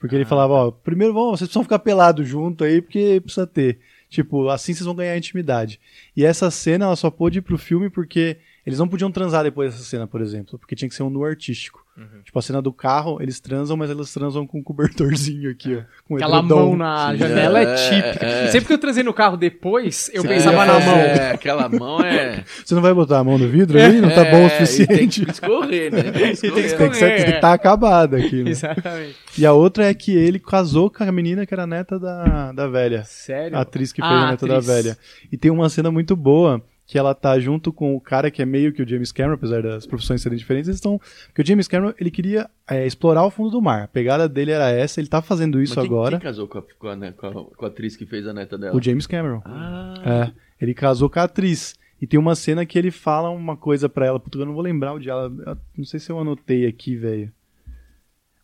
Porque 0.06 0.18
ele 0.18 0.26
falava, 0.26 0.54
ó, 0.54 0.72
primeiro 0.72 1.15
vão, 1.15 1.32
vocês 1.32 1.48
precisam 1.48 1.63
ficar 1.63 1.80
pelados 1.80 2.28
junto 2.28 2.63
aí, 2.63 2.80
porque 2.80 3.20
precisa 3.22 3.48
ter. 3.48 3.80
Tipo, 4.08 4.50
assim 4.50 4.72
vocês 4.72 4.86
vão 4.86 4.94
ganhar 4.94 5.18
intimidade. 5.18 5.80
E 6.15 6.24
essa 6.24 6.52
cena, 6.52 6.86
ela 6.86 6.96
só 6.96 7.10
pôde 7.10 7.39
ir 7.39 7.41
pro 7.41 7.58
filme 7.58 7.89
porque 7.89 8.38
eles 8.65 8.80
não 8.80 8.88
podiam 8.88 9.12
transar 9.12 9.43
depois 9.43 9.71
dessa 9.73 9.84
cena, 9.86 10.08
por 10.08 10.21
exemplo. 10.21 10.58
Porque 10.58 10.75
tinha 10.75 10.89
que 10.89 10.95
ser 10.95 11.04
um 11.04 11.10
nu 11.10 11.23
artístico. 11.23 11.84
Tipo, 12.25 12.39
a 12.39 12.41
cena 12.41 12.62
do 12.62 12.73
carro, 12.73 13.21
eles 13.21 13.39
transam, 13.39 13.78
mas 13.78 13.89
eles 13.89 14.12
transam 14.12 14.45
com 14.45 14.60
um 14.60 14.63
cobertorzinho 14.63 15.49
aqui, 15.49 15.78
ó. 15.78 15.82
Com 16.06 16.15
Aquela 16.17 16.39
edredom. 16.39 16.56
mão 16.71 16.75
na 16.75 17.15
janela 17.15 17.58
é, 17.62 17.63
É, 17.63 17.75
típica. 17.75 18.25
é. 18.25 18.47
Sempre 18.47 18.67
que 18.67 18.73
eu 18.73 18.78
trazei 18.78 19.01
no 19.01 19.13
carro 19.13 19.38
depois, 19.38 20.12
eu 20.13 20.21
Você 20.21 20.28
pensava 20.28 20.58
queria 20.58 20.73
na 20.80 20.86
mão. 20.86 20.95
É, 20.97 21.32
aquela 21.36 21.69
mão 21.69 22.01
é. 22.01 22.43
Você 22.65 22.75
não 22.75 22.82
vai 22.82 22.93
botar 22.93 23.19
a 23.19 23.23
mão 23.23 23.38
no 23.38 23.47
vidro 23.47 23.80
aí? 23.80 24.01
Não 24.01 24.10
tá 24.10 24.25
bom 24.25 24.32
o 24.32 24.41
É, 24.41 24.45
e 24.47 24.49
Tem 24.49 24.65
suficiente. 24.65 25.23
que 25.25 25.32
escorrer, 25.32 25.89
né? 25.93 26.01
Tem 26.12 26.12
que 26.12 26.41
Tem 26.41 26.51
que 26.51 26.60
escorrer. 26.60 26.78
Tem 26.78 26.89
que 26.89 26.97
ser, 26.97 27.06
É. 27.12 27.15
tem 27.23 27.34
que 27.34 27.39
tá 27.39 27.54
acabada 27.54 28.17
aqui, 28.17 28.43
né? 28.43 28.49
Exatamente. 28.51 29.15
E 29.38 29.45
a 29.45 29.54
outra 29.54 29.86
é 29.86 29.93
que 29.93 30.12
ele 30.13 30.38
casou 30.39 30.89
com 30.89 31.01
a 31.01 31.12
menina 31.13 31.45
que 31.45 31.54
era 31.54 31.65
neta 31.65 31.97
da, 31.97 32.51
da 32.51 32.67
velha. 32.67 33.06
Sério? 33.06 33.58
A 33.58 33.62
atriz 33.62 33.93
que 33.93 34.01
fez 34.01 34.12
Ah, 34.12 34.28
a 34.28 34.32
neta 34.32 34.45
da 34.45 34.56
atriz. 34.58 34.67
velha. 34.67 34.97
E 35.32 35.38
tem 35.38 35.49
uma 35.49 35.69
cena 35.69 35.89
muito 35.89 36.13
boa 36.13 36.62
que 36.86 36.98
ela 36.98 37.15
tá 37.15 37.39
junto 37.39 37.74
com 37.74 37.95
o 37.95 38.02
cara 38.02 38.30
que 38.30 38.41
é 38.41 38.45
meio 38.45 38.71
que 38.71 38.82
o 38.82 38.88
James 38.88 39.12
Cameron, 39.12 39.36
apesar 39.36 39.63
das 39.63 39.88
profissões 39.88 40.21
serem 40.21 40.38
diferentes, 40.38 40.67
eles 40.67 40.78
estão. 40.78 41.00
Porque 41.28 41.41
o 41.41 41.45
James 41.45 41.67
Cameron 41.67 41.93
ele 42.00 42.12
queria 42.12 42.50
é, 42.69 42.86
explorar 42.86 43.24
o 43.26 43.32
fundo 43.32 43.50
do 43.50 43.62
mar. 43.62 43.84
A 43.84 43.88
pegada 43.88 44.30
dele 44.30 44.52
era 44.52 44.69
essa, 44.69 45.00
ele 45.00 45.08
tá 45.08 45.21
fazendo 45.21 45.62
isso 45.62 45.74
Mas 45.76 45.84
quem, 45.84 45.91
agora. 45.91 46.17
Quem 46.17 46.28
casou 46.28 46.48
com 46.48 46.60
a, 46.60 46.62
com, 46.62 46.88
a, 46.88 46.95
né, 46.95 47.12
com, 47.12 47.28
a, 47.28 47.34
com 47.34 47.65
a 47.65 47.67
atriz 47.67 47.95
que 47.95 48.06
fez 48.06 48.28
a 48.28 48.34
neta 48.34 48.58
dela? 48.58 48.76
O 48.76 48.82
James 48.82 49.08
Cameron. 49.08 49.41
Ah, 49.45 49.95
É, 50.06 50.63
ele 50.63 50.74
casou 50.74 51.10
com 51.10 51.19
a 51.19 51.24
atriz. 51.24 51.76
E 52.02 52.06
tem 52.06 52.19
uma 52.19 52.36
cena 52.36 52.65
que 52.65 52.78
ele 52.78 52.91
fala 52.91 53.30
uma 53.30 53.56
coisa 53.58 53.88
pra 53.89 54.06
ela. 54.06 54.19
Puta, 54.19 54.38
eu 54.38 54.45
não 54.45 54.54
vou 54.54 54.62
lembrar 54.62 54.93
o 54.93 55.00
de 55.00 55.10
ela. 55.10 55.32
eu 55.45 55.58
Não 55.78 55.86
sei 55.86 56.00
se 56.00 56.12
eu 56.12 56.19
anotei 56.19 56.67
aqui, 56.67 56.95
velho. 56.95 57.32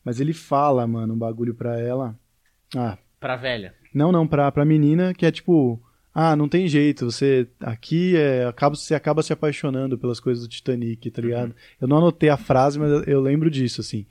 Mas 0.03 0.19
ele 0.19 0.33
fala, 0.33 0.87
mano, 0.87 1.13
um 1.13 1.17
bagulho 1.17 1.53
pra 1.53 1.79
ela. 1.79 2.15
Ah, 2.75 2.97
Pra 3.21 3.35
velha. 3.35 3.75
Não, 3.93 4.11
não, 4.11 4.25
pra, 4.25 4.51
pra 4.51 4.65
menina 4.65 5.13
que 5.13 5.27
é 5.27 5.31
tipo, 5.31 5.79
ah, 6.13 6.35
não 6.35 6.49
tem 6.49 6.67
jeito, 6.67 7.09
você 7.09 7.47
aqui 7.61 8.17
é, 8.17 8.45
acaba, 8.45 8.75
você 8.75 8.93
acaba 8.93 9.23
se 9.23 9.31
apaixonando 9.31 9.97
pelas 9.97 10.19
coisas 10.19 10.43
do 10.45 10.49
Titanic, 10.49 11.09
tá 11.09 11.21
ligado? 11.21 11.55
Eu 11.79 11.87
não 11.87 11.97
anotei 11.97 12.29
a 12.29 12.35
frase, 12.37 12.77
mas 12.77 13.07
eu, 13.07 13.21
lembro 13.21 13.49
disso, 13.49 13.79
assim. 13.79 14.05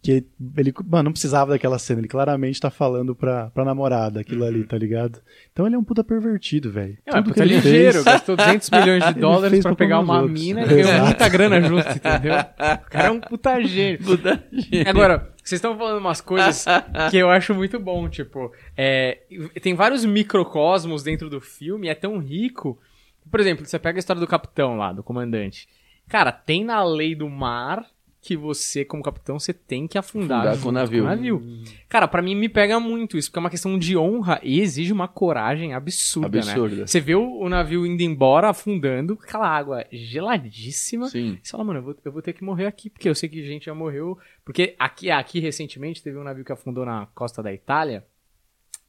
Que 0.00 0.24
ele, 0.56 0.72
mano, 0.86 1.04
não 1.04 1.12
precisava 1.12 1.50
daquela 1.50 1.76
cena. 1.76 2.00
Ele 2.00 2.06
claramente 2.06 2.60
tá 2.60 2.70
falando 2.70 3.16
pra, 3.16 3.50
pra 3.50 3.64
namorada 3.64 4.20
aquilo 4.20 4.44
ali, 4.44 4.62
tá 4.62 4.78
ligado? 4.78 5.20
Então 5.52 5.66
ele 5.66 5.74
é 5.74 5.78
um 5.78 5.82
puta 5.82 6.04
pervertido, 6.04 6.70
velho. 6.70 6.96
É, 7.04 7.12
mas 7.12 7.24
puta 7.24 7.44
ligeiro, 7.44 8.04
gastou 8.04 8.36
200 8.38 8.70
milhões 8.70 9.04
de 9.04 9.14
dólares 9.14 9.50
fez 9.50 9.64
pra 9.64 9.74
pegar 9.74 9.98
uma 9.98 10.20
outros. 10.20 10.40
mina 10.40 10.62
e 10.62 10.68
ganhou 10.68 11.04
muita 11.04 11.28
grana 11.28 11.60
junto, 11.60 11.88
entendeu? 11.88 12.34
O 12.86 12.90
cara 12.90 13.08
é 13.08 13.10
um 13.10 13.20
puta 13.20 13.60
gênio. 13.60 13.98
Puta 14.04 14.44
gente. 14.52 14.88
Agora, 14.88 15.32
vocês 15.48 15.58
estão 15.58 15.78
falando 15.78 15.98
umas 15.98 16.20
coisas 16.20 16.66
que 17.10 17.16
eu 17.16 17.30
acho 17.30 17.54
muito 17.54 17.80
bom, 17.80 18.08
tipo, 18.08 18.52
é, 18.76 19.22
tem 19.62 19.74
vários 19.74 20.04
microcosmos 20.04 21.02
dentro 21.02 21.30
do 21.30 21.40
filme, 21.40 21.88
é 21.88 21.94
tão 21.94 22.18
rico. 22.18 22.78
Por 23.30 23.40
exemplo, 23.40 23.64
você 23.64 23.78
pega 23.78 23.98
a 23.98 24.00
história 24.00 24.20
do 24.20 24.26
capitão 24.26 24.76
lá, 24.76 24.92
do 24.92 25.02
comandante. 25.02 25.66
Cara, 26.06 26.30
tem 26.30 26.64
na 26.64 26.82
lei 26.84 27.14
do 27.14 27.28
mar 27.28 27.86
que 28.20 28.36
você, 28.36 28.84
como 28.84 29.02
capitão, 29.02 29.38
você 29.38 29.52
tem 29.54 29.86
que 29.86 29.96
afundar, 29.96 30.48
Afundar 30.48 30.54
junto 30.54 30.62
com 30.62 30.68
o 30.68 30.72
navio. 30.72 31.40
navio. 31.40 31.62
Cara, 31.88 32.08
pra 32.08 32.20
mim 32.20 32.34
me 32.34 32.48
pega 32.48 32.80
muito 32.80 33.16
isso, 33.16 33.28
porque 33.30 33.38
é 33.38 33.40
uma 33.40 33.50
questão 33.50 33.78
de 33.78 33.96
honra 33.96 34.40
e 34.42 34.60
exige 34.60 34.92
uma 34.92 35.06
coragem 35.06 35.72
absurda, 35.72 36.40
né? 36.40 36.52
Absurda. 36.52 36.86
Você 36.86 37.00
vê 37.00 37.14
o, 37.14 37.38
o 37.40 37.48
navio 37.48 37.86
indo 37.86 38.02
embora, 38.02 38.50
afundando, 38.50 39.18
aquela 39.22 39.48
água 39.48 39.86
geladíssima. 39.92 41.08
Sim. 41.08 41.38
Você 41.42 41.52
fala, 41.52 41.64
mano, 41.64 41.78
eu 41.78 41.82
vou, 41.84 41.96
eu 42.04 42.12
vou 42.12 42.20
ter 42.22 42.32
que 42.32 42.42
morrer 42.42 42.66
aqui, 42.66 42.90
porque 42.90 43.08
eu 43.08 43.14
sei 43.14 43.28
que 43.28 43.46
gente 43.46 43.66
já 43.66 43.74
morreu. 43.74 44.18
Porque 44.44 44.74
aqui, 44.78 45.10
aqui 45.10 45.38
recentemente 45.40 46.02
teve 46.02 46.18
um 46.18 46.24
navio 46.24 46.44
que 46.44 46.52
afundou 46.52 46.84
na 46.84 47.06
costa 47.14 47.42
da 47.42 47.52
Itália. 47.52 48.04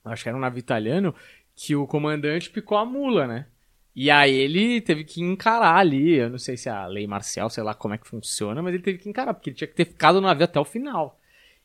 Acho 0.03 0.23
que 0.23 0.29
era 0.29 0.37
um 0.37 0.41
navio 0.41 0.59
italiano, 0.59 1.13
que 1.55 1.75
o 1.75 1.85
comandante 1.85 2.49
picou 2.49 2.77
a 2.77 2.85
mula, 2.85 3.27
né? 3.27 3.45
E 3.95 4.09
aí 4.09 4.33
ele 4.33 4.79
teve 4.81 5.03
que 5.03 5.21
encarar 5.21 5.75
ali, 5.75 6.15
eu 6.15 6.29
não 6.29 6.37
sei 6.37 6.55
se 6.55 6.69
é 6.69 6.71
a 6.71 6.85
lei 6.87 7.05
marcial, 7.07 7.49
sei 7.49 7.63
lá 7.63 7.73
como 7.73 7.93
é 7.93 7.97
que 7.97 8.07
funciona, 8.07 8.61
mas 8.61 8.73
ele 8.73 8.83
teve 8.83 8.97
que 8.99 9.09
encarar, 9.09 9.33
porque 9.33 9.49
ele 9.49 9.57
tinha 9.57 9.67
que 9.67 9.75
ter 9.75 9.85
ficado 9.85 10.15
no 10.21 10.27
navio 10.27 10.45
até 10.45 10.59
o 10.59 10.65
final. 10.65 11.19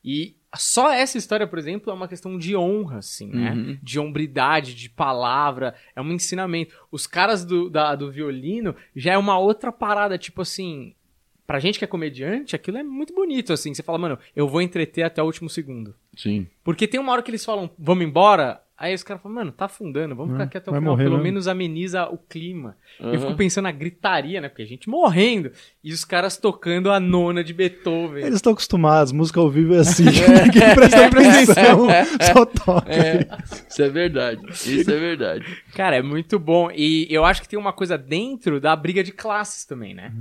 E 0.05 0.35
só 0.57 0.93
essa 0.93 1.17
história, 1.17 1.47
por 1.47 1.59
exemplo, 1.59 1.91
é 1.91 1.95
uma 1.95 2.09
questão 2.09 2.37
de 2.39 2.55
honra, 2.57 2.99
assim, 2.99 3.29
né? 3.29 3.53
Uhum. 3.53 3.79
De 3.83 3.99
hombridade, 3.99 4.75
de 4.75 4.89
palavra, 4.91 5.75
é 5.97 6.01
um 6.01 6.13
ensinamento. 6.13 6.75
Os 6.91 7.07
caras 7.07 7.45
do, 7.45 7.71
da- 7.71 7.95
do 7.95 8.11
violino 8.11 8.75
já 8.95 9.13
é 9.13 9.19
uma 9.19 9.39
outra 9.39 9.73
parada, 9.73 10.19
tipo 10.19 10.43
assim, 10.43 10.95
pra 11.47 11.59
gente 11.59 11.79
que 11.79 11.85
é 11.85 11.89
comediante, 11.89 12.55
aquilo 12.57 12.79
é 12.79 12.83
muito 12.83 13.15
bonito, 13.15 13.53
assim. 13.53 13.73
Você 13.75 13.83
fala, 13.83 13.99
mano, 13.99 14.19
eu 14.37 14.49
vou 14.49 14.61
entreter 14.63 15.05
até 15.05 15.23
o 15.23 15.27
último 15.27 15.49
segundo. 15.49 15.95
Sim. 16.17 16.47
Porque 16.63 16.87
tem 16.89 17.01
uma 17.01 17.13
hora 17.13 17.23
que 17.23 17.31
eles 17.31 17.45
falam, 17.45 17.71
vamos 17.79 18.05
embora. 18.05 18.61
Aí 18.77 18.93
os 18.93 19.05
caras 19.05 19.23
falam, 19.23 19.37
mano, 19.37 19.53
tá 19.53 19.67
afundando, 19.67 20.17
vamos 20.17 20.33
É, 20.33 20.35
ficar 20.35 20.45
aqui 20.45 20.59
até 20.59 20.71
o 20.71 20.75
final. 20.75 20.93
morrer 20.93 21.05
Pelo 21.05 21.19
menos 21.23 21.47
ameniza 21.47 22.07
o 22.09 22.19
clima. 22.19 22.77
Eu 22.99 23.11
Aham. 23.11 23.19
fico 23.21 23.35
pensando 23.37 23.65
na 23.65 23.71
gritaria, 23.73 24.41
né? 24.41 24.49
Porque 24.49 24.63
a 24.63 24.67
gente 24.67 24.89
morrendo. 24.89 25.53
E 25.83 25.93
os 25.93 26.05
caras 26.05 26.37
tocando 26.37 26.91
a 26.91 26.99
nona 26.99 27.45
de 27.45 27.53
Beethoven. 27.53 28.23
Eles 28.25 28.35
estão 28.37 28.53
acostumados, 28.53 29.13
música 29.13 29.39
ao 29.39 29.49
vivo 29.49 29.75
é 29.75 29.79
assim. 29.79 30.05
Ninguém 30.45 30.75
presta 30.75 31.07
atenção, 31.07 31.87
só 32.35 32.45
toca. 32.45 32.93
É, 32.93 33.29
isso 33.71 33.81
é 33.83 33.89
verdade. 33.89 34.43
Isso 34.51 34.91
é 34.91 34.99
verdade. 34.99 35.47
Cara, 35.75 35.97
é 35.97 36.03
muito 36.03 36.37
bom. 36.39 36.69
E 36.75 37.07
eu 37.09 37.25
acho 37.25 37.43
que 37.43 37.49
tem 37.49 37.59
uma 37.59 37.73
coisa 37.73 37.97
dentro 37.97 38.61
da 38.61 38.75
briga 38.75 39.05
de 39.05 39.13
classes 39.13 39.65
também, 39.65 39.95
né? 39.95 40.13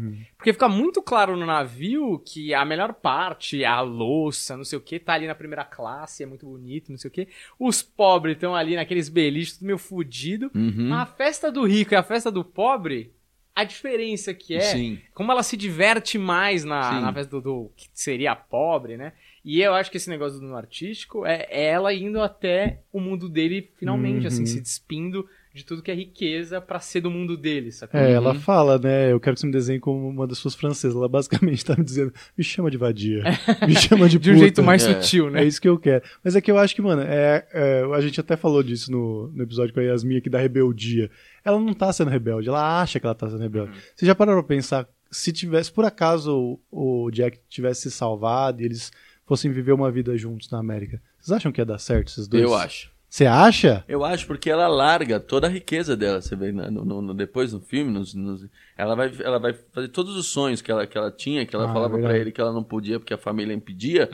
Porque 0.43 0.51
fica 0.51 0.67
muito 0.67 1.01
claro 1.01 1.37
no 1.37 1.45
navio 1.45 2.19
que 2.19 2.53
a 2.53 2.65
melhor 2.65 2.93
parte, 2.95 3.63
a 3.63 3.79
louça, 3.79 4.57
não 4.57 4.65
sei 4.65 4.77
o 4.77 4.81
que, 4.81 4.99
tá 4.99 5.13
ali 5.13 5.25
na 5.25 5.33
primeira 5.33 5.63
classe, 5.63 6.21
é 6.21 6.25
muito 6.25 6.45
bonito, 6.45 6.91
não 6.91 6.97
sei 6.97 7.07
o 7.07 7.11
que. 7.13 7.29
Os 7.57 7.81
pobres 7.81 8.35
estão 8.35 8.53
ali 8.53 8.75
naqueles 8.75 9.07
beliches, 9.07 9.53
tudo 9.53 9.67
meio 9.67 9.77
fudido. 9.77 10.51
Uhum. 10.53 10.93
A 10.93 11.05
festa 11.05 11.49
do 11.49 11.65
rico 11.65 11.93
e 11.93 11.95
a 11.95 12.03
festa 12.03 12.29
do 12.29 12.43
pobre, 12.43 13.13
a 13.55 13.63
diferença 13.63 14.33
que 14.33 14.53
é, 14.55 14.59
Sim. 14.59 14.99
como 15.13 15.31
ela 15.31 15.43
se 15.43 15.55
diverte 15.55 16.17
mais 16.17 16.65
na, 16.65 16.91
Sim. 16.95 17.01
na 17.01 17.13
festa 17.13 17.31
do, 17.31 17.41
do 17.41 17.71
que 17.77 17.87
seria 17.93 18.35
pobre, 18.35 18.97
né? 18.97 19.13
E 19.45 19.61
eu 19.61 19.73
acho 19.73 19.89
que 19.89 19.95
esse 19.95 20.09
negócio 20.09 20.41
do 20.41 20.53
artístico 20.57 21.25
é 21.25 21.47
ela 21.49 21.93
indo 21.93 22.21
até 22.21 22.81
o 22.91 22.99
mundo 22.99 23.29
dele 23.29 23.71
finalmente, 23.77 24.27
assim, 24.27 24.41
Uhum. 24.41 24.45
se 24.47 24.59
despindo 24.59 25.25
de 25.53 25.63
tudo 25.63 25.83
que 25.83 25.91
é 25.91 25.93
riqueza 25.93 26.59
pra 26.59 26.79
ser 26.79 27.01
do 27.01 27.11
mundo 27.11 27.37
dele, 27.37 27.71
sacou? 27.71 27.99
É, 27.99 28.11
ela 28.11 28.33
Uhum. 28.33 28.39
fala, 28.39 28.79
né? 28.79 29.11
Eu 29.11 29.19
quero 29.19 29.35
que 29.35 29.39
você 29.41 29.45
me 29.45 29.51
desenhe 29.53 29.79
como 29.79 30.09
uma 30.09 30.25
das 30.25 30.39
suas 30.39 30.55
francesas. 30.55 30.95
Ela 30.97 31.07
basicamente 31.07 31.63
tá 31.65 31.75
me 31.77 31.83
dizendo, 31.83 32.11
me 32.37 32.43
chama 32.43 32.71
de 32.71 32.77
vadia. 32.77 33.21
Me 33.67 33.75
chama 33.75 34.09
de 34.09 34.17
De 34.19 34.31
um 34.31 34.33
puta. 34.33 34.43
jeito 34.45 34.63
mais 34.63 34.83
É. 34.83 34.93
sutil, 34.99 35.29
né? 35.29 35.43
É 35.43 35.45
isso 35.45 35.61
que 35.61 35.69
eu 35.69 35.77
quero. 35.77 36.03
Mas 36.23 36.35
é 36.35 36.41
que 36.41 36.49
eu 36.49 36.57
acho 36.57 36.73
que, 36.73 36.81
mano, 36.81 37.03
é, 37.03 37.45
é, 37.53 37.83
a 37.93 38.01
gente 38.01 38.19
até 38.19 38.35
falou 38.35 38.63
disso 38.63 38.91
no, 38.91 39.27
no 39.27 39.43
episódio 39.43 39.73
com 39.73 39.79
a 39.79 39.83
Yasmin 39.83 40.17
aqui 40.17 40.29
da 40.29 40.39
rebeldia. 40.39 41.11
Ela 41.45 41.59
não 41.59 41.73
tá 41.73 41.93
sendo 41.93 42.09
rebelde, 42.09 42.49
ela 42.49 42.81
acha 42.81 42.99
que 42.99 43.05
ela 43.05 43.13
tá 43.15 43.29
sendo 43.29 43.41
rebelde. 43.41 43.71
Uhum. 43.73 43.77
Você 43.95 44.05
já 44.07 44.15
parou 44.15 44.33
pra 44.35 44.43
pensar, 44.43 44.87
se 45.11 45.31
tivesse, 45.31 45.71
por 45.71 45.85
acaso 45.85 46.59
o, 46.71 47.05
o 47.05 47.11
Jack 47.11 47.39
tivesse 47.47 47.81
se 47.83 47.91
salvado 47.91 48.61
e 48.61 48.65
eles 48.65 48.91
fossem 49.25 49.51
viver 49.51 49.71
uma 49.73 49.91
vida 49.91 50.17
juntos 50.17 50.49
na 50.49 50.57
América, 50.59 50.99
vocês 51.19 51.35
acham 51.35 51.51
que 51.51 51.61
ia 51.61 51.65
dar 51.65 51.77
certo 51.79 52.07
esses 52.09 52.27
dois? 52.27 52.41
Eu 52.43 52.55
acho. 52.55 52.91
Você 53.13 53.27
acha? 53.27 53.85
Eu 53.87 54.03
acho 54.03 54.25
porque 54.25 54.49
ela 54.49 54.67
larga 54.67 55.19
toda 55.19 55.45
a 55.45 55.49
riqueza 55.49 55.95
dela, 55.95 56.19
você 56.19 56.35
vê 56.35 56.51
né, 56.51 56.67
no, 56.71 56.83
no- 56.83 56.99
no- 56.99 57.13
depois 57.13 57.53
no 57.53 57.59
filme, 57.59 57.91
nos- 57.91 58.15
nos- 58.15 58.47
ela, 58.75 58.95
vai, 58.95 59.13
ela 59.19 59.37
vai 59.37 59.53
fazer 59.71 59.89
todos 59.89 60.17
os 60.17 60.25
sonhos 60.25 60.63
que 60.63 60.71
ela, 60.71 60.87
que 60.87 60.97
ela 60.97 61.11
tinha, 61.11 61.45
que 61.45 61.55
ela 61.55 61.65
Ah, 61.69 61.73
falava 61.73 61.89
pra 61.91 61.97
verdade. 61.99 62.19
ele 62.21 62.31
que 62.31 62.41
ela 62.41 62.51
não 62.51 62.63
podia 62.63 62.99
porque 62.99 63.13
a 63.13 63.17
família 63.19 63.53
impedia. 63.53 64.09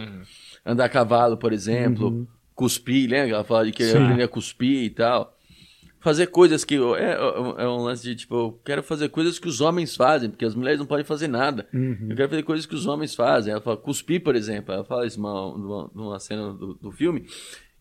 Andar 0.65 0.83
a 0.83 0.89
cavalo, 0.89 1.37
por 1.37 1.53
exemplo, 1.53 2.27
cuspir, 2.53 3.09
lembra? 3.09 3.35
Ela 3.35 3.43
falava 3.45 3.67
de 3.67 3.71
que 3.71 3.83
aprender 4.03 4.23
a 4.23 4.27
cuspir 4.27 4.83
e 4.83 4.89
tal. 4.89 5.33
Fazer 6.01 6.27
coisas 6.27 6.65
que. 6.65 6.75
É, 6.75 7.13
é 7.63 7.67
um 7.69 7.83
lance 7.83 8.03
de 8.03 8.17
tipo, 8.17 8.35
eu 8.35 8.59
quero 8.65 8.83
fazer 8.83 9.07
coisas 9.07 9.39
que 9.39 9.47
os 9.47 9.61
homens 9.61 9.95
fazem, 9.95 10.29
porque 10.29 10.43
as 10.43 10.55
mulheres 10.55 10.77
não 10.77 10.85
podem 10.85 11.05
fazer 11.05 11.29
nada. 11.29 11.65
Eu 12.09 12.17
quero 12.17 12.27
fazer 12.31 12.43
coisas 12.43 12.65
que 12.65 12.75
os 12.75 12.85
homens 12.85 13.15
fazem. 13.15 13.53
Ela 13.53 13.61
fala, 13.61 13.77
cuspir, 13.77 14.21
por 14.21 14.35
exemplo. 14.35 14.73
Ela 14.73 14.83
fala 14.83 15.05
isso 15.07 15.21
numa, 15.21 15.57
numa, 15.57 15.91
numa 15.95 16.19
cena 16.19 16.51
do, 16.53 16.73
do 16.73 16.91
filme. 16.91 17.25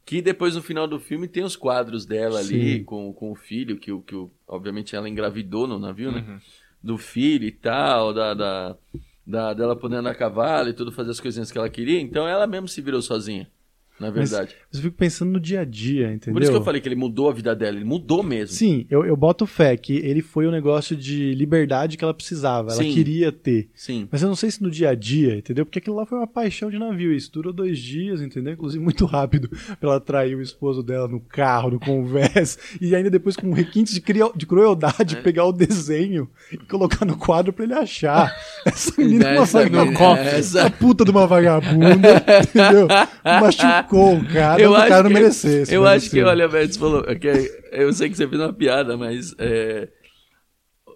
Que 0.09 0.23
depois, 0.23 0.55
no 0.57 0.63
final 0.63 0.89
do 0.89 0.99
filme, 0.99 1.29
tem 1.29 1.43
os 1.45 1.55
quadros 1.55 2.07
dela 2.07 2.39
ali 2.39 2.79
Sim. 2.79 2.85
com, 2.85 3.13
com 3.13 3.31
o 3.31 3.35
filho, 3.35 3.77
que, 3.77 3.93
o- 3.93 4.01
que 4.01 4.15
obviamente 4.47 4.97
ela 4.97 5.07
engravidou 5.07 5.67
no 5.67 5.79
navio, 5.79 6.11
né? 6.11 6.25
Uhum. 6.27 6.39
Do 6.83 6.97
filho 6.97 7.45
e 7.47 7.53
tal, 7.53 8.15
da, 8.15 8.33
da, 8.33 8.77
da- 9.27 9.53
dela 9.53 9.77
podendo 9.77 10.01
andar 10.01 10.13
a 10.13 10.15
cavalo 10.15 10.71
e 10.71 10.73
tudo, 10.73 10.91
fazer 10.93 11.11
as 11.11 11.21
coisinhas 11.21 11.53
que 11.53 11.59
ela 11.59 11.69
queria. 11.69 12.01
Então 12.01 12.27
ela 12.27 12.47
mesmo 12.47 12.67
se 12.69 12.81
virou 12.81 13.03
sozinha, 13.03 13.51
na 14.01 14.11
Mas- 14.11 14.31
verdade. 14.31 14.55
Mas 14.71 14.79
eu 14.79 14.83
fico 14.83 14.97
pensando 14.97 15.33
no 15.33 15.41
dia 15.41 15.61
a 15.61 15.65
dia, 15.65 16.13
entendeu? 16.13 16.35
Por 16.35 16.43
isso 16.43 16.51
que 16.53 16.57
eu 16.59 16.63
falei 16.65 16.81
que 16.81 16.89
ele 16.89 16.95
mudou 16.95 17.29
a 17.29 17.33
vida 17.33 17.55
dela, 17.57 17.77
ele 17.77 17.85
mudou 17.85 18.23
mesmo. 18.23 18.55
Sim, 18.55 18.87
eu, 18.91 19.05
eu 19.05 19.17
boto 19.17 19.47
fé 19.47 19.77
que 19.77 19.95
ele 19.97 20.21
foi 20.23 20.47
o 20.47 20.51
negócio 20.51 20.95
de 20.97 21.35
liberdade 21.35 21.97
que 21.97 22.05
ela 22.05 22.13
precisava, 22.15 22.71
ela 22.73 22.83
Sim. 22.83 22.93
queria 22.93 23.33
ter. 23.33 23.69
Sim. 23.75 24.07
Mas 24.11 24.23
eu 24.23 24.29
não 24.29 24.37
sei 24.37 24.51
se 24.51 24.63
no 24.63 24.71
dia 24.71 24.91
a 24.91 24.95
dia, 24.95 25.37
entendeu? 25.37 25.65
Porque 25.65 25.79
aquilo 25.79 25.97
lá 25.97 26.05
foi 26.07 26.19
uma 26.19 26.27
paixão 26.27 26.71
de 26.71 26.79
navio. 26.79 27.13
Isso 27.13 27.33
durou 27.33 27.53
dois 27.53 27.79
dias, 27.79 28.21
entendeu? 28.21 28.53
Inclusive 28.53 28.83
muito 28.83 29.05
rápido 29.07 29.49
pra 29.81 29.91
ela 29.91 30.01
trair 30.01 30.35
o 30.37 30.43
esposo 30.43 30.83
dela 30.83 31.09
no 31.09 31.21
carro, 31.21 31.71
no 31.71 31.81
convés. 31.81 32.59
e 32.81 32.95
ainda 32.95 33.11
depois 33.11 33.37
com 33.37 33.53
requintes 33.53 33.95
de, 33.95 34.01
crio- 34.01 34.33
de 34.37 34.47
crueldade 34.47 35.17
É. 35.17 35.21
pegar 35.21 35.45
o 35.47 35.53
desenho 35.53 36.29
e 36.53 36.57
colocar 36.59 37.05
no 37.05 37.17
quadro 37.17 37.53
pra 37.53 37.65
ele 37.65 37.75
achar. 37.75 38.35
Essa 38.67 38.93
menina 38.99 39.29
é 39.31 39.37
uma 39.39 39.45
vagabunda. 39.47 40.21
essa- 40.21 40.71
puta 40.71 41.05
de 41.05 41.11
uma 41.11 41.27
vagabunda, 41.27 42.23
entendeu? 42.43 42.87
Machucou 43.97 44.17
o 44.17 44.25
cara, 44.33 44.71
o 44.71 44.75
cara 44.75 45.03
não 45.05 45.11
merecesse. 45.11 45.75
Eu 45.75 45.87
acho 45.87 46.11
que, 46.11 46.23
olha, 46.23 46.47
velho, 46.49 46.73
você 46.73 46.79
falou. 46.79 47.05
é 47.07 47.15
que 47.15 47.29
eu 47.73 47.93
sei 47.93 48.09
que 48.11 48.17
você 48.17 48.29
fez 48.29 48.41
uma 48.41 48.53
piada, 48.53 48.97
mas. 48.97 49.35
é, 49.39 49.89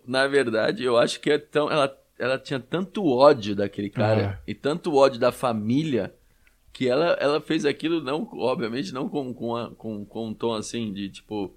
na 0.07 0.27
verdade, 0.27 0.83
eu 0.85 0.97
acho 0.99 1.21
que 1.21 1.31
é 1.31 1.39
tão, 1.39 1.71
ela, 1.71 1.93
ela 2.19 2.39
tinha 2.39 2.59
tanto 2.59 3.07
ódio 3.07 3.55
daquele 3.55 3.89
cara 3.89 4.41
É. 4.47 4.51
e 4.51 4.55
tanto 4.55 4.95
ódio 4.97 5.19
da 5.21 5.31
família 5.31 6.13
que 6.73 6.89
ela, 6.89 7.17
ela 7.21 7.41
fez 7.41 7.65
aquilo, 7.65 8.03
não, 8.03 8.29
obviamente, 8.35 8.93
não 8.93 9.09
com, 9.09 9.33
com, 9.33 9.55
a- 9.57 9.71
com, 9.77 10.05
com 10.05 10.29
um 10.29 10.35
tom 10.35 10.55
assim 10.55 10.93
de 10.93 11.09
tipo. 11.09 11.55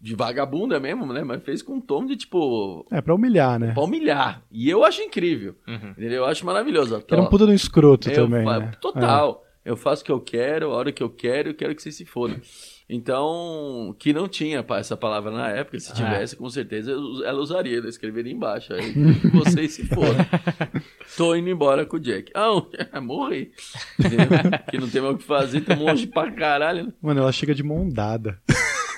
De 0.00 0.16
vagabunda 0.16 0.80
mesmo, 0.80 1.12
né? 1.12 1.22
Mas 1.22 1.44
fez 1.44 1.62
com 1.62 1.74
um 1.74 1.80
tom 1.80 2.04
de 2.04 2.16
tipo. 2.16 2.84
É, 2.90 3.00
pra 3.00 3.14
humilhar, 3.14 3.58
né? 3.60 3.72
Pra 3.72 3.84
humilhar. 3.84 4.42
E 4.50 4.68
eu 4.68 4.82
acho 4.84 5.00
incrível. 5.00 5.54
Uhum. 5.66 5.90
Entendeu? 5.92 6.22
Eu 6.22 6.24
acho 6.24 6.44
maravilhoso. 6.44 7.04
Era 7.08 7.22
um 7.22 7.26
puta 7.26 7.46
de 7.46 7.52
um 7.52 7.54
escroto 7.54 8.10
Eu 8.10 8.24
também, 8.24 8.44
né? 8.44 8.72
Total. 8.80 9.44
Eu 9.64 9.76
faço 9.76 10.02
o 10.02 10.04
que 10.04 10.12
eu 10.12 10.20
quero, 10.20 10.70
a 10.72 10.74
hora 10.74 10.92
que 10.92 11.02
eu 11.02 11.08
quero, 11.08 11.50
eu 11.50 11.54
quero 11.54 11.74
que 11.74 11.82
você 11.82 11.92
se 11.92 12.04
foda. 12.04 12.40
Então, 12.88 13.94
que 13.98 14.12
não 14.12 14.28
tinha 14.28 14.64
essa 14.76 14.96
palavra 14.96 15.30
na 15.30 15.48
época, 15.48 15.78
se 15.78 15.94
tivesse, 15.94 16.36
com 16.36 16.50
certeza 16.50 16.90
ela 16.92 17.40
usaria, 17.40 17.78
ela 17.78 17.88
escreveria 17.88 18.32
embaixo. 18.32 18.74
Aí 18.74 18.92
vocês 19.32 19.72
se 19.72 19.86
fodam. 19.86 20.26
Tô 21.16 21.34
indo 21.34 21.48
embora 21.48 21.86
com 21.86 21.96
o 21.96 22.00
Jack. 22.00 22.32
Ah, 22.34 22.50
morri. 23.00 23.52
Que 24.70 24.78
não 24.78 24.90
tem 24.90 25.00
mais 25.00 25.14
o 25.14 25.18
que 25.18 25.24
fazer, 25.24 25.62
tá 25.62 25.74
longe 25.74 26.06
pra 26.06 26.30
caralho. 26.32 26.86
né? 26.86 26.92
Mano, 27.00 27.20
ela 27.20 27.32
chega 27.32 27.54
de 27.54 27.62
mão 27.62 27.88
dada. 27.88 28.38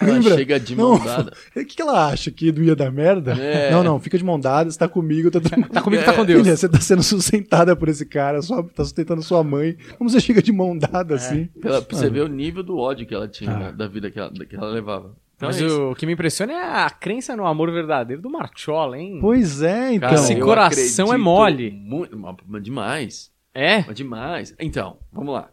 Ela 0.01 0.13
Lembra? 0.13 0.37
chega 0.37 0.59
de 0.61 0.75
mão 0.77 0.99
dada. 0.99 1.33
O 1.55 1.61
que, 1.61 1.77
que 1.77 1.83
ela 1.83 2.09
acha? 2.09 2.31
Que 2.31 2.51
não 2.53 2.63
ia 2.63 2.75
dar 2.77 2.91
merda? 2.91 3.33
É. 3.33 3.71
Não, 3.71 3.83
não, 3.85 3.99
fica 4.01 4.19
de 4.19 4.25
mão 4.25 4.39
dada, 4.39 4.71
você 4.71 4.79
tá 4.79 4.89
comigo, 4.89 5.31
tá, 5.31 5.41
Tá 5.41 5.81
comigo, 5.83 6.03
tá 6.05 6.13
com 6.13 6.25
Deus. 6.25 6.43
Filha, 6.43 6.57
você 6.57 6.69
tá 6.69 6.81
sendo 6.81 7.03
sustentada 7.03 7.75
por 7.77 7.89
esse 7.89 8.05
cara, 8.07 8.41
sua, 8.43 8.63
tá 8.65 8.83
sustentando 8.85 9.23
sua 9.23 9.43
mãe. 9.45 9.77
Como 9.99 10.09
você 10.11 10.21
chega 10.21 10.43
de 10.43 10.53
mão 10.53 10.75
É. 10.75 10.79
dada 10.79 11.15
assim? 11.15 11.47
Pela- 11.61 11.81
pra 11.83 11.97
você 11.97 12.11
ver 12.11 12.23
o 12.23 12.29
nível 12.29 12.63
do 12.63 12.77
ódio 12.77 13.07
que 13.07 13.15
ela 13.15 13.29
tinha, 13.29 13.51
Ah. 13.53 13.59
né, 13.59 13.73
da 13.73 13.87
vida 13.87 14.11
que 14.11 14.19
ela, 14.19 14.31
que 14.31 14.57
ela 14.57 14.69
levava. 14.69 15.15
Então 15.37 15.49
Mas 15.49 15.61
é 15.61 15.67
o 15.67 15.95
que 15.97 16.07
me 16.07 16.13
impressiona 16.13 16.53
é 16.53 16.85
a 16.85 16.91
crença 16.91 17.37
no 17.37 17.45
amor 17.45 17.71
verdadeiro 17.73 18.23
do 18.23 18.31
Marchola, 18.31 18.97
hein? 18.97 19.19
Pois 19.21 19.63
é, 19.63 19.95
então. 19.95 20.09
Cara, 20.09 20.21
Esse 20.21 20.37
coração 20.37 21.13
é 21.13 21.17
mole. 21.19 21.71
Muito, 21.73 22.17
demais. 22.63 23.31
É? 23.53 23.83
Mas 23.85 23.97
demais. 23.97 24.55
Então, 24.61 24.97
vamos 25.13 25.35
lá. 25.35 25.51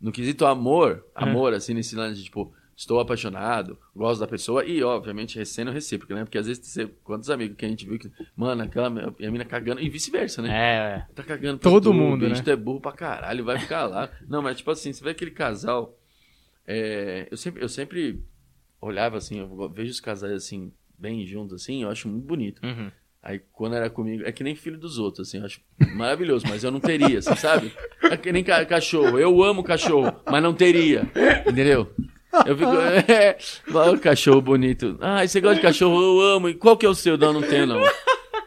No 0.00 0.10
quesito 0.12 0.44
amor, 0.44 1.04
amor, 1.14 1.54
assim, 1.54 1.74
nesse 1.74 1.94
lance 1.96 2.16
de, 2.18 2.24
tipo, 2.24 2.52
estou 2.76 2.98
apaixonado, 3.00 3.78
gosto 3.94 4.20
da 4.20 4.26
pessoa, 4.26 4.64
e, 4.64 4.82
obviamente, 4.82 5.38
recendo 5.38 5.70
recíproco, 5.70 6.14
né? 6.14 6.24
Porque 6.24 6.38
às 6.38 6.46
vezes, 6.46 6.66
você, 6.66 6.86
quantos 7.04 7.30
amigos 7.30 7.56
que 7.56 7.64
a 7.64 7.68
gente 7.68 7.86
viu 7.86 7.98
que, 7.98 8.10
mano, 8.36 8.62
aquela 8.62 8.90
minha- 8.90 9.14
e 9.18 9.26
a 9.26 9.30
mina 9.30 9.44
cagando, 9.44 9.80
e 9.80 9.88
vice-versa, 9.88 10.42
né? 10.42 10.50
É, 10.50 11.14
Tá 11.14 11.22
cagando 11.22 11.58
pra 11.58 11.70
Todo 11.70 11.84
tudo, 11.84 11.94
mundo, 11.94 12.28
né? 12.28 12.42
é 12.46 12.56
burro 12.56 12.80
pra 12.80 12.92
caralho, 12.92 13.44
vai 13.44 13.58
ficar 13.58 13.86
lá. 13.86 14.10
Não, 14.28 14.42
mas 14.42 14.56
tipo 14.58 14.70
assim, 14.70 14.92
você 14.92 15.02
vê 15.04 15.10
aquele 15.10 15.30
casal. 15.30 15.98
é, 16.66 17.28
eu, 17.30 17.36
sempre, 17.36 17.62
eu 17.62 17.68
sempre 17.68 18.22
olhava 18.80 19.16
assim, 19.18 19.38
eu 19.38 19.68
vejo 19.70 19.90
os 19.90 20.00
casais 20.00 20.32
assim, 20.32 20.72
bem 20.98 21.26
juntos, 21.26 21.62
assim, 21.62 21.82
eu 21.82 21.90
acho 21.90 22.08
muito 22.08 22.26
bonito. 22.26 22.64
é. 22.64 22.68
Uhum. 22.68 22.90
Aí 23.26 23.38
quando 23.52 23.74
era 23.74 23.88
comigo, 23.88 24.22
é 24.26 24.30
que 24.32 24.44
nem 24.44 24.54
filho 24.54 24.76
dos 24.78 24.98
outros, 24.98 25.26
assim, 25.28 25.38
eu 25.38 25.46
acho 25.46 25.58
maravilhoso, 25.96 26.44
mas 26.46 26.62
eu 26.62 26.70
não 26.70 26.78
teria, 26.78 27.22
você 27.22 27.34
sabe? 27.34 27.72
É 28.02 28.18
que 28.18 28.30
nem 28.30 28.44
ca- 28.44 28.66
cachorro, 28.66 29.18
eu 29.18 29.42
amo 29.42 29.64
cachorro, 29.64 30.20
mas 30.30 30.42
não 30.42 30.52
teria, 30.52 31.10
entendeu? 31.48 31.90
Eu 32.46 32.56
fico, 32.56 32.72
é, 33.10 33.36
olha 33.72 33.92
o 33.92 34.00
cachorro 34.00 34.40
bonito. 34.40 34.96
Ah, 35.00 35.26
você 35.26 35.40
gosta 35.40 35.56
de 35.56 35.62
cachorro? 35.62 36.00
Eu 36.02 36.20
amo. 36.36 36.48
E 36.48 36.54
qual 36.54 36.76
que 36.76 36.84
é 36.84 36.88
o 36.88 36.94
seu? 36.94 37.16
Não, 37.16 37.32
não 37.32 37.42
tenho, 37.42 37.66
não. 37.66 37.80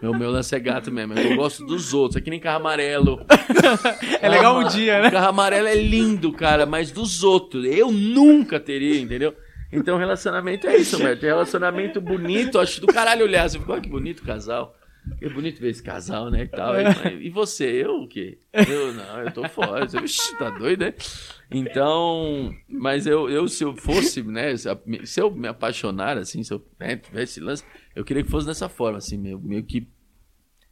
Meu, 0.01 0.13
meu 0.13 0.29
lance 0.29 0.55
é 0.55 0.59
gato 0.59 0.91
mesmo. 0.91 1.13
Eu 1.13 1.35
gosto 1.35 1.65
dos 1.65 1.93
outros. 1.93 2.17
É 2.17 2.21
que 2.21 2.29
nem 2.29 2.39
carro 2.39 2.57
amarelo. 2.57 3.25
É 4.21 4.29
legal 4.29 4.59
um 4.59 4.67
dia, 4.67 5.01
né? 5.01 5.11
Carro 5.11 5.29
amarelo 5.29 5.67
é 5.67 5.75
lindo, 5.75 6.31
cara, 6.31 6.65
mas 6.65 6.91
dos 6.91 7.23
outros. 7.23 7.65
Eu 7.65 7.91
nunca 7.91 8.59
teria, 8.59 8.99
entendeu? 8.99 9.33
Então, 9.71 9.97
relacionamento 9.97 10.67
é 10.67 10.77
isso, 10.77 10.97
velho. 10.97 11.19
Tem 11.19 11.29
relacionamento 11.29 11.99
bonito. 12.01 12.59
Acho 12.59 12.81
do 12.81 12.87
caralho 12.87 13.25
olhar. 13.25 13.49
Você 13.49 13.59
fica, 13.59 13.73
olha 13.73 13.81
que 13.81 13.89
bonito 13.89 14.23
casal. 14.23 14.75
Que 15.19 15.29
bonito 15.29 15.59
ver 15.59 15.69
esse 15.69 15.81
casal, 15.81 16.29
né? 16.29 16.43
E, 16.43 16.47
tal. 16.47 16.73
E, 16.75 17.27
e 17.27 17.29
você? 17.29 17.65
Eu 17.65 18.03
o 18.03 18.07
quê? 18.07 18.39
Eu 18.53 18.93
não, 18.93 19.21
eu 19.21 19.31
tô 19.31 19.47
fora. 19.49 19.87
Você, 19.87 19.99
Ixi, 19.99 20.37
tá 20.37 20.49
doido, 20.49 20.81
né? 20.81 20.93
Então, 21.51 22.53
mas 22.67 23.07
eu, 23.07 23.29
eu 23.29 23.47
se 23.47 23.63
eu 23.63 23.75
fosse, 23.75 24.21
né? 24.23 24.55
Se 24.57 25.21
eu 25.21 25.31
me 25.31 25.47
apaixonar, 25.47 26.17
assim, 26.17 26.43
se 26.43 26.53
eu 26.53 26.65
né, 26.79 26.97
tivesse 26.97 27.39
lance, 27.39 27.63
eu 27.95 28.03
queria 28.03 28.23
que 28.23 28.29
fosse 28.29 28.45
dessa 28.45 28.69
forma, 28.69 28.97
assim, 28.97 29.17
meio, 29.17 29.39
meio 29.39 29.63
que 29.63 29.87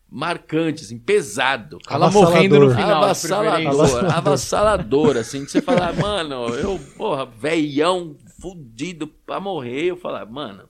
marcante, 0.10 0.84
assim, 0.84 1.00
pesado. 1.00 1.80
Ela 1.90 2.12
morrendo 2.12 2.60
no 2.60 2.70
final. 2.72 3.04
Avassalador, 3.04 4.06
avassalador, 4.14 5.18
assim, 5.18 5.44
de 5.44 5.52
você 5.52 5.62
falar, 5.62 5.94
mano, 5.94 6.48
eu, 6.50 6.80
porra, 6.98 7.26
velhão, 7.26 8.16
fudido 8.40 9.08
pra 9.08 9.40
morrer, 9.40 9.86
eu 9.86 9.98
falar, 9.98 10.26
mano, 10.26 10.70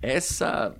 essa 0.00 0.74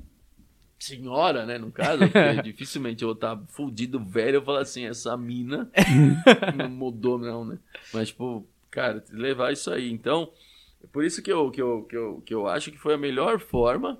senhora, 0.79 1.47
né, 1.47 1.59
no 1.59 1.71
caso, 1.71 1.99
porque 2.11 2.43
dificilmente 2.43 3.03
eu 3.03 3.09
vou 3.09 3.15
estar 3.15 3.41
fudido 3.49 3.99
velho, 3.99 4.37
eu 4.37 4.43
falar 4.45 4.61
assim, 4.61 4.87
essa 4.87 5.17
mina 5.17 5.71
não 6.57 6.69
mudou 6.69 7.19
não, 7.19 7.45
né, 7.45 7.59
mas, 7.93 8.09
tipo, 8.09 8.47
cara, 8.71 9.05
levar 9.11 9.53
isso 9.53 9.71
aí, 9.71 9.91
então, 9.91 10.31
é 10.83 10.87
por 10.87 11.05
isso 11.05 11.23
que 11.23 11.33
eu, 11.33 11.51
que 11.51 11.63
eu, 11.63 11.83
que 11.85 11.97
eu, 11.97 12.23
que 12.25 12.35
eu 12.35 12.47
acho 12.47 12.71
que 12.71 12.79
foi 12.79 12.95
a 12.95 12.99
melhor 12.99 13.39
forma 13.41 13.99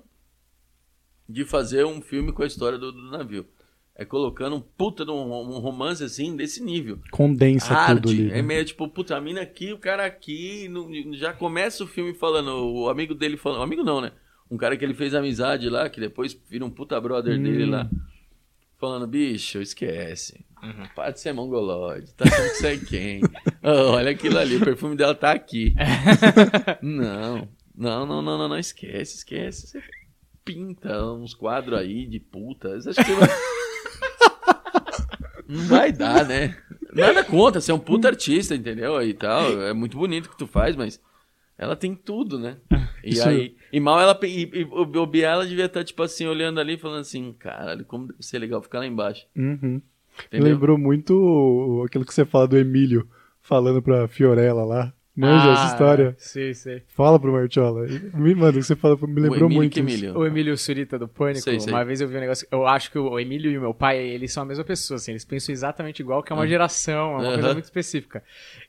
de 1.27 1.43
fazer 1.43 1.85
um 1.85 2.01
filme 2.01 2.31
com 2.31 2.43
a 2.43 2.47
história 2.47 2.77
do, 2.77 2.91
do 2.91 3.09
navio. 3.09 3.47
É 3.97 4.03
colocando 4.03 4.57
um 4.57 4.61
puta 4.61 5.05
de 5.05 5.11
um, 5.11 5.33
um 5.33 5.59
romance 5.59 6.03
assim, 6.03 6.35
desse 6.35 6.61
nível. 6.61 6.99
Condensa 7.11 7.67
tudo 7.67 7.77
Hard. 7.77 8.05
ali. 8.09 8.29
É 8.29 8.35
né? 8.35 8.41
meio 8.41 8.65
tipo, 8.65 8.87
puta, 8.89 9.15
a 9.15 9.21
mina 9.21 9.41
aqui, 9.41 9.71
o 9.71 9.77
cara 9.77 10.05
aqui. 10.05 10.67
não- 10.67 10.91
já 11.13 11.31
começa 11.33 11.83
o 11.83 11.87
filme 11.87 12.13
falando, 12.13 12.49
o 12.49 12.89
amigo 12.89 13.15
dele 13.15 13.37
falando. 13.37 13.63
Amigo 13.63 13.83
não, 13.83 14.01
né? 14.01 14.11
Um 14.49 14.57
cara 14.57 14.77
que 14.77 14.85
ele 14.85 14.93
fez 14.93 15.13
amizade 15.13 15.69
lá, 15.69 15.89
que 15.89 15.99
depois 15.99 16.37
vira 16.47 16.63
um 16.63 16.69
puta 16.69 16.99
brother 17.01 17.41
dele 17.41 17.65
lá. 17.65 17.89
Falando, 18.77 19.07
bicho, 19.07 19.59
esquece. 19.59 20.45
Para 20.95 21.11
de 21.11 21.19
ser 21.19 21.33
mongoloide. 21.33 22.13
Tá 22.13 22.25
achando 22.25 22.49
que 22.49 22.55
você 22.55 22.67
é 22.67 22.77
quem? 22.77 23.21
Ah, 23.63 23.83
olha 23.91 24.11
aquilo 24.11 24.37
ali, 24.37 24.57
o 24.57 24.63
perfume 24.63 24.95
dela 24.95 25.15
tá 25.15 25.31
aqui. 25.31 25.73
não, 26.81 27.47
não, 27.75 28.05
não, 28.05 28.21
não, 28.21 28.37
não, 28.37 28.47
não, 28.49 28.59
esquece, 28.59 29.17
esquece. 29.17 29.67
Você 29.67 29.83
pinta 30.43 31.03
uns 31.13 31.33
quadros 31.33 31.79
aí 31.79 32.05
de 32.05 32.19
puta. 32.19 32.75
Acha 32.75 33.03
que 33.03 33.13
vai... 33.13 33.29
Não 35.47 35.63
vai 35.67 35.91
dar, 35.91 36.25
né? 36.25 36.57
Nada 36.93 37.23
contra, 37.23 37.61
você 37.61 37.71
é 37.71 37.73
um 37.73 37.79
puta 37.79 38.07
artista, 38.07 38.55
entendeu? 38.55 39.01
E 39.01 39.13
tal. 39.13 39.61
É 39.61 39.73
muito 39.73 39.97
bonito 39.97 40.25
o 40.25 40.29
que 40.29 40.37
tu 40.37 40.47
faz, 40.47 40.75
mas 40.75 40.99
ela 41.57 41.75
tem 41.75 41.95
tudo, 41.95 42.37
né? 42.39 42.57
E 43.03 43.09
Isso- 43.13 43.27
aí. 43.27 43.55
E 43.71 43.79
mal 43.79 43.99
ela. 43.99 44.17
E, 44.23 44.49
e, 44.53 44.63
o 44.65 44.81
o 44.81 45.05
Biel, 45.05 45.29
ela 45.31 45.45
devia 45.45 45.65
estar, 45.65 45.83
tipo 45.83 46.01
assim, 46.03 46.25
olhando 46.27 46.59
ali, 46.59 46.77
falando 46.77 47.01
assim, 47.01 47.33
caralho, 47.33 47.85
como 47.85 48.07
deve 48.07 48.23
ser 48.23 48.39
legal 48.39 48.61
ficar 48.61 48.79
lá 48.79 48.87
embaixo. 48.87 49.25
Uhum. 49.35 49.81
Lembrou 50.31 50.77
muito 50.77 51.83
aquilo 51.85 52.05
que 52.05 52.13
você 52.13 52.25
fala 52.25 52.47
do 52.47 52.57
Emílio 52.57 53.07
falando 53.41 53.81
pra 53.81 54.07
Fiorella 54.07 54.63
lá. 54.63 54.93
Manja 55.17 55.51
essa 55.51 55.65
história. 55.67 56.09
Ah, 56.09 56.15
Sei, 56.17 56.53
sei. 56.53 56.83
Fala 56.87 57.17
pro 57.17 57.31
Martiola. 57.31 57.87
Me 58.13 58.35
manda 58.35 58.59
o 58.59 58.61
você 58.63 58.75
fala, 58.75 58.97
me 58.97 59.19
O 59.19 59.23
lembrou 59.23 59.45
Emílio 59.45 59.55
muito. 59.55 59.79
Emílio? 59.79 60.17
O 60.17 60.25
Emílio 60.25 60.57
Surita 60.57 60.99
do 60.99 61.07
Pânico, 61.07 61.39
Sei, 61.41 61.57
sei. 61.59 61.71
uma 61.71 61.85
vez 61.85 62.01
eu 62.01 62.07
vi 62.09 62.17
um 62.17 62.19
negócio. 62.19 62.45
Eu 62.51 62.67
acho 62.67 62.91
que 62.91 62.99
o 62.99 63.17
Emílio 63.17 63.49
e 63.49 63.57
o 63.57 63.61
meu 63.61 63.73
pai, 63.73 63.97
eles 63.97 64.33
são 64.33 64.43
a 64.43 64.45
mesma 64.45 64.65
pessoa, 64.65 64.97
assim, 64.97 65.11
eles 65.11 65.23
pensam 65.23 65.53
exatamente 65.53 66.01
igual, 66.01 66.21
que 66.21 66.33
é 66.33 66.35
uma 66.35 66.45
geração, 66.45 67.13
é 67.13 67.17
uma 67.21 67.33
coisa 67.33 67.53
muito 67.53 67.63
específica. 67.63 68.21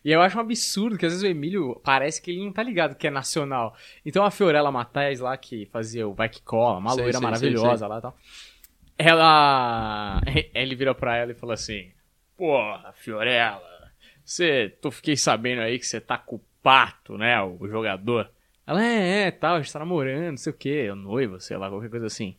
E 0.04 0.12
eu 0.12 0.20
acho 0.22 0.36
um 0.38 0.40
absurdo 0.40 0.96
que 0.96 1.04
às 1.04 1.12
vezes 1.12 1.24
o 1.24 1.30
Emílio 1.30 1.80
parece 1.82 2.22
que 2.22 2.30
ele 2.30 2.44
não 2.44 2.52
tá 2.52 2.62
ligado 2.62 2.94
que 2.94 3.06
é 3.08 3.10
nacional. 3.10 3.74
Então 4.04 4.24
a 4.24 4.30
Fiorella 4.30 4.70
Matais 4.70 5.18
lá, 5.18 5.36
que 5.36 5.66
fazia 5.72 6.06
o 6.06 6.14
Vai 6.14 6.28
Que 6.28 6.40
Cola, 6.42 6.78
uma 6.78 6.90
Sei, 6.92 7.02
loira 7.02 7.18
maravilhosa 7.20 7.88
lá 7.88 7.98
e 7.98 8.02
tal. 8.02 8.16
Ela. 8.98 10.20
Ele 10.54 10.74
virou 10.74 10.94
pra 10.94 11.16
ela 11.16 11.32
e 11.32 11.34
falou 11.34 11.52
assim: 11.52 11.88
Porra, 12.36 12.92
Fiorella, 12.94 13.60
você. 14.30 14.76
Tô, 14.80 14.90
fiquei 14.90 15.16
sabendo 15.16 15.62
aí 15.62 15.78
que 15.78 15.86
você 15.86 16.00
tá 16.00 16.18
com 16.18 16.36
o 16.36 16.44
pato, 16.62 17.16
né? 17.16 17.40
O 17.42 17.68
jogador. 17.68 18.30
Ela 18.66 18.84
é, 18.84 19.28
é, 19.28 19.30
tal, 19.30 19.54
a 19.56 19.62
gente 19.62 19.72
tá 19.72 19.78
namorando, 19.78 20.30
não 20.32 20.36
sei 20.36 20.52
o 20.52 20.56
quê, 20.56 20.92
noivo, 20.92 21.40
sei 21.40 21.56
lá, 21.56 21.70
qualquer 21.70 21.88
coisa 21.88 22.06
assim. 22.06 22.36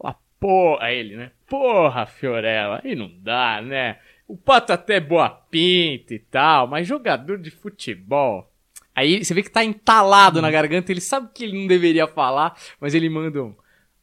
Ela, 0.00 0.16
porra, 0.38 0.92
ele, 0.92 1.16
né? 1.16 1.32
Porra, 1.48 2.06
Fiorella, 2.06 2.80
aí 2.84 2.94
não 2.94 3.10
dá, 3.18 3.60
né? 3.60 3.98
O 4.28 4.36
pato 4.36 4.72
até 4.72 4.96
é 4.96 5.00
boa 5.00 5.28
pinta 5.28 6.14
e 6.14 6.18
tal, 6.18 6.68
mas 6.68 6.86
jogador 6.86 7.38
de 7.38 7.50
futebol. 7.50 8.50
Aí 8.94 9.24
você 9.24 9.34
vê 9.34 9.42
que 9.42 9.50
tá 9.50 9.64
entalado 9.64 10.40
na 10.40 10.50
garganta, 10.50 10.92
ele 10.92 11.00
sabe 11.00 11.28
que 11.34 11.42
ele 11.42 11.58
não 11.58 11.66
deveria 11.66 12.06
falar, 12.06 12.56
mas 12.80 12.94
ele 12.94 13.08
manda 13.08 13.42
um. 13.42 13.54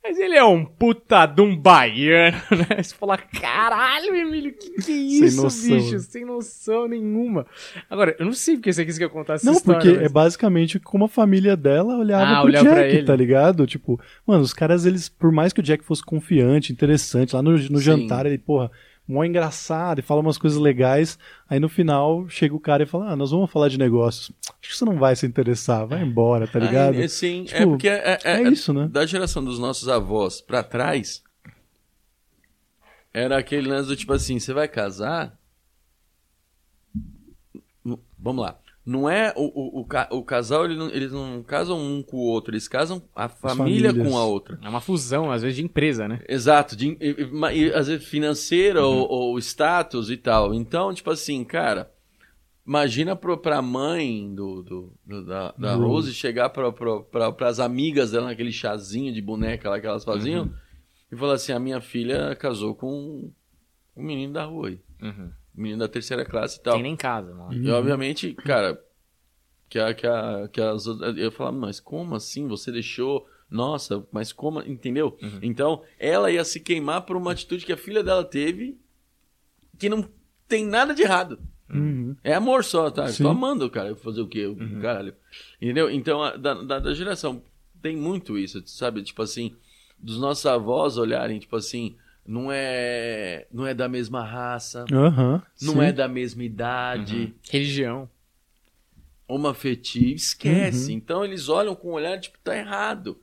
Mas 0.04 0.18
ele 0.18 0.36
é 0.36 0.44
um 0.44 0.66
puta 0.66 1.28
de 1.28 1.42
um 1.42 1.56
baiano, 1.56 2.36
né? 2.52 2.82
Você 2.82 2.96
fala, 2.96 3.18
caralho, 3.18 4.16
Emílio, 4.16 4.52
que 4.54 4.72
que 4.72 4.80
é 4.80 4.84
Sem 4.84 5.08
isso, 5.26 5.42
noção. 5.44 5.78
bicho? 5.78 6.00
Sem 6.00 6.26
noção 6.26 6.88
nenhuma. 6.88 7.46
Agora, 7.90 8.16
eu 8.18 8.26
não 8.26 8.34
sei 8.34 8.56
porque 8.56 8.74
você 8.74 8.84
quis 8.84 8.98
que 8.98 9.04
eu 9.04 9.10
contasse 9.12 9.46
Não, 9.46 9.52
essa 9.54 9.60
história. 9.62 9.80
porque 9.82 9.98
mas- 9.98 10.06
é 10.06 10.10
basicamente 10.10 10.80
como 10.80 11.06
a 11.06 11.08
família 11.08 11.56
dela 11.56 11.98
olhava 11.98 12.24
Ah, 12.32 12.40
pro 12.40 12.48
olhava 12.50 12.64
Jack, 12.66 12.76
pra 12.80 12.88
ele. 12.90 13.04
tá 13.06 13.16
ligado? 13.16 13.68
Tipo, 13.68 14.00
mano, 14.26 14.42
os 14.42 14.54
caras, 14.54 14.86
eles, 14.86 15.08
por 15.08 15.32
mais 15.32 15.54
que 15.54 15.60
o 15.60 15.64
Jack 15.64 15.84
fosse 15.84 16.04
confiante, 16.04 16.74
interessante, 16.74 17.36
lá 17.36 17.42
no, 17.44 17.52
no 17.52 17.80
jantar, 17.80 18.26
ele, 18.26 18.40
porra, 18.40 18.72
mó 19.12 19.24
engraçado 19.24 20.00
e 20.00 20.02
fala 20.02 20.22
umas 20.22 20.38
coisas 20.38 20.60
legais. 20.60 21.18
Aí 21.50 21.60
no 21.60 21.68
final 21.70 22.28
chega 22.30 22.56
o 22.56 22.60
cara 22.60 22.84
e 22.84 22.86
fala: 22.86 23.12
Ah, 23.12 23.16
nós 23.16 23.32
vamos 23.32 23.52
falar 23.52 23.68
de 23.70 23.78
negócios. 23.78 24.32
Acho 24.62 24.72
que 24.72 24.78
você 24.78 24.86
não 24.86 24.98
vai 24.98 25.16
se 25.16 25.26
interessar, 25.26 25.86
vai 25.86 26.02
embora, 26.02 26.48
tá 26.48 26.60
ligado? 26.60 26.98
Ah, 27.00 27.04
é, 27.04 27.08
sim, 27.08 27.42
é 27.50 27.58
Tipo, 27.60 27.70
porque 27.72 27.88
é, 27.90 28.14
é- 28.14 28.20
é 28.24 28.44
é- 28.44 28.50
isso, 28.50 28.74
né? 28.74 28.88
da 28.88 29.06
geração 29.06 29.44
dos 29.44 29.60
nossos 29.60 29.88
avós 29.90 30.40
pra 30.42 30.64
trás, 30.64 31.22
era 33.14 33.38
aquele 33.38 33.68
lance 33.68 33.90
do 33.90 33.96
tipo 33.96 34.14
assim, 34.14 34.40
você 34.40 34.54
vai 34.54 34.68
casar? 34.68 35.38
Vamos 38.18 38.44
lá. 38.46 38.58
Não 38.86 39.08
é 39.08 39.32
o, 39.38 39.44
o, 39.44 39.82
o, 39.82 40.18
o 40.18 40.24
casal, 40.24 40.66
ele 40.66 40.76
não- 40.76 40.90
eles 40.90 41.12
não 41.12 41.44
casam 41.44 41.80
um 41.80 42.02
com 42.02 42.18
o 42.18 42.22
outro, 42.22 42.52
eles 42.52 42.68
casam 42.68 43.02
a 43.16 43.30
família 43.30 43.92
com 44.10 44.18
a 44.18 44.26
outra. 44.26 44.58
É 44.62 44.68
uma 44.68 44.82
fusão, 44.82 45.32
às 45.32 45.44
vezes, 45.44 45.58
de 45.58 45.64
empresa, 45.64 46.08
né? 46.08 46.20
Exato, 46.28 46.76
de, 46.76 46.98
e- 47.00 47.16
e- 47.54 47.74
às 47.74 47.88
vezes 47.88 48.08
financeira 48.08 48.84
ou, 48.84 49.08
ou 49.08 49.38
status 49.40 50.10
e 50.10 50.18
tal. 50.18 50.52
Então, 50.54 50.92
tipo 50.94 51.12
assim, 51.12 51.44
cara, 51.44 51.92
imagina 52.66 53.16
pro, 53.16 53.38
pra 53.38 53.62
mãe 53.62 54.34
do, 54.34 54.64
do- 54.64 54.94
do- 55.06 55.26
da, 55.26 55.54
da 55.58 55.76
Rose. 55.76 55.88
Rose 55.88 56.14
chegar 56.14 56.50
pra, 56.50 56.72
pra, 56.72 57.00
pra, 57.02 57.32
pras 57.32 57.60
amigas 57.60 58.12
dela 58.12 58.28
naquele 58.28 58.52
chazinho 58.52 59.14
de 59.14 59.22
boneca 59.22 59.70
lá 59.70 59.80
que 59.80 59.86
elas 59.88 60.04
faziam 60.04 60.52
e 61.12 61.16
falar 61.16 61.34
assim: 61.34 61.52
a 61.52 61.60
minha 61.60 61.80
filha 61.82 62.36
casou 62.36 62.74
com 62.74 63.30
um 63.96 64.04
menino 64.04 64.34
da 64.34 64.46
rua 64.46 64.70
aí, 64.70 64.80
Uhum. 65.04 65.32
Menino 65.56 65.80
da 65.80 65.88
terceira 65.88 66.26
classe 66.26 66.60
e 66.60 66.62
tal. 66.64 66.74
Tem 66.76 66.84
nem 66.84 66.96
casa, 66.96 67.34
mano. 67.34 67.54
E 67.54 67.70
obviamente, 67.70 68.34
cara, 68.34 68.82
que, 69.70 69.80
a, 69.80 69.94
que, 69.94 70.08
a, 70.08 70.48
que 70.52 70.62
as 70.62 70.88
outras. 70.88 71.18
Eu 71.18 71.32
falava, 71.32 71.58
mas 71.58 71.80
como 71.80 72.16
assim? 72.16 72.48
Você 72.48 72.72
deixou. 72.72 73.28
Nossa, 73.50 74.06
mas 74.12 74.32
como. 74.32 74.62
Entendeu? 74.62 75.18
Então, 75.42 75.84
ela 76.00 76.32
ia 76.32 76.44
se 76.46 76.60
queimar 76.60 77.02
por 77.06 77.18
uma 77.18 77.32
atitude 77.34 77.66
que 77.66 77.74
a 77.74 77.78
filha 77.78 78.04
dela 78.04 78.24
teve 78.24 78.78
que 79.78 79.90
não 79.90 80.08
tem 80.48 80.66
nada 80.66 80.94
de 80.94 81.02
errado. 81.02 81.40
Uhum. 81.74 82.16
É 82.24 82.34
amor 82.34 82.64
só, 82.64 82.90
tá? 82.92 83.06
Eu 83.06 83.14
Sim. 83.14 83.24
Tô 83.24 83.30
amando 83.30 83.66
o 83.66 83.70
cara. 83.70 83.96
Fazer 83.96 84.22
o 84.22 84.28
quê? 84.28 84.46
Caralho. 84.82 85.16
Entendeu? 85.62 85.90
Então, 85.90 86.22
a- 86.22 86.36
da, 86.36 86.54
da, 86.56 86.80
da 86.80 86.94
geração, 86.94 87.42
tem 87.82 87.96
muito 87.96 88.38
isso, 88.38 88.62
sabe? 88.68 89.02
Tipo 89.02 89.22
assim, 89.24 89.56
dos 89.98 90.20
nossos 90.20 90.46
avós 90.46 90.98
olharem, 90.98 91.40
tipo 91.40 91.56
assim, 91.56 91.96
não 92.26 92.52
é, 92.52 93.48
não 93.52 93.66
é 93.66 93.74
da 93.74 93.88
mesma 93.90 94.24
raça, 94.24 94.86
Aham. 94.92 95.42
não 95.62 95.74
sim. 95.74 95.82
é 95.82 95.92
da 95.92 96.08
mesma 96.08 96.44
idade, 96.44 97.34
Religião. 97.50 98.10
homoafetivo, 99.28 100.16
esquece. 100.16 100.92
Uhum. 100.92 100.98
Então 100.98 101.24
eles 101.26 101.50
olham 101.50 101.76
com 101.76 101.90
um 101.90 101.94
olhar, 101.94 102.20
tipo, 102.20 102.38
tá 102.44 102.56
errado. 102.58 103.18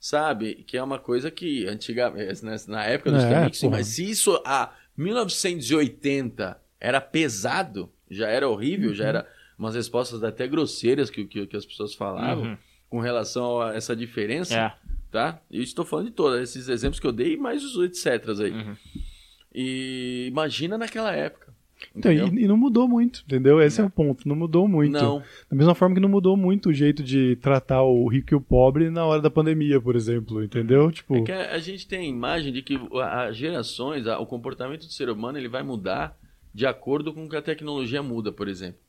Sabe? 0.00 0.62
Que 0.66 0.76
é 0.76 0.82
uma 0.82 0.98
coisa 0.98 1.28
que 1.30 1.66
antigamente, 1.66 2.44
né, 2.44 2.56
na 2.68 2.84
época 2.84 3.10
do 3.10 3.16
É, 3.16 3.52
sim, 3.52 3.68
mas 3.68 3.88
se 3.88 4.08
isso 4.08 4.40
a 4.46 4.72
1980 4.96 6.60
era 6.80 7.00
pesado, 7.00 7.90
já 8.08 8.28
era 8.28 8.48
horrível, 8.48 8.90
Uhum. 8.90 8.94
já 8.94 9.06
era 9.06 9.28
umas 9.58 9.74
respostas 9.74 10.22
até 10.22 10.46
grosseiras 10.46 11.10
que, 11.10 11.24
que, 11.24 11.46
que 11.48 11.56
as 11.56 11.66
pessoas 11.66 11.94
falavam 11.94 12.44
Uhum. 12.44 12.58
com 12.88 13.00
relação 13.00 13.60
a 13.60 13.74
essa 13.74 13.96
diferença, 13.96 14.54
É. 14.56 14.72
tá? 15.10 15.40
E 15.50 15.58
eu 15.58 15.62
estou 15.62 15.84
falando 15.84 16.06
de 16.06 16.12
todos 16.12 16.40
esses 16.40 16.68
exemplos 16.68 17.00
que 17.00 17.06
eu 17.06 17.12
dei, 17.12 17.36
mais 17.36 17.64
os 17.64 17.76
etc 17.84 18.28
aí. 18.40 18.50
Uhum. 18.52 18.76
E 19.54 20.26
imagina 20.28 20.76
naquela 20.78 21.12
época. 21.14 21.48
Então, 21.94 22.10
e, 22.12 22.16
e 22.16 22.46
não 22.48 22.56
mudou 22.56 22.88
muito, 22.88 23.22
entendeu? 23.24 23.60
Esse 23.62 23.80
é 23.80 23.84
o 23.84 23.90
ponto. 23.90 24.26
Não 24.26 24.34
mudou 24.34 24.66
muito. 24.66 24.90
Não, 24.92 25.22
Da 25.48 25.56
mesma 25.56 25.76
forma 25.76 25.94
que 25.94 26.00
não 26.00 26.08
mudou 26.08 26.36
muito 26.36 26.70
o 26.70 26.72
jeito 26.72 27.04
de 27.04 27.36
tratar 27.36 27.82
o 27.82 28.06
rico 28.08 28.34
e 28.34 28.36
o 28.36 28.40
pobre 28.40 28.90
na 28.90 29.06
hora 29.06 29.22
da 29.22 29.30
pandemia, 29.30 29.80
por 29.80 29.94
exemplo, 29.94 30.42
entendeu? 30.42 30.90
Tipo, 30.90 31.14
É 31.16 31.22
que 31.22 31.30
a, 31.32 31.52
a 31.52 31.58
gente 31.60 31.86
tem 31.86 32.00
a 32.00 32.04
imagem 32.04 32.52
de 32.52 32.62
que 32.62 32.76
as 33.00 33.36
gerações, 33.36 34.08
a- 34.08 34.18
o 34.18 34.26
comportamento 34.26 34.86
do 34.86 34.92
ser 34.92 35.08
humano, 35.08 35.38
ele 35.38 35.48
vai 35.48 35.62
mudar 35.62 36.18
de 36.52 36.66
acordo 36.66 37.12
com 37.14 37.28
que 37.28 37.36
a 37.36 37.42
tecnologia 37.42 38.02
muda, 38.02 38.32
por 38.32 38.48
exemplo. 38.48 38.80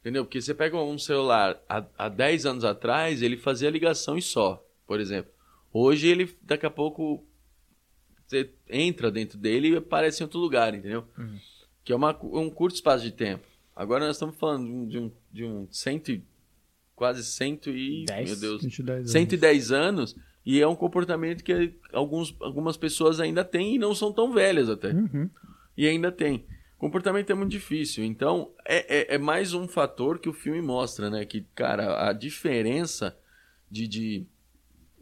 Entendeu? 0.00 0.24
Porque 0.24 0.40
você 0.40 0.52
pega 0.52 0.76
um 0.78 0.98
celular 0.98 1.58
há, 1.66 1.82
há 1.96 2.08
10 2.10 2.44
anos 2.44 2.64
atrás, 2.64 3.22
ele 3.22 3.38
fazia 3.38 3.70
ligação 3.70 4.18
e 4.18 4.22
só, 4.22 4.62
por 4.86 5.00
exemplo. 5.00 5.32
Hoje 5.72 6.08
ele, 6.08 6.36
daqui 6.42 6.66
a 6.66 6.70
pouco, 6.70 7.24
você 8.26 8.50
entra 8.68 9.10
dentro 9.10 9.38
dele 9.38 9.70
e 9.70 9.76
aparece 9.76 10.22
em 10.22 10.24
outro 10.24 10.38
lugar, 10.38 10.74
entendeu? 10.74 11.06
Que 11.84 11.92
é 11.92 11.96
uma, 11.96 12.16
um 12.22 12.50
curto 12.50 12.74
espaço 12.74 13.04
de 13.04 13.12
tempo. 13.12 13.46
Agora 13.74 14.06
nós 14.06 14.16
estamos 14.16 14.36
falando 14.36 14.88
de 14.88 14.98
um, 14.98 15.10
de 15.32 15.44
um, 15.44 15.66
cento 15.70 16.12
e, 16.12 16.22
quase 16.94 17.24
cento 17.24 17.70
e... 17.70 18.04
Dez? 18.04 18.30
Meu 18.30 18.38
Deus. 18.38 18.62
22 18.62 18.98
anos. 18.98 19.12
110 19.12 19.72
anos 19.72 20.16
e 20.44 20.60
é 20.60 20.66
um 20.66 20.74
comportamento 20.74 21.42
que 21.44 21.74
alguns, 21.92 22.34
algumas 22.40 22.76
pessoas 22.76 23.20
ainda 23.20 23.44
têm 23.44 23.76
e 23.76 23.78
não 23.78 23.94
são 23.94 24.12
tão 24.12 24.32
velhas 24.32 24.68
até. 24.68 24.88
Uhum. 24.88 25.30
E 25.76 25.86
ainda 25.86 26.10
tem. 26.10 26.44
Comportamento 26.76 27.30
é 27.30 27.34
muito 27.34 27.52
difícil. 27.52 28.04
Então, 28.04 28.50
é, 28.66 29.12
é, 29.12 29.14
é 29.14 29.18
mais 29.18 29.54
um 29.54 29.68
fator 29.68 30.18
que 30.18 30.28
o 30.28 30.32
filme 30.32 30.60
mostra, 30.60 31.08
né? 31.08 31.24
Que, 31.24 31.46
cara, 31.54 32.08
a 32.08 32.12
diferença 32.12 33.16
de, 33.70 33.86
de, 33.86 34.26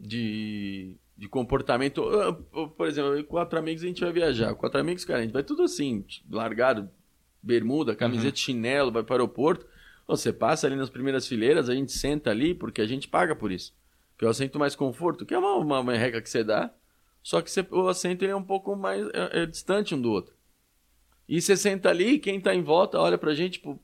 de, 0.01 0.95
de 1.17 1.27
comportamento. 1.27 2.03
Ah, 2.09 2.33
Por 2.67 2.87
exemplo, 2.87 3.23
quatro 3.25 3.57
amigos 3.59 3.83
a 3.83 3.87
gente 3.87 4.01
vai 4.01 4.11
viajar. 4.11 4.53
Quatro 4.55 4.79
amigos, 4.79 5.05
cara, 5.05 5.19
a 5.19 5.21
gente 5.23 5.31
vai 5.33 5.43
tudo 5.43 5.63
assim, 5.63 6.03
largado, 6.29 6.89
bermuda, 7.41 7.95
camiseta, 7.95 8.37
chinelo, 8.37 8.91
vai 8.91 9.03
para 9.03 9.13
o 9.13 9.15
aeroporto. 9.15 9.65
Você 10.07 10.33
passa 10.33 10.67
ali 10.67 10.75
nas 10.75 10.89
primeiras 10.89 11.27
fileiras, 11.27 11.69
a 11.69 11.75
gente 11.75 11.91
senta 11.91 12.29
ali 12.31 12.53
porque 12.53 12.81
a 12.81 12.87
gente 12.87 13.07
paga 13.07 13.35
por 13.35 13.51
isso. 13.51 13.73
Que 14.17 14.25
é 14.25 14.27
o 14.27 14.31
assento 14.31 14.59
mais 14.59 14.75
conforto, 14.75 15.25
que 15.25 15.33
é 15.33 15.37
uma, 15.37 15.55
uma 15.55 15.83
merreca 15.83 16.21
que 16.21 16.29
você 16.29 16.43
dá, 16.43 16.71
só 17.23 17.41
que 17.41 17.49
você- 17.49 17.65
o 17.71 17.87
assento 17.87 18.25
é 18.25 18.35
um 18.35 18.43
pouco 18.43 18.75
mais 18.75 19.07
é- 19.13 19.43
é 19.43 19.45
distante 19.45 19.95
um 19.95 20.01
do 20.01 20.11
outro. 20.11 20.33
E 21.29 21.39
você 21.41 21.55
senta 21.55 21.89
ali, 21.89 22.19
quem 22.19 22.41
tá 22.41 22.53
em 22.53 22.61
volta 22.61 22.99
olha 22.99 23.17
pra 23.17 23.33
gente, 23.33 23.53
tipo, 23.53 23.79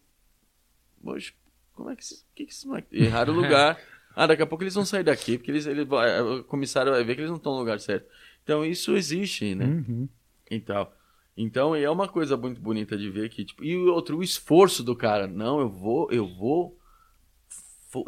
Poxa, 1.01 1.31
como 1.73 1.89
é 1.91 1.95
que 1.95 2.03
que 2.35 2.45
que 2.45 2.67
moleques... 2.67 2.89
Erraram 2.99 3.33
o 3.33 3.35
lugar. 3.37 3.79
Ah, 4.19 4.25
daqui 4.25 4.41
a 4.41 4.47
pouco 4.47 4.63
eles 4.63 4.73
vão 4.73 4.83
sair 4.83 5.03
daqui, 5.03 5.37
porque 5.37 5.51
eles, 5.51 5.67
ele 5.67 5.83
o 5.83 6.43
comissário 6.45 6.91
vai 6.91 7.03
ver 7.03 7.13
que 7.13 7.21
eles 7.21 7.29
não 7.29 7.37
estão 7.37 7.53
no 7.53 7.59
lugar 7.59 7.79
certo. 7.79 8.07
Então 8.43 8.65
isso 8.65 8.97
existe, 8.97 9.53
né? 9.53 9.65
Uhum. 9.65 10.09
E 10.49 10.59
tal. 10.59 10.91
Então 11.37 11.75
é 11.75 11.87
uma 11.87 12.07
coisa 12.07 12.35
muito 12.35 12.59
bonita 12.59 12.97
de 12.97 13.11
ver 13.11 13.29
que, 13.29 13.45
tipo, 13.45 13.63
e 13.63 13.77
o 13.77 13.93
outro, 13.93 14.17
o 14.17 14.23
esforço 14.23 14.83
do 14.83 14.95
cara. 14.95 15.27
Não, 15.27 15.59
eu 15.59 15.69
vou, 15.69 16.11
eu 16.11 16.27
vou, 16.27 16.75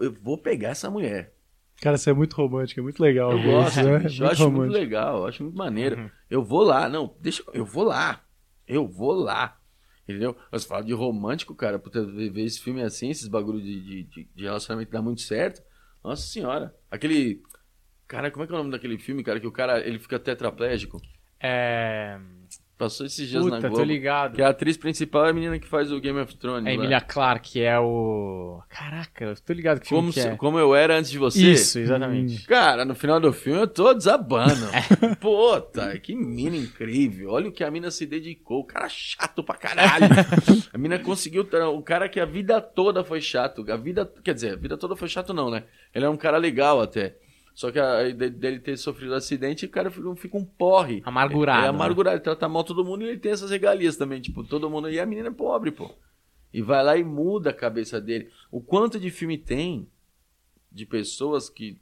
eu 0.02 0.12
vou 0.14 0.36
pegar 0.38 0.70
essa 0.70 0.90
mulher. 0.90 1.34
Cara, 1.80 1.96
isso 1.96 2.10
é 2.10 2.14
muito 2.14 2.34
romântico, 2.36 2.80
é 2.80 2.84
muito 2.84 3.02
legal. 3.02 3.32
Eu 3.32 3.44
gosto, 3.44 3.80
isso, 3.80 3.84
né? 3.84 4.00
bicho, 4.00 4.24
eu 4.24 4.26
muito 4.26 4.32
acho 4.34 4.44
muito 4.44 4.54
romântico. 4.56 4.80
legal, 4.80 5.18
eu 5.20 5.26
acho 5.28 5.44
muito 5.44 5.58
maneiro. 5.58 5.98
Uhum. 6.02 6.10
Eu 6.30 6.44
vou 6.44 6.64
lá, 6.64 6.90
não, 6.90 7.16
deixa, 7.22 7.44
eu 7.54 7.64
vou 7.66 7.84
lá. 7.84 8.26
Eu 8.68 8.88
vou 8.88 9.14
lá. 9.14 9.58
Entendeu? 10.04 10.36
Você 10.52 10.68
fala 10.68 10.84
de 10.84 10.92
romântico, 10.92 11.54
cara, 11.54 11.78
puta, 11.78 12.04
ver 12.04 12.32
ver 12.32 12.44
esse 12.46 12.60
filme 12.60 12.82
assim, 12.82 13.12
esses 13.12 13.28
bagulho 13.28 13.62
de, 13.62 13.80
de, 13.80 14.04
de- 14.06 14.30
de 14.36 14.44
relacionamento 14.44 14.92
dá 14.92 15.02
muito 15.04 15.22
certo. 15.22 15.62
Nossa 16.04 16.24
senhora. 16.24 16.76
Aquele. 16.90 17.42
Cara, 18.08 18.32
como 18.32 18.44
é 18.44 18.48
que 18.48 18.54
é 18.54 18.56
o 18.56 18.60
nome 18.60 18.72
daquele 18.72 18.98
filme, 18.98 19.24
cara? 19.24 19.40
Que 19.40 19.48
o 19.48 19.52
cara 19.52 19.86
ele 19.86 20.00
fica 20.00 20.20
tetraplégico. 20.20 21.00
É. 21.40 22.20
Passou 22.80 23.06
esses 23.06 23.28
dias 23.28 23.44
na 23.46 23.58
Puta, 23.58 23.68
Globo. 23.68 23.76
tô 23.76 23.84
ligado. 23.84 24.36
Que 24.38 24.42
a 24.42 24.48
atriz 24.48 24.78
principal 24.78 25.26
é 25.26 25.32
a 25.32 25.34
menina 25.34 25.60
que 25.60 25.68
faz 25.68 25.92
o 25.92 26.00
Game 26.00 26.18
of 26.18 26.34
Thrones. 26.38 26.66
É. 26.66 26.74
Emilia 26.76 27.02
Clarke, 27.02 27.62
é 27.62 27.78
o. 27.78 28.62
Caraca, 28.70 29.26
eu 29.26 29.36
tô 29.36 29.52
ligado 29.52 29.82
que 29.82 29.90
filme 29.90 30.02
como, 30.04 30.14
que 30.14 30.22
se- 30.22 30.28
é. 30.30 30.36
como 30.38 30.58
eu 30.58 30.74
era 30.74 30.98
antes 30.98 31.12
de 31.12 31.18
você. 31.18 31.52
Isso, 31.52 31.78
exatamente. 31.78 32.48
Cara, 32.48 32.86
no 32.86 32.96
final 32.96 33.20
do 33.20 33.34
filme 33.34 33.60
eu 33.60 33.68
tô 33.68 33.94
desabando. 33.94 34.66
Puta, 35.20 36.00
que 36.00 36.16
mina 36.16 36.56
incrível. 36.56 37.32
Olha 37.32 37.50
o 37.50 37.52
que 37.52 37.66
a 37.66 37.70
mina 37.70 37.92
se 37.92 38.06
dedicou. 38.06 38.62
O 38.62 38.66
cara 38.66 38.88
chato 38.88 39.44
pra 39.44 39.56
caralho. 39.56 40.06
a 40.74 40.78
mina 40.78 40.98
conseguiu. 41.00 41.46
O 41.76 41.82
cara 41.82 42.08
que 42.08 42.18
a 42.20 42.26
vida 42.26 42.62
toda 42.62 43.04
foi 43.04 43.20
chato. 43.20 43.66
A 43.70 43.76
vida. 43.76 44.10
Quer 44.24 44.34
dizer, 44.34 44.54
a 44.54 44.56
vida 44.56 44.78
toda 44.78 44.96
foi 44.96 45.10
chato, 45.10 45.34
não, 45.34 45.52
né? 45.52 45.64
Ele 45.94 46.06
é 46.06 46.10
um 46.10 46.16
cara 46.16 46.38
legal 46.38 46.80
até. 46.80 47.18
Só 47.60 47.74
que 47.74 47.78
a, 47.78 48.10
de- 48.10 48.30
dele 48.30 48.58
ter 48.58 48.78
sofrido 48.78 49.12
um 49.12 49.16
acidente, 49.18 49.66
o 49.66 49.70
cara 49.70 49.92
fica, 49.92 50.16
fica 50.16 50.38
um 50.38 50.46
porre. 50.46 51.02
Amargurado, 51.04 51.58
É, 51.60 51.64
é 51.64 51.64
né? 51.64 51.68
amargurado, 51.68 52.16
ele 52.16 52.24
trata 52.24 52.48
mal 52.48 52.64
todo 52.64 52.86
mundo 52.86 53.04
e 53.04 53.10
ele 53.10 53.20
tem 53.20 53.34
essas 53.34 53.52
regalias 53.52 53.98
também. 53.98 54.22
Tipo, 54.22 54.46
todo 54.46 54.70
mundo. 54.70 54.90
E 54.90 54.98
a 54.98 55.06
menina 55.06 55.28
é 55.28 55.32
pobre, 55.32 55.70
pô. 55.70 55.94
E 56.54 56.62
vai 56.62 56.82
lá 56.82 56.96
e 56.96 57.04
muda 57.04 57.50
a 57.50 57.54
cabeça 57.54 58.00
dele. 58.00 58.30
O 58.50 58.62
quanto 58.62 58.98
de 58.98 59.12
filme 59.12 59.38
tem 59.38 59.90
de 60.72 60.86
pessoas 60.86 61.50
que 61.50 61.78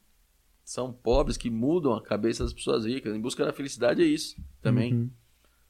são 0.63 0.91
pobres, 0.91 1.37
que 1.37 1.51
mudam 1.51 1.93
a 1.93 2.01
cabeça 2.01 2.43
das 2.43 2.53
pessoas 2.53 2.83
ricas. 2.83 3.15
Em 3.15 3.21
busca 3.21 3.45
da 3.45 3.53
felicidade 3.53 4.01
é 4.01 4.05
isso 4.07 4.35
também. 4.63 4.93
Uhum. 4.95 5.11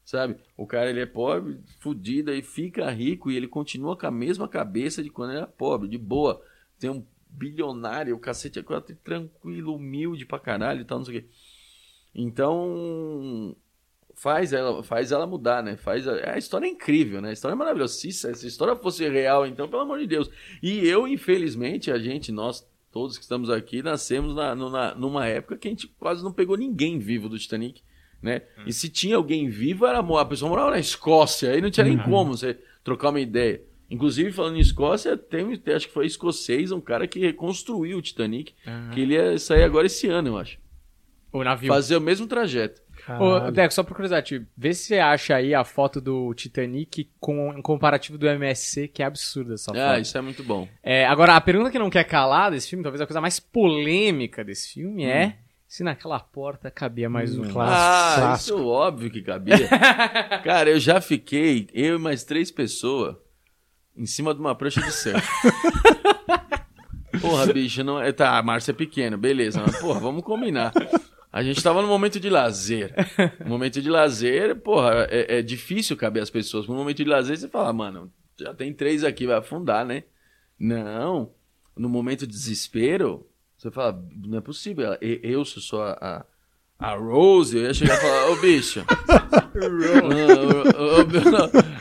Sabe? 0.06 0.36
O 0.56 0.66
cara 0.66 0.88
ele 0.88 1.00
é 1.00 1.06
pobre, 1.06 1.60
fudido, 1.80 2.30
aí 2.30 2.40
fica 2.40 2.90
rico 2.90 3.30
e 3.30 3.36
ele 3.36 3.46
continua 3.46 3.94
com 3.94 4.06
a 4.06 4.10
mesma 4.10 4.48
cabeça 4.48 5.02
de 5.02 5.10
quando 5.10 5.32
ele 5.32 5.38
era 5.40 5.46
pobre, 5.46 5.86
de 5.86 5.98
boa. 5.98 6.40
Tem 6.80 6.88
um 6.88 7.04
bilionário, 7.30 8.14
o 8.14 8.18
cacete 8.18 8.58
é 8.58 8.62
quase 8.62 8.94
tranquilo, 8.96 9.74
humilde 9.74 10.26
pra 10.26 10.38
caralho 10.38 10.80
e 10.80 10.84
tal, 10.84 10.98
não 10.98 11.04
sei 11.04 11.18
o 11.18 11.20
quê. 11.22 11.28
Então, 12.14 13.56
faz 14.14 14.52
ela, 14.52 14.82
faz 14.82 15.12
ela 15.12 15.26
mudar, 15.26 15.62
né? 15.62 15.76
Faz 15.76 16.08
a, 16.08 16.32
a 16.34 16.38
história 16.38 16.66
é 16.66 16.70
incrível, 16.70 17.20
né? 17.20 17.30
A 17.30 17.32
história 17.32 17.54
é 17.54 17.56
maravilhosa. 17.56 17.94
Se 17.94 18.08
essa 18.08 18.46
história 18.46 18.74
fosse 18.76 19.08
real, 19.08 19.46
então, 19.46 19.68
pelo 19.68 19.82
amor 19.82 19.98
de 19.98 20.06
Deus. 20.06 20.30
E 20.62 20.86
eu, 20.86 21.06
infelizmente, 21.06 21.90
a 21.90 21.98
gente, 21.98 22.32
nós 22.32 22.66
todos 22.90 23.16
que 23.16 23.22
estamos 23.22 23.50
aqui, 23.50 23.82
nascemos 23.82 24.34
na, 24.34 24.54
numa, 24.54 24.94
numa 24.94 25.26
época 25.26 25.56
que 25.56 25.68
a 25.68 25.70
gente 25.70 25.86
quase 25.98 26.22
não 26.22 26.32
pegou 26.32 26.56
ninguém 26.56 26.98
vivo 26.98 27.28
do 27.28 27.38
Titanic, 27.38 27.82
né? 28.20 28.42
E 28.66 28.72
se 28.72 28.88
tinha 28.88 29.16
alguém 29.16 29.48
vivo, 29.48 29.86
era 29.86 30.00
a 30.00 30.24
pessoa 30.24 30.48
morava 30.48 30.70
na 30.70 30.78
Escócia, 30.78 31.50
aí 31.52 31.60
não 31.60 31.70
tinha 31.70 31.84
nem 31.84 31.98
como 31.98 32.36
você 32.36 32.58
trocar 32.82 33.10
uma 33.10 33.20
ideia. 33.20 33.62
Inclusive, 33.90 34.32
falando 34.32 34.56
em 34.56 34.60
Escócia, 34.60 35.16
tem, 35.16 35.56
tem- 35.56 35.74
acho 35.74 35.88
que 35.88 35.94
foi 35.94 36.06
escocês, 36.06 36.70
um 36.72 36.80
cara 36.80 37.06
que 37.06 37.18
reconstruiu 37.20 37.98
o 37.98 38.02
Titanic, 38.02 38.52
Ah. 38.66 38.90
que 38.92 39.00
ele 39.00 39.14
ia 39.14 39.38
sair 39.38 39.62
agora 39.64 39.86
esse 39.86 40.06
ano, 40.08 40.28
eu 40.28 40.38
acho. 40.38 40.58
O 41.32 41.42
navio. 41.44 41.68
Fazer 41.68 41.96
o 41.96 42.00
mesmo 42.00 42.26
trajeto. 42.26 42.80
Ô. 43.20 43.50
Deco, 43.50 43.72
só 43.72 43.82
por 43.82 43.94
curiosidade, 43.94 44.46
vê 44.56 44.74
se 44.74 44.84
você 44.86 44.98
acha 44.98 45.36
aí 45.36 45.54
a 45.54 45.62
foto 45.64 46.00
do 46.00 46.34
Titanic 46.34 47.10
com 47.20 47.50
um 47.50 47.62
comparativo 47.62 48.18
do 48.18 48.26
MSC, 48.26 48.88
que 48.88 49.02
é 49.02 49.06
absurda 49.06 49.54
essa 49.54 49.70
Ah, 49.72 49.90
foto. 49.94 50.00
isso 50.02 50.18
é 50.18 50.20
muito 50.20 50.42
bom. 50.42 50.68
É, 50.82 51.06
agora, 51.06 51.34
a 51.36 51.40
pergunta 51.40 51.70
que 51.70 51.78
não 51.78 51.90
quer 51.90 52.04
calar 52.04 52.50
desse 52.50 52.68
filme, 52.68 52.82
talvez 52.82 53.00
a 53.00 53.06
coisa 53.06 53.20
mais 53.20 53.38
polêmica 53.40 54.42
desse 54.44 54.72
filme 54.74 55.06
Hum. 55.06 55.10
é 55.10 55.36
se 55.66 55.82
naquela 55.84 56.18
porta 56.18 56.70
cabia 56.70 57.08
mais 57.10 57.38
um. 57.38 57.42
Clássico, 57.50 58.26
ah, 58.26 58.34
isso 58.34 58.66
óbvio 58.66 59.10
que 59.10 59.22
cabia. 59.22 59.56
Cara, 60.42 60.70
eu 60.70 60.80
já 60.80 61.00
fiquei, 61.00 61.68
eu 61.72 61.96
e 61.96 61.98
mais 61.98 62.24
três 62.24 62.50
pessoas, 62.50 63.16
em 63.98 64.06
cima 64.06 64.32
de 64.32 64.40
uma 64.40 64.54
prancha 64.54 64.80
de 64.80 64.92
surf. 64.92 65.20
Porra, 67.20 67.52
bicho, 67.52 67.82
não 67.82 68.00
é. 68.00 68.12
Tá, 68.12 68.38
a 68.38 68.42
Márcia 68.42 68.70
é 68.70 68.74
pequena, 68.74 69.16
beleza, 69.16 69.60
mas 69.66 69.78
porra, 69.80 69.98
vamos 69.98 70.22
combinar. 70.22 70.72
A 71.32 71.42
gente 71.42 71.62
tava 71.62 71.82
no 71.82 71.88
momento 71.88 72.20
de 72.20 72.30
lazer. 72.30 72.94
No 73.40 73.48
momento 73.50 73.82
de 73.82 73.90
lazer, 73.90 74.54
porra, 74.56 75.06
é, 75.10 75.38
é 75.38 75.42
difícil 75.42 75.96
caber 75.96 76.22
as 76.22 76.30
pessoas. 76.30 76.66
No 76.68 76.74
momento 76.74 76.98
de 76.98 77.04
lazer, 77.04 77.36
você 77.36 77.48
fala, 77.48 77.72
mano, 77.72 78.12
já 78.38 78.54
tem 78.54 78.72
três 78.72 79.02
aqui, 79.04 79.26
vai 79.26 79.36
afundar, 79.36 79.84
né? 79.84 80.04
Não. 80.58 81.32
No 81.76 81.88
momento 81.88 82.26
de 82.26 82.32
desespero, 82.32 83.26
você 83.56 83.70
fala, 83.70 84.00
não 84.24 84.38
é 84.38 84.40
possível. 84.40 84.96
E- 85.02 85.20
Eu, 85.22 85.44
sou 85.44 85.62
só 85.62 85.82
a, 85.88 85.92
a 86.18 86.24
Rose, 86.80 87.56
eu 87.56 87.64
ia 87.64 87.74
chegar 87.74 87.94
e 87.96 88.00
falar, 88.00 88.30
ô 88.30 88.36
bicho. 88.36 88.84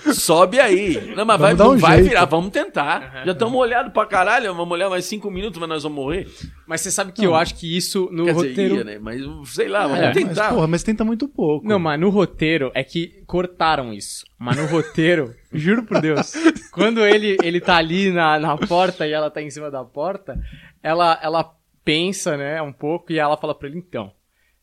Ô, 0.07 0.11
sobe 0.13 0.59
aí. 0.59 1.13
Não, 1.15 1.23
mas 1.23 1.39
vai, 1.39 1.55
dar 1.55 1.65
um 1.69 1.73
não 1.73 1.77
vai 1.77 1.97
jeito. 1.97 2.09
virar, 2.09 2.25
vamos 2.25 2.49
tentar. 2.51 3.21
Já 3.23 3.31
estamos 3.31 3.53
molhados 3.53 3.93
pra 3.93 4.07
caralho, 4.07 4.51
vamos 4.55 4.71
olhar 4.73 4.89
mais 4.89 5.05
cinco 5.05 5.29
minutos, 5.29 5.59
mas 5.59 5.69
nós 5.69 5.83
vamos 5.83 5.95
morrer. 6.03 6.27
Mas 6.65 6.81
você 6.81 6.89
sabe 6.89 7.11
que 7.11 7.23
eu 7.23 7.35
acho 7.35 7.53
que 7.55 7.77
isso 7.77 8.09
no 8.11 8.25
Quer 8.25 8.31
roteiro. 8.33 8.55
dizer, 8.55 8.75
ia, 8.77 8.83
né? 8.83 8.97
Mas 8.99 9.21
sei 9.53 9.67
lá, 9.67 9.83
vamos 9.83 9.99
É, 9.99 10.05
Mas, 10.07 10.13
tentar. 10.17 10.49
porra, 10.53 10.65
mas 10.67 10.81
tenta 10.81 11.03
muito 11.03 11.27
pouco. 11.27 11.67
Não, 11.67 11.77
mas 11.77 11.99
no 11.99 12.09
roteiro 12.09 12.71
é 12.73 12.83
que 12.83 13.21
cortaram 13.27 13.93
isso. 13.93 14.25
Mas 14.39 14.57
no 14.57 14.65
roteiro, 14.65 15.31
juro 15.53 15.83
por 15.83 16.01
Deus, 16.01 16.33
quando 16.71 17.05
ele, 17.05 17.37
ele 17.43 17.61
tá 17.61 17.75
ali 17.77 18.11
na, 18.11 18.39
na 18.39 18.57
porta 18.57 19.05
e 19.07 19.11
ela 19.11 19.29
tá 19.29 19.43
em 19.43 19.49
cima 19.51 19.69
da 19.69 19.83
porta, 19.83 20.39
ela, 20.81 21.19
ela 21.21 21.53
pensa, 21.85 22.35
né, 22.35 22.61
um 22.63 22.73
pouco 22.73 23.11
e 23.13 23.19
ela 23.19 23.37
fala 23.37 23.53
pra 23.55 23.67
ele, 23.69 23.77
então, 23.77 24.11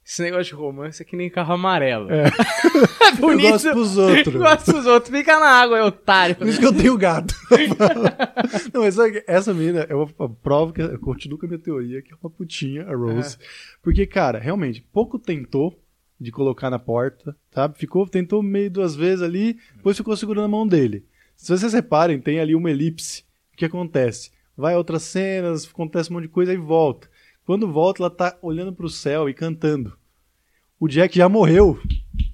esse 0.07 0.23
negócio 0.23 0.45
de 0.45 0.55
romance 0.55 1.01
é 1.01 1.05
que 1.05 1.17
nem 1.17 1.31
carro 1.31 1.55
amarelo. 1.55 2.11
É, 2.13 2.27
Eu 3.17 3.21
bonito. 3.21 3.51
gosto 3.51 3.71
pros 3.71 3.97
outros. 3.97 4.35
Gosta 4.35 4.73
dos 4.73 4.87
outros, 4.87 5.17
fica 5.17 5.41
na 5.41 5.47
água, 5.47 5.79
é 5.79 5.83
otário. 5.83 6.37
Por 6.37 6.47
isso 6.47 6.61
que 6.61 6.67
eu 6.67 6.77
tenho 6.77 6.99
gato. 6.99 7.35
não, 8.73 8.83
mas 8.83 8.97
essa 9.27 9.55
menina, 9.55 9.87
eu 9.89 10.07
provo 10.43 10.75
que 10.75 10.83
eu 10.83 10.99
continuo 10.99 11.39
com 11.39 11.47
a 11.47 11.49
minha 11.49 11.59
teoria, 11.59 12.03
que 12.03 12.13
é 12.13 12.17
uma 12.23 12.29
putinha, 12.29 12.87
a 12.87 12.95
Rose. 12.95 13.39
Porque, 13.83 14.07
cara, 14.07 14.39
realmente, 14.39 14.83
pouco 14.93 15.19
tentou 15.19 15.75
de 16.21 16.31
colocar 16.31 16.69
na 16.69 16.79
porta, 16.79 17.35
sabe? 17.51 17.79
Ficou, 17.79 18.07
tentou 18.07 18.43
meio 18.43 18.71
duas 18.71 18.95
vezes 18.95 19.23
ali, 19.23 19.59
depois 19.75 19.97
ficou 19.97 20.15
segurando 20.17 20.45
a 20.45 20.49
mão 20.49 20.67
dele. 20.67 21.05
Se 21.35 21.51
vocês 21.51 21.73
reparem, 21.73 22.21
tem 22.21 22.41
ali 22.41 22.55
uma 22.55 22.71
elipse. 22.71 23.25
O 23.53 23.57
que 23.57 23.65
acontece? 23.65 24.31
Vai 24.57 24.75
a 24.75 24.79
outras 24.79 25.03
cenas, 25.03 25.67
acontece 25.67 26.11
um 26.11 26.15
monte 26.15 26.25
de 26.25 26.29
coisa 26.29 26.53
e 26.53 26.57
volta. 26.57 27.09
Quando 27.45 27.71
volta, 27.71 28.03
ela 28.03 28.11
tá 28.11 28.39
olhando 28.41 28.73
pro 28.73 28.89
céu 28.89 29.29
e 29.29 29.35
cantando. 29.35 29.97
O 30.81 30.89
Jack 30.89 31.17
já 31.17 31.29
morreu. 31.29 31.81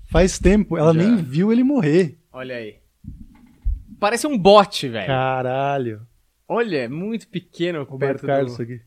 Faz 0.09 0.39
tempo, 0.39 0.77
ela 0.77 0.93
Já. 0.93 1.03
nem 1.03 1.17
viu 1.17 1.53
ele 1.53 1.63
morrer. 1.63 2.19
Olha 2.33 2.57
aí. 2.57 2.79
Parece 3.99 4.27
um 4.27 4.37
bote, 4.37 4.89
velho. 4.89 5.07
Caralho. 5.07 6.07
Olha, 6.49 6.79
é 6.79 6.89
muito 6.89 7.29
pequeno 7.29 7.85
Roberto 7.85 8.21
perto 8.21 8.27
Carlos 8.27 8.57
do... 8.57 8.63
aqui. 8.63 8.81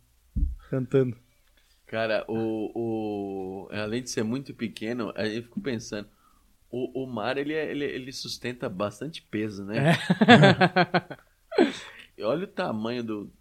Cantando. 0.69 1.15
Cara, 1.85 2.25
o, 2.27 2.71
o, 2.73 3.69
além 3.71 4.01
de 4.01 4.09
ser 4.09 4.23
muito 4.23 4.53
pequeno, 4.53 5.13
aí 5.15 5.37
eu 5.37 5.43
fico 5.43 5.61
pensando, 5.61 6.07
o, 6.71 7.03
o 7.03 7.05
mar 7.05 7.37
ele, 7.37 7.53
é- 7.53 7.69
ele, 7.69 7.85
ele 7.85 8.11
sustenta 8.11 8.67
bastante 8.67 9.21
peso, 9.21 9.63
né? 9.63 9.93
E 12.17 12.23
Olha 12.23 12.43
o 12.43 12.47
tamanho 12.47 13.03
do. 13.03 13.31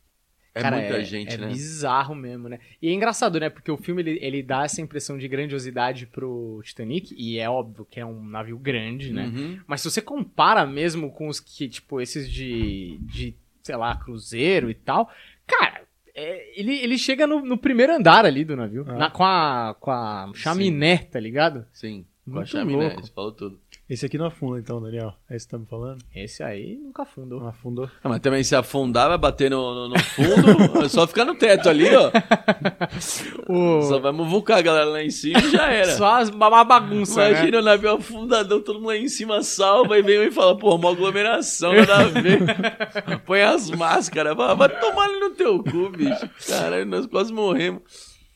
É 0.55 0.61
Cara, 0.61 0.77
muita 0.77 1.03
gente, 1.03 1.35
é 1.35 1.39
né? 1.39 1.47
bizarro 1.49 2.15
mesmo, 2.15 2.47
né? 2.49 2.59
E 2.81 2.89
é 2.89 2.93
engraçado, 2.93 3.41
né? 3.41 3.49
Porque 3.49 3.71
o 3.71 3.77
filme 3.79 4.03
ele, 4.03 4.19
ele 4.21 4.43
dá 4.43 4.65
essa 4.65 4.83
impressão 4.83 5.17
de 5.17 5.27
grandiosidade 5.27 6.07
pro 6.07 6.61
Titanic, 6.63 7.15
e 7.17 7.39
é 7.39 7.49
óbvio 7.49 7.87
que 7.91 7.99
é 7.99 8.05
um 8.05 8.23
navio 8.23 8.59
grande, 8.59 9.13
né? 9.15 9.33
Uhum. 9.35 9.59
Mas 9.67 9.81
se 9.81 9.91
você 9.91 10.03
compara 10.03 10.67
mesmo 10.67 11.11
com 11.11 11.27
os 11.29 11.41
que, 11.41 11.69
tipo, 11.69 12.01
esses 12.03 12.31
de, 12.31 12.99
de 13.01 13.35
sei 13.63 13.77
lá, 13.77 13.97
cruzeiro 13.97 14.69
e 14.69 14.75
tal, 14.75 15.09
cara, 15.47 15.83
é, 16.15 16.61
ele, 16.61 16.75
ele 16.81 16.99
chega 16.99 17.27
no, 17.27 17.43
no 17.43 17.57
primeiro 17.57 17.95
andar 17.95 18.27
ali 18.27 18.45
do 18.45 18.55
navio, 18.55 18.85
Ah. 18.87 18.93
na- 18.99 19.11
com, 19.11 19.25
a, 19.25 19.75
com 19.81 19.91
a 19.91 20.31
chaminé, 20.35 20.99
tá 20.99 21.19
ligado? 21.19 21.65
Sim, 21.73 22.05
com 22.27 22.33
a 22.33 22.35
Muito 22.35 22.49
chaminé, 22.51 22.89
louco. 22.89 23.01
você 23.07 23.11
falou 23.13 23.33
tudo. 23.33 23.59
Esse 23.91 24.07
aqui 24.07 24.17
não 24.17 24.27
afunda, 24.27 24.59
então, 24.59 24.81
Daniel. 24.81 25.13
É 25.29 25.37
isso 25.37 25.47
que 25.47 25.51
tá 25.51 25.59
me 25.59 25.67
falando? 25.67 26.03
Esse 26.15 26.43
aí 26.43 26.77
nunca 26.79 27.03
afundou. 27.03 27.41
Não 27.41 27.49
afundou. 27.49 27.91
Ah, 28.03 28.09
mas 28.09 28.21
também 28.21 28.43
se 28.43 28.55
afundar, 28.57 29.09
vai 29.09 29.19
bater 29.19 29.51
no, 29.51 29.75
no, 29.75 29.89
no 29.91 29.99
fundo, 29.99 30.81
é 30.85 30.89
só 30.89 31.07
ficar 31.07 31.27
no 31.27 31.35
teto 31.35 31.69
ali, 31.69 31.85
ó. 31.95 32.11
O- 33.49 33.83
Só 33.83 33.99
vai 33.99 34.13
muvucar 34.13 34.59
a 34.59 34.63
galera 34.63 34.85
lá 34.87 35.03
em 35.03 35.11
cima 35.11 35.39
e 35.41 35.51
já 35.51 35.71
era. 35.71 35.91
Só 35.97 36.07
as- 36.21 36.31
uma 36.31 36.65
bagunça, 36.65 37.21
né? 37.21 37.31
Imagina 37.33 37.59
o 37.59 37.63
navio 37.63 37.91
afundadão, 37.93 38.63
todo 38.63 38.77
mundo 38.77 38.87
lá 38.89 38.97
em 38.97 39.09
cima 39.09 39.43
salva 39.43 39.99
e 39.99 40.03
vem 40.03 40.23
e 40.29 40.31
fala, 40.31 40.57
pô, 40.57 40.75
uma 40.77 40.91
aglomeração, 40.91 41.75
nada 41.75 41.97
a 41.97 42.05
ver. 42.05 42.41
Põe 43.27 43.43
as 43.43 43.71
máscaras, 43.71 44.35
vai, 44.37 44.55
vai 44.57 44.69
tomar 44.81 45.05
ali 45.05 45.21
no 45.21 45.31
teu 45.31 45.63
cu, 45.63 45.91
bicho. 45.91 46.29
Caralho, 46.49 46.87
nós 46.87 47.07
quase 47.07 47.33
morremos. 47.33 47.83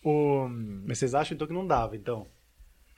O... 0.04 0.48
Mas 0.86 0.98
vocês 0.98 1.14
acham 1.14 1.34
então 1.34 1.46
que 1.46 1.54
não 1.54 1.66
dava, 1.66 1.96
então? 1.96 2.26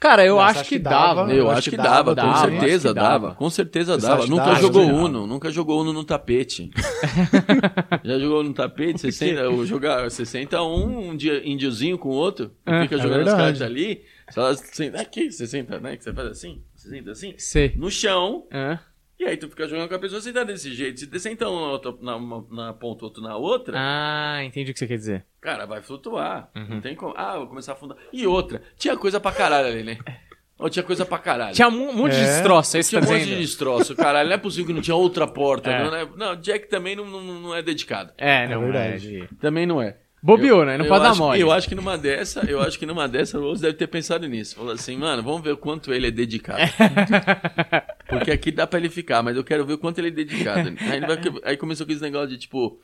Cara, 0.01 0.25
eu 0.25 0.39
acho 0.39 0.61
você 0.61 0.65
que 0.65 0.69
que 0.77 0.79
dava? 0.79 1.23
dava. 1.23 1.35
Eu, 1.35 1.51
acho 1.51 1.71
que 1.71 1.77
dava, 1.77 2.15
dava, 2.15 2.29
com 2.29 2.35
acho 2.35 2.51
certeza 2.51 2.89
que 2.89 2.95
dava. 2.95 3.09
dava. 3.27 3.35
Com 3.35 3.51
certeza 3.51 3.95
Você 4.01 4.07
dava. 4.07 4.23
que 4.23 4.31
Nunca 4.31 4.45
dava? 4.45 4.61
jogou. 4.61 4.83
Uno, 4.87 5.27
nunca 5.27 5.51
jogou 5.51 5.81
Uno 5.81 5.93
no 5.93 6.05
tapete. 6.05 6.71
Já 8.05 8.19
jogou 8.19 8.43
no 8.45 8.53
tapete? 8.53 9.01
Você 9.01 9.11
senta, 9.13 9.41
eu 9.41 9.67
jogar, 9.67 10.09
você 10.09 10.25
senta 10.25 10.63
um, 10.63 11.11
um 11.11 11.17
dia 11.17 11.43
índiozinho 11.45 11.99
com 11.99 12.11
o 12.11 12.13
outro, 12.13 12.53
É, 12.65 12.83
fica 12.83 12.95
é 12.95 12.99
jogando 12.99 13.21
as 13.21 13.25
verdade. 13.27 13.43
cartas 13.43 13.63
ali. 13.63 14.03
Ela 14.37 14.55
senta 14.55 15.01
aqui, 15.01 15.33
você 15.33 15.47
senta, 15.47 15.81
né? 15.81 15.97
Que 15.97 16.05
você 16.05 16.13
faz 16.13 16.29
assim, 16.29 16.63
você 16.75 16.89
senta 16.91 17.11
assim, 17.11 17.35
Sei. 17.39 17.73
no 17.77 17.91
chão, 17.91 18.47
Hã? 18.53 18.79
E 19.19 19.25
aí 19.25 19.37
tu 19.37 19.49
fica 19.49 19.67
jogando 19.67 19.89
com 19.89 19.95
a 19.95 19.99
pessoa 19.99 20.21
sentada 20.21 20.53
desse 20.53 20.73
jeito. 20.75 21.01
Se 21.01 21.07
você 21.07 21.19
senta 21.19 21.49
um 21.49 21.61
na, 21.61 21.73
outra- 21.73 21.95
na, 22.01 22.17
uma- 22.17 22.47
na 22.51 22.73
ponta, 22.73 23.05
outro 23.05 23.23
na 23.23 23.37
outra, 23.37 23.75
Ah, 23.77 24.45
entendi 24.45 24.71
o 24.71 24.75
que 24.75 24.79
você 24.79 24.87
quer 24.87 24.97
dizer. 24.97 25.25
cara, 25.41 25.67
vai 25.67 25.83
flutuar. 25.83 26.51
Uhum. 26.57 26.67
Não 26.69 26.81
tem 26.81 26.95
como. 26.95 27.15
Ah, 27.17 27.37
vou 27.39 27.47
começar 27.49 27.73
a 27.73 27.75
afundar. 27.75 27.97
E 28.13 28.27
outra, 28.27 28.63
tinha 28.77 28.97
coisa 28.97 29.19
pra 29.21 29.33
caralho 29.33 29.69
ali, 29.69 29.83
né? 29.83 29.99
Ou 30.59 30.69
tinha 30.69 30.83
coisa 30.83 31.07
pra 31.07 31.19
caralho. 31.19 31.55
Tinha 31.55 31.69
um 31.69 31.93
monte 31.93 32.15
de 32.17 32.21
É. 32.21 32.25
destroço, 32.25 32.77
é 32.77 32.81
isso 32.81 32.91
que 32.91 32.97
Tinha 32.97 33.03
um 33.05 33.07
tá 33.07 33.13
monte 33.19 33.29
de 33.29 33.37
destroço, 33.41 33.95
caralho. 33.95 34.29
Não 34.29 34.35
é 34.35 34.39
possível 34.39 34.67
que 34.67 34.73
não 34.73 34.81
tinha 34.83 34.97
outra 34.97 35.25
porta. 35.27 35.71
É. 35.71 35.85
Não, 35.85 35.95
é- 35.95 36.09
não, 36.17 36.35
Jack 36.37 36.69
também 36.69 36.97
não, 36.97 37.05
não, 37.07 37.21
não 37.23 37.55
é 37.55 37.63
dedicado. 37.63 38.13
É, 38.19 38.49
não, 38.49 38.63
É 38.63 38.65
verdade. 38.65 39.21
é 39.23 39.29
Também 39.41 39.67
não 39.67 39.81
é. 39.81 39.97
Bobeou, 40.23 40.61
Eu- 40.61 40.67
né? 40.67 40.77
Não 40.79 40.87
pode 40.87 41.05
dar 41.05 41.11
acho- 41.11 41.21
mole. 41.21 41.41
Eu 41.41 41.53
acho 41.53 41.69
que 41.69 41.75
numa 41.75 41.97
dessa, 41.97 42.41
eu 42.51 42.61
acho 42.61 42.79
que 42.79 42.85
numa 42.87 43.09
dessa, 43.09 43.39
o 43.39 43.43
Rose 43.43 43.63
deve 43.63 43.75
ter 43.75 43.87
pensado 43.87 44.27
nisso. 44.27 44.57
Falou 44.57 44.73
assim, 44.73 44.97
mano, 44.97 45.23
vamos 45.23 45.43
ver 45.43 45.53
o 45.53 45.57
quanto 45.57 45.93
ele 45.95 46.09
é 46.09 46.11
dedicado. 46.11 46.59
Porque 48.09 48.31
aqui 48.31 48.51
dá 48.51 48.67
pra 48.67 48.79
ele 48.79 48.89
ficar, 48.91 49.23
mas 49.23 49.37
eu 49.37 49.45
quero 49.45 49.65
ver 49.65 49.75
o 49.75 49.79
quanto 49.79 49.99
ele 49.99 50.09
é 50.09 50.11
dedicado. 50.11 50.69
Aí, 50.81 51.01
vai- 51.01 51.19
aí 51.45 51.57
começou 51.57 51.87
com 51.87 51.93
esse 51.93 52.03
negócio 52.03 52.29
de 52.29 52.39
tipo. 52.39 52.81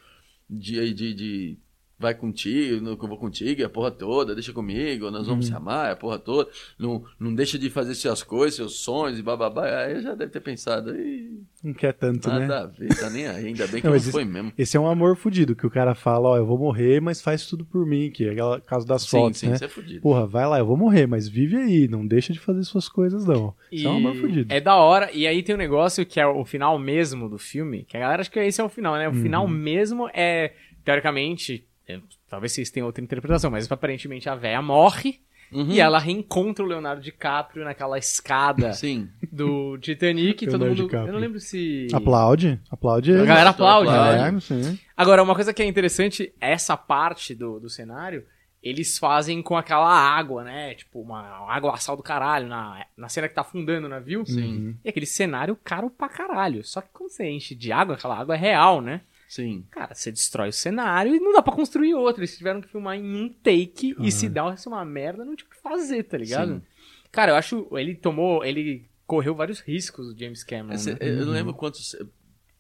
De. 0.49 0.93
de, 0.95 1.15
de 1.15 1.59
vai 1.99 2.15
contigo, 2.15 2.81
não, 2.83 2.97
que 2.97 3.05
eu 3.05 3.09
vou 3.09 3.17
contigo, 3.19 3.61
e 3.61 3.65
a 3.65 3.69
porra 3.69 3.91
toda, 3.91 4.35
deixa 4.35 4.53
comigo, 4.53 5.11
nós 5.11 5.27
vamos 5.27 5.47
se 5.47 5.55
amar, 5.55 5.93
a 5.93 5.97
porra 5.97 6.19
toda. 6.19 6.51
Não, 6.79 7.05
não 7.19 7.35
deixa 7.35 7.59
de 7.59 7.71
fazer 7.71 7.95
suas 7.95 8.23
coisas, 8.23 8.57
seus 8.57 8.81
sonhos 8.81 9.19
e 9.19 9.23
bababá. 9.23 9.65
Aí 9.85 10.01
já 10.03 10.15
deve 10.15 10.33
ter 10.33 10.41
pensado, 10.41 10.95
"Ih, 10.97 11.41
Não 11.63 11.73
quer 11.73 11.93
tanto, 11.95 12.29
nada 12.29 12.47
né? 12.47 12.55
a 12.57 12.67
ver, 12.67 12.89
tá 12.99 13.09
nem 13.09 13.27
aí, 13.27 13.47
ainda 13.47 13.67
bem 13.67 13.81
que 13.81 13.87
Não, 13.87 13.95
não, 13.95 14.01
foi 14.01 14.25
mesmo. 14.25 14.53
Esse 14.59 14.77
é 14.77 14.81
um 14.81 14.87
amor 14.89 15.17
fudido, 15.17 15.55
que 15.57 15.67
o 15.67 15.71
cara 15.71 15.95
fala, 15.95 16.31
ó, 16.31 16.37
eu 16.37 16.45
vou 16.45 16.59
morrer, 16.59 17.01
mas 17.01 17.23
faz 17.23 17.47
tudo 17.47 17.65
por 17.65 17.87
mim, 17.87 18.11
que 18.11 18.25
é 18.27 18.31
aquela 18.33 18.61
caso 18.61 18.87
das 18.87 19.03
Sim, 19.03 19.11
fotos, 19.19 19.41
sim, 19.41 19.49
né? 19.49 19.55
isso 19.55 19.65
é 19.65 19.69
fudido. 19.69 20.01
Porra, 20.03 20.27
vai 20.27 20.47
lá, 20.47 20.59
eu 20.59 20.67
vou 20.67 20.77
morrer, 20.77 21.07
mas 21.07 21.29
vive 21.29 21.57
aí, 21.57 21.89
não 21.89 22.07
deixa 22.07 22.33
de 22.33 22.39
fazer 22.41 22.63
suas 22.65 22.89
coisas, 22.89 23.25
não. 23.25 23.55
Isso 23.73 23.87
é 23.87 23.91
um 23.91 23.97
amor 23.97 24.15
E 24.17 24.21
fudido. 24.21 24.53
É 24.53 24.61
da 24.61 24.77
hora. 24.77 25.11
E 25.13 25.27
aí 25.27 25.43
tem 25.43 25.55
um 25.55 25.59
negócio 25.59 26.05
que 26.05 26.21
é 26.21 26.27
o 26.27 26.45
final 26.45 26.79
mesmo 26.79 27.29
do 27.29 27.39
filme, 27.39 27.85
que 27.85 27.97
a 27.97 28.01
galera 28.01 28.21
acha 28.21 28.31
que 28.31 28.39
esse 28.41 28.61
é 28.61 28.65
o 28.65 28.69
final, 28.69 28.95
né? 28.97 29.09
O 29.09 29.13
Uhum. 29.13 29.23
final 29.23 29.49
mesmo 29.49 30.09
é, 30.13 30.53
teoricamente, 30.85 31.67
é, 31.89 32.01
talvez 32.29 32.53
vocês 32.53 32.71
tenham 32.71 32.87
outra 32.87 33.03
interpretação, 33.03 33.51
mas 33.51 33.71
aparentemente 33.71 34.29
a 34.29 34.35
véia 34.35 34.61
morre 34.63 35.21
Uhum. 35.53 35.71
e 35.71 35.79
ela 35.79 35.99
reencontra 36.01 36.65
o 36.65 36.67
Leonardo 36.69 37.01
DiCaprio 37.03 37.65
naquela 37.65 37.97
escada 37.99 38.73
Sim. 38.75 39.09
do 39.31 39.79
Titanic 39.79 40.43
e 40.45 40.49
todo 40.49 40.65
mundo. 40.65 40.75
DiCaprio. 40.83 41.09
Eu 41.09 41.13
não 41.13 41.21
lembro 41.21 41.39
se. 41.39 41.87
Aplaude, 41.93 42.59
aplaude 42.71 43.13
A 43.15 43.25
galera 43.25 43.51
aplaude, 43.51 43.89
Aplaude. 43.91 44.53
né? 44.55 44.71
É. 44.73 44.79
Agora, 44.97 45.23
uma 45.23 45.35
coisa 45.35 45.53
que 45.55 45.63
é 45.63 45.67
interessante, 45.67 46.33
essa 46.41 46.77
parte 46.77 47.35
do, 47.37 47.61
do 47.61 47.69
cenário, 47.69 48.25
eles 48.61 48.99
fazem 48.99 49.43
com 49.43 49.57
aquela 49.57 49.87
água, 49.93 50.43
né? 50.43 50.75
Tipo, 50.75 51.01
uma 51.03 51.21
água 51.49 51.77
sal 51.77 51.97
do 51.97 52.03
caralho, 52.03 52.49
na, 52.49 52.85
na 52.97 53.09
cena 53.11 53.29
que 53.29 53.35
tá 53.35 53.43
afundando 53.43 53.87
o 53.87 53.91
navio. 53.91 54.25
Sim. 54.27 54.75
E 54.83 54.89
aquele 54.89 55.07
cenário 55.07 55.57
caro 55.63 55.89
pra 55.91 56.09
caralho. 56.09 56.65
Só 56.65 56.81
que 56.81 56.89
quando 56.93 57.11
você 57.11 57.29
enche 57.29 57.55
de 57.55 57.71
água, 57.71 57.95
aquela 57.95 58.19
água 58.19 58.35
é 58.35 58.39
real, 58.39 58.81
né? 58.81 59.03
Sim. 59.35 59.67
Cara, 59.69 59.93
você 59.93 60.13
destrói 60.13 60.51
o 60.51 60.53
cenário 60.53 61.13
e 61.13 61.19
não 61.19 61.33
dá 61.33 61.43
pra 61.43 61.53
construir 61.53 61.93
outro. 61.95 62.21
Eles 62.21 62.37
tiveram 62.39 62.61
que 62.61 62.69
filmar 62.69 62.97
em 62.97 63.17
um 63.17 63.29
take 63.29 63.97
e 63.99 64.13
se 64.13 64.29
dá 64.29 64.45
uma 64.67 64.85
merda, 64.85 65.25
não 65.25 65.35
tinha 65.35 65.49
o 65.49 65.51
que 65.51 65.61
fazer, 65.61 66.05
tá 66.05 66.17
ligado? 66.17 66.55
Sim. 66.55 66.63
Cara, 67.11 67.33
eu 67.33 67.37
acho. 67.37 67.67
Ele 67.77 67.97
tomou. 67.97 68.45
Ele 68.45 68.89
correu 69.09 69.35
vários 69.35 69.59
riscos, 69.59 70.07
o 70.07 70.17
James 70.17 70.45
Cameron. 70.45 70.75
Esse- 70.75 70.93
né? 70.93 70.99
Eu 71.01 71.27
não 71.27 71.33
lembro 71.33 71.53
quantos 71.53 71.95
eh, 71.95 72.07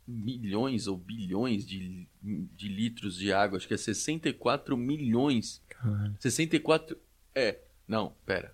milhões 0.06 0.88
ou 0.88 0.96
bilhões 0.96 1.64
de, 1.64 2.08
de 2.20 2.68
litros 2.68 3.16
de 3.16 3.32
água. 3.32 3.56
Acho 3.56 3.68
que 3.68 3.74
é 3.74 3.76
64 3.76 4.76
milhões. 4.76 5.62
Caralho. 5.68 6.16
64. 6.18 6.96
É. 7.36 7.60
Não, 7.86 8.16
pera. 8.26 8.52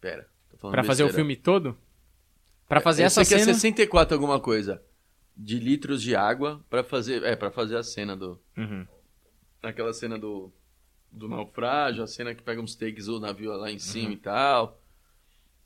Pera. 0.00 0.26
Tô 0.58 0.70
Pra 0.70 0.82
fazer 0.82 1.04
o 1.04 1.12
filme 1.12 1.36
todo? 1.36 1.76
Pra 2.66 2.80
fazer 2.80 3.02
Eu 3.02 3.06
essa 3.06 3.22
sei 3.22 3.36
que 3.36 3.44
cena. 3.44 3.50
é 3.50 3.54
64 3.54 4.14
alguma 4.14 4.40
coisa. 4.40 4.82
De 5.36 5.58
litros 5.58 6.00
de 6.02 6.16
água 6.16 6.64
pra 6.70 6.82
fazer. 6.82 7.22
É, 7.22 7.36
para 7.36 7.50
fazer 7.50 7.76
a 7.76 7.82
cena 7.82 8.16
do. 8.16 8.38
Uhum. 8.56 8.86
Aquela 9.62 9.92
cena 9.92 10.18
do. 10.18 10.50
Do 11.12 11.28
naufrágio, 11.28 12.02
a 12.02 12.06
cena 12.06 12.34
que 12.34 12.42
pega 12.42 12.60
uns 12.60 12.74
takes 12.74 13.08
o 13.08 13.18
navio 13.20 13.50
lá 13.56 13.70
em 13.70 13.78
cima 13.78 14.12
e 14.12 14.16
tal. 14.16 14.80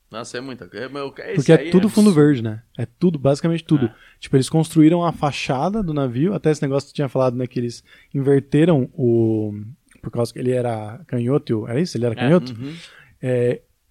Nossa, 0.09 0.37
é 0.37 0.41
muita 0.41 0.67
coisa. 0.67 0.85
É, 0.85 1.33
Porque 1.35 1.51
é 1.53 1.69
tudo 1.69 1.89
fundo 1.89 2.11
verde, 2.13 2.41
né? 2.41 2.61
É 2.77 2.85
tudo, 2.85 3.17
basicamente 3.17 3.63
tudo. 3.63 3.89
Tipo, 4.19 4.35
eles 4.35 4.49
construíram 4.49 5.05
a 5.05 5.11
fachada 5.13 5.81
do 5.81 5.93
navio, 5.93 6.33
até 6.33 6.51
esse 6.51 6.61
negócio 6.61 6.87
que 6.87 6.93
tu 6.93 6.95
tinha 6.95 7.07
falado, 7.09 7.35
né? 7.37 7.47
Que 7.47 7.59
eles 7.59 7.83
inverteram 8.13 8.89
o. 8.93 9.53
Por 10.01 10.11
causa 10.11 10.33
que 10.33 10.39
ele 10.39 10.51
era 10.51 10.99
canhoto, 11.07 11.65
era 11.67 11.79
isso? 11.79 11.95
Ele 11.97 12.05
era 12.05 12.13
É. 12.15 12.17
canhoto? 12.17 12.51
Uhum. 12.53 12.75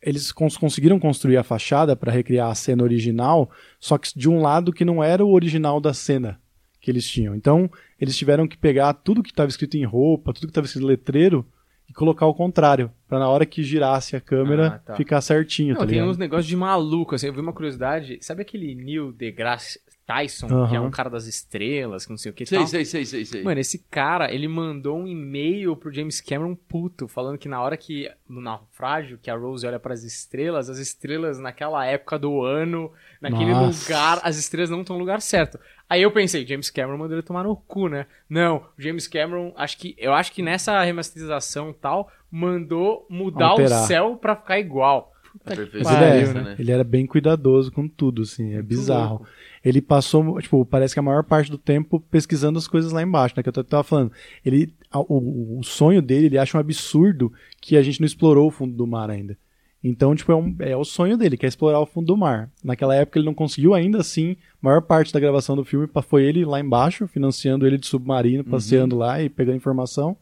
Eles 0.02 0.32
cons- 0.32 0.56
conseguiram 0.56 0.98
construir 0.98 1.36
a 1.36 1.42
fachada 1.42 1.94
para 1.94 2.12
recriar 2.12 2.50
a 2.50 2.54
cena 2.54 2.82
original, 2.82 3.50
só 3.78 3.98
que 3.98 4.10
de 4.16 4.28
um 4.28 4.40
lado 4.40 4.72
que 4.72 4.84
não 4.84 5.02
era 5.02 5.24
o 5.24 5.32
original 5.32 5.80
da 5.80 5.92
cena 5.94 6.40
que 6.80 6.90
eles 6.90 7.06
tinham. 7.08 7.34
Então, 7.34 7.70
eles 8.00 8.16
tiveram 8.16 8.48
que 8.48 8.56
pegar 8.56 8.94
tudo 8.94 9.22
que 9.22 9.30
estava 9.30 9.50
escrito 9.50 9.76
em 9.76 9.84
roupa, 9.84 10.32
tudo 10.32 10.46
que 10.46 10.50
estava 10.50 10.66
escrito 10.66 10.84
em 10.84 10.88
letreiro 10.88 11.46
e 11.88 11.92
colocar 11.92 12.24
ao 12.24 12.34
contrário, 12.34 12.90
para 13.08 13.18
na 13.18 13.28
hora 13.28 13.44
que 13.44 13.62
girasse 13.62 14.14
a 14.16 14.20
câmera 14.20 14.66
Ah, 14.68 14.78
tá. 14.78 14.94
ficar 14.96 15.20
certinho, 15.20 15.74
Não, 15.74 15.80
tá 15.80 15.86
tem 15.86 15.96
ligado? 15.96 16.10
uns 16.10 16.16
negócios 16.16 16.46
de 16.46 16.56
maluco, 16.56 17.14
assim, 17.16 17.26
eu 17.26 17.34
vi 17.34 17.40
uma 17.40 17.52
curiosidade, 17.52 18.16
sabe 18.22 18.42
aquele 18.42 18.74
Neil 18.76 19.12
deGrasse 19.12 19.80
Tyson, 20.10 20.66
que 20.68 20.74
é 20.74 20.80
um 20.80 20.90
cara 20.90 21.08
das 21.08 21.26
estrelas, 21.26 22.04
que 22.04 22.10
não 22.10 22.16
sei 22.18 22.30
o 22.32 22.34
que 22.34 22.42
e 22.42 22.46
Sei, 22.46 22.58
tal? 22.58 22.66
sei, 22.66 22.84
sei, 22.84 23.04
sei, 23.04 23.24
sei. 23.24 23.42
Mano, 23.44 23.60
esse 23.60 23.78
cara, 23.90 24.32
ele 24.32 24.48
mandou 24.48 24.98
um 24.98 25.06
e-mail 25.06 25.76
pro 25.76 25.92
James 25.92 26.20
Cameron 26.20 26.54
puto, 26.56 27.06
falando 27.06 27.38
que 27.38 27.48
na 27.48 27.62
hora 27.62 27.76
que, 27.76 28.10
no 28.28 28.40
naufrágio, 28.40 29.18
que 29.18 29.30
a 29.30 29.36
Rose 29.36 29.66
olha 29.66 29.78
pras 29.78 30.02
estrelas, 30.02 30.68
as 30.68 30.78
estrelas 30.78 31.38
naquela 31.38 31.86
época 31.86 32.18
do 32.18 32.42
ano, 32.42 32.90
naquele 33.20 33.52
Nossa. 33.52 33.84
lugar, 33.92 34.20
as 34.24 34.36
estrelas 34.36 34.68
não 34.70 34.80
estão 34.80 34.96
no 34.96 35.00
lugar 35.00 35.20
certo. 35.20 35.58
Aí 35.88 36.02
eu 36.02 36.10
pensei, 36.10 36.46
James 36.46 36.70
Cameron 36.70 36.98
mandou 36.98 37.16
ele 37.16 37.22
tomar 37.26 37.44
no 37.44 37.54
cu, 37.54 37.88
né? 37.88 38.06
Não, 38.28 38.56
o 38.78 38.82
James 38.82 39.06
Cameron, 39.06 39.52
acho 39.56 39.78
que, 39.78 39.94
eu 39.98 40.12
acho 40.12 40.32
que 40.32 40.42
nessa 40.42 40.82
remasterização 40.82 41.70
e 41.70 41.74
tal, 41.74 42.10
mandou 42.30 43.06
mudar 43.08 43.48
Alterar. 43.48 43.84
o 43.84 43.86
céu 43.86 44.16
pra 44.16 44.36
ficar 44.36 44.58
igual. 44.58 45.12
A 45.32 45.50
Mas 45.50 45.58
perfeição 45.58 45.92
ele, 45.96 46.04
é, 46.04 46.08
é 46.08 46.20
essa, 46.22 46.42
né? 46.42 46.56
ele 46.58 46.72
era 46.72 46.82
bem 46.82 47.06
cuidadoso 47.06 47.70
com 47.70 47.86
tudo, 47.88 48.22
assim, 48.22 48.54
é 48.54 48.62
bizarro. 48.62 49.10
louco. 49.18 49.28
Ele 49.64 49.82
passou, 49.82 50.40
tipo, 50.40 50.64
parece 50.64 50.94
que 50.94 51.00
a 51.00 51.02
maior 51.02 51.22
parte 51.22 51.50
do 51.50 51.58
tempo 51.58 52.00
pesquisando 52.10 52.58
as 52.58 52.66
coisas 52.66 52.92
lá 52.92 53.02
embaixo, 53.02 53.34
né? 53.36 53.42
Que 53.42 53.48
eu 53.50 53.64
tava 53.64 53.84
falando. 53.84 54.10
Ele, 54.44 54.72
o, 54.94 55.58
o 55.58 55.62
sonho 55.62 56.00
dele, 56.00 56.26
ele 56.26 56.38
acha 56.38 56.56
um 56.56 56.60
absurdo 56.60 57.30
que 57.60 57.76
a 57.76 57.82
gente 57.82 58.00
não 58.00 58.06
explorou 58.06 58.48
o 58.48 58.50
fundo 58.50 58.74
do 58.74 58.86
mar 58.86 59.10
ainda. 59.10 59.36
Então, 59.82 60.14
tipo, 60.14 60.30
é, 60.32 60.34
um- 60.36 60.56
é 60.60 60.76
o 60.76 60.84
sonho 60.84 61.16
dele, 61.16 61.36
que 61.36 61.44
é 61.46 61.48
explorar 61.48 61.78
o 61.80 61.86
fundo 61.86 62.06
do 62.06 62.16
mar. 62.16 62.50
Naquela 62.64 62.94
época 62.94 63.18
ele 63.18 63.26
não 63.26 63.34
conseguiu 63.34 63.74
ainda 63.74 63.98
assim. 63.98 64.32
A 64.62 64.66
maior 64.66 64.80
parte 64.82 65.12
da 65.12 65.20
gravação 65.20 65.56
do 65.56 65.64
filme 65.64 65.88
foi 66.06 66.24
ele 66.24 66.44
lá 66.44 66.58
embaixo, 66.60 67.06
financiando 67.08 67.66
ele 67.66 67.76
de 67.78 67.86
submarino, 67.86 68.44
passeando 68.44 68.96
lá 68.96 69.22
e 69.22 69.28
pegando 69.28 69.56
informação. 69.56 70.16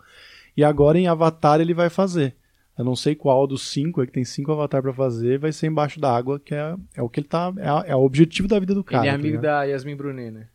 E 0.56 0.62
agora 0.64 0.98
em 0.98 1.06
Avatar 1.06 1.60
ele 1.60 1.74
vai 1.74 1.88
fazer. 1.90 2.34
Eu 2.78 2.84
não 2.84 2.94
sei 2.94 3.16
qual 3.16 3.44
dos 3.44 3.68
cinco, 3.68 4.00
é 4.00 4.06
que 4.06 4.12
tem 4.12 4.24
cinco 4.24 4.52
Avatar 4.52 4.80
pra 4.80 4.92
fazer, 4.92 5.36
vai 5.36 5.50
ser 5.50 5.66
embaixo 5.66 5.98
da 5.98 6.14
água, 6.14 6.38
que 6.38 6.54
é, 6.54 6.76
é 6.94 7.02
o 7.02 7.08
que 7.08 7.18
ele 7.18 7.26
tá. 7.26 7.52
É, 7.58 7.90
é 7.90 7.96
o 7.96 8.04
objetivo 8.04 8.46
da 8.46 8.60
vida 8.60 8.72
do 8.72 8.84
cara. 8.84 9.02
ele 9.02 9.08
é 9.08 9.10
tá 9.10 9.14
amigo 9.16 9.36
ligado? 9.36 9.42
da 9.42 9.62
Yasmin 9.64 9.96
Brunet, 9.96 10.30
né? 10.30 10.48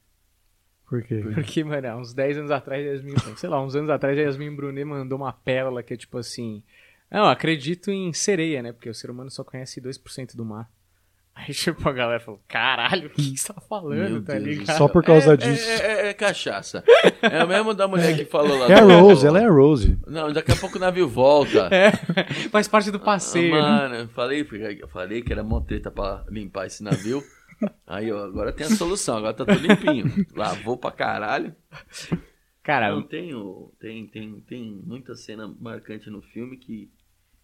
Por 0.87 1.03
quê? 1.03 1.21
Porque, 1.35 1.63
mano, 1.65 1.85
há 1.85 1.97
uns 1.97 2.13
10 2.13 2.37
anos 2.37 2.51
atrás, 2.51 2.85
Yasmin, 2.85 3.15
sei 3.35 3.49
lá, 3.49 3.61
uns 3.61 3.75
anos 3.75 3.89
atrás, 3.89 4.17
a 4.17 4.21
Yasmin 4.21 4.55
Brunet 4.55 4.85
mandou 4.85 5.17
uma 5.17 5.33
pérola 5.33 5.83
que 5.83 5.93
é 5.93 5.97
tipo 5.97 6.17
assim: 6.17 6.63
Não, 7.11 7.25
acredito 7.25 7.91
em 7.91 8.13
sereia, 8.13 8.63
né? 8.63 8.71
Porque 8.71 8.89
o 8.89 8.93
ser 8.93 9.11
humano 9.11 9.29
só 9.29 9.43
conhece 9.43 9.81
2% 9.81 10.33
do 10.35 10.45
mar. 10.45 10.71
Aí, 11.35 11.53
tipo, 11.53 11.87
a 11.89 11.91
galera 11.91 12.19
falou: 12.19 12.39
Caralho, 12.47 13.07
o 13.07 13.09
que 13.09 13.35
você 13.37 13.51
tá 13.51 13.59
falando, 13.59 14.09
Meu 14.09 14.23
tá 14.23 14.33
Deus 14.33 14.43
do 14.43 14.49
ligado? 14.49 14.77
Só 14.77 14.87
por 14.87 15.03
causa 15.03 15.33
é, 15.33 15.37
disso. 15.37 15.69
É, 15.69 15.75
é- 15.75 16.07
é 16.09 16.13
cachaça. 16.13 16.83
É 17.21 17.43
o 17.43 17.47
mesmo 17.47 17.73
da 17.73 17.87
mulher 17.87 18.15
que 18.15 18.25
falou 18.25 18.57
lá. 18.57 18.67
É 18.67 18.75
a 18.75 18.83
Rose, 18.83 19.25
ela 19.25 19.41
é 19.41 19.45
a 19.45 19.49
Rose. 19.49 19.97
Não, 20.05 20.31
daqui 20.31 20.51
a 20.51 20.55
pouco 20.55 20.77
o 20.77 20.79
navio 20.79 21.07
volta. 21.07 21.69
É, 21.73 21.91
faz 22.49 22.67
parte 22.67 22.91
do 22.91 22.99
passeio. 22.99 23.53
né? 23.53 23.61
Mano, 23.61 23.95
eu 23.95 24.07
falei, 24.09 24.47
eu 24.79 24.87
falei 24.87 25.21
que 25.21 25.33
era 25.33 25.43
mó 25.43 25.59
treta 25.59 25.89
pra 25.89 26.23
limpar 26.29 26.67
esse 26.67 26.83
navio. 26.83 27.21
Aí, 27.87 28.11
ó, 28.11 28.23
agora 28.25 28.53
tem 28.53 28.67
a 28.67 28.69
solução, 28.69 29.17
agora 29.17 29.33
tá 29.33 29.45
tudo 29.45 29.59
limpinho. 29.59 30.25
Lavou 30.35 30.77
pra 30.77 30.91
caralho. 30.91 31.55
Cara, 32.61 32.91
Não, 32.91 33.01
tem, 33.01 34.07
tem, 34.07 34.39
tem 34.41 34.81
muita 34.85 35.15
cena 35.15 35.53
marcante 35.59 36.09
no 36.09 36.21
filme 36.21 36.57
que, 36.57 36.89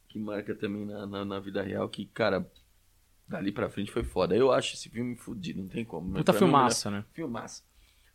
que 0.07 0.17
marca 0.19 0.55
também 0.55 0.85
na, 0.85 1.05
na, 1.05 1.25
na 1.25 1.39
vida 1.39 1.61
real, 1.61 1.89
que, 1.89 2.05
cara, 2.05 2.45
dali 3.29 3.51
pra 3.51 3.69
frente 3.69 3.91
foi 3.91 4.03
foda. 4.03 4.35
Eu 4.35 4.51
acho 4.51 4.73
esse 4.73 4.89
filme 4.89 5.15
fudido, 5.15 5.61
não 5.61 5.69
tem 5.69 5.85
como. 5.85 6.13
puta 6.13 6.23
Pra 6.23 6.33
mim, 6.33 6.37
é 6.37 6.41
melhor- 6.47 6.57
filmaça, 6.59 6.91
né? 6.91 7.05
Filmaço. 7.13 7.63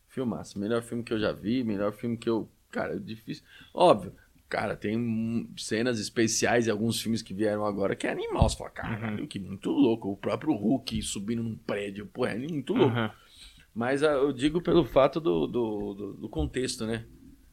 Filmaço. 0.09 0.59
Melhor 0.59 0.83
filme 0.83 1.03
que 1.03 1.13
eu 1.13 1.19
já 1.21 1.33
vi, 1.33 1.63
melhor 1.65 1.93
filme 1.93 2.17
que 2.17 2.29
eu. 2.29 2.49
Cara, 2.71 2.95
é 2.95 2.99
difícil. 2.99 3.45
Óbvio, 3.73 4.13
cara, 4.49 4.77
tem 4.77 5.49
cenas 5.57 5.99
especiais 6.01 6.67
em 6.67 6.71
alguns 6.71 7.01
filmes 7.01 7.23
que 7.23 7.33
vieram 7.33 7.65
agora 7.65 7.95
que 7.97 8.07
é 8.07 8.11
animal. 8.11 8.49
Você 8.49 8.57
fala, 8.57 8.71
caralho, 8.71 9.27
que 9.29 9.39
muito 9.39 9.71
louco. 9.71 10.11
O 10.11 10.17
próprio 10.17 10.53
Hulk 10.55 11.01
subindo 11.03 11.43
num 11.43 11.57
prédio, 11.57 12.07
pô, 12.07 12.27
é 12.27 12.37
muito 12.37 12.73
louco. 12.75 12.95
Aham. 12.97 13.11
Mas 13.75 14.03
ah, 14.05 14.13
eu 14.13 14.33
digo 14.33 14.61
pelo 14.63 14.85
fato 14.85 15.21
do, 15.21 15.47
do, 15.49 15.95
do- 15.95 16.13
do 16.15 16.29
contexto, 16.29 16.87
né? 16.87 17.05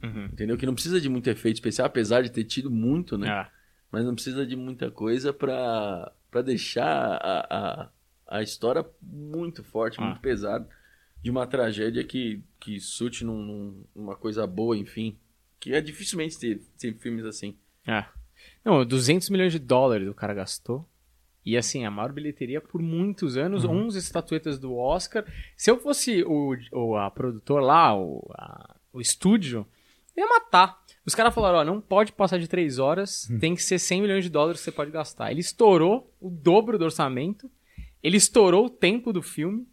Uhum. 0.04 0.26
Entendeu? 0.26 0.56
Que 0.58 0.66
não 0.68 0.74
precisa 0.76 1.02
de 1.02 1.10
muito 1.10 1.28
efeito 1.30 1.56
especial, 1.56 1.86
apesar 1.88 2.22
de 2.22 2.32
ter 2.32 2.44
tido 2.44 2.70
muito, 2.70 3.18
né? 3.18 3.28
É. 3.28 3.48
Mas 3.92 4.06
não 4.06 4.14
precisa 4.14 4.46
de 4.46 4.56
muita 4.56 4.90
coisa 4.92 5.34
pra, 5.34 6.12
pra 6.32 6.42
deixar 6.42 6.88
a, 6.88 7.48
a, 7.50 8.38
a 8.40 8.42
história 8.42 8.84
muito 9.02 9.64
forte, 9.64 10.00
Ah. 10.00 10.06
muito 10.06 10.22
pesada. 10.22 10.68
De 11.22 11.30
uma 11.30 11.46
tragédia 11.46 12.04
que, 12.04 12.42
que 12.60 12.80
surte 12.80 13.24
num, 13.24 13.44
num- 13.44 13.84
numa 13.96 14.16
coisa 14.16 14.48
boa, 14.48 14.76
enfim. 14.76 15.16
Que 15.60 15.74
é 15.76 15.80
dificilmente 15.82 16.40
ter, 16.40 16.60
ter 16.80 16.96
filmes 16.96 17.26
assim. 17.26 17.56
É. 17.86 18.06
Não, 18.66 18.84
200 18.84 19.30
milhões 19.30 19.52
de 19.52 19.60
dólares 19.60 20.08
o 20.10 20.16
cara 20.16 20.34
gastou. 20.34 20.88
E 21.46 21.56
assim, 21.58 21.86
a 21.86 21.92
maior 21.92 22.12
bilheteria 22.12 22.60
por 22.62 22.82
muitos 22.82 23.38
anos, 23.38 23.64
11 23.66 23.98
estatuetas 24.00 24.58
do 24.58 24.76
Oscar. 24.76 25.24
Se 25.56 25.70
eu 25.70 25.80
fosse 25.80 26.24
o, 26.24 26.56
o 26.72 26.96
a 26.96 27.12
produtor 27.12 27.62
lá, 27.62 27.96
o, 27.96 28.28
a- 28.36 28.76
o 28.94 29.00
estúdio, 29.00 29.68
eu 30.16 30.24
ia 30.24 30.30
matar. 30.30 30.81
Os 31.06 31.16
caras 31.16 31.34
falaram, 31.34 31.60
ó, 31.60 31.64
não 31.64 31.82
pode 31.82 32.12
passar 32.12 32.38
de 32.38 32.48
3 32.48 32.78
horas, 32.78 33.28
tem 33.40 33.56
que 33.56 33.64
ser 33.64 33.80
100 33.80 34.02
milhões 34.02 34.24
de 34.24 34.30
dólares 34.30 34.62
que 34.62 34.66
você 34.66 34.72
pode 34.72 34.92
gastar. 34.92 35.32
Ele 35.32 35.40
estourou 35.40 36.14
o 36.20 36.30
dobro 36.30 36.78
do 36.78 36.86
orçamento, 36.86 37.50
ele 38.04 38.18
estourou 38.18 38.66
o 38.66 38.70
tempo 38.70 39.12
do 39.12 39.22
filme. 39.22 39.68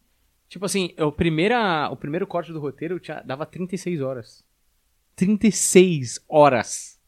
Tipo 0.48 0.64
assim, 0.64 0.94
o, 0.98 1.12
primeira, 1.12 1.90
o 1.90 1.96
primeiro 1.96 2.26
corte 2.26 2.52
do 2.52 2.60
roteiro 2.60 2.98
tinha, 2.98 3.22
dava 3.22 3.44
36 3.44 4.00
horas. 4.00 4.44
36 5.16 6.24
horas. 6.28 6.98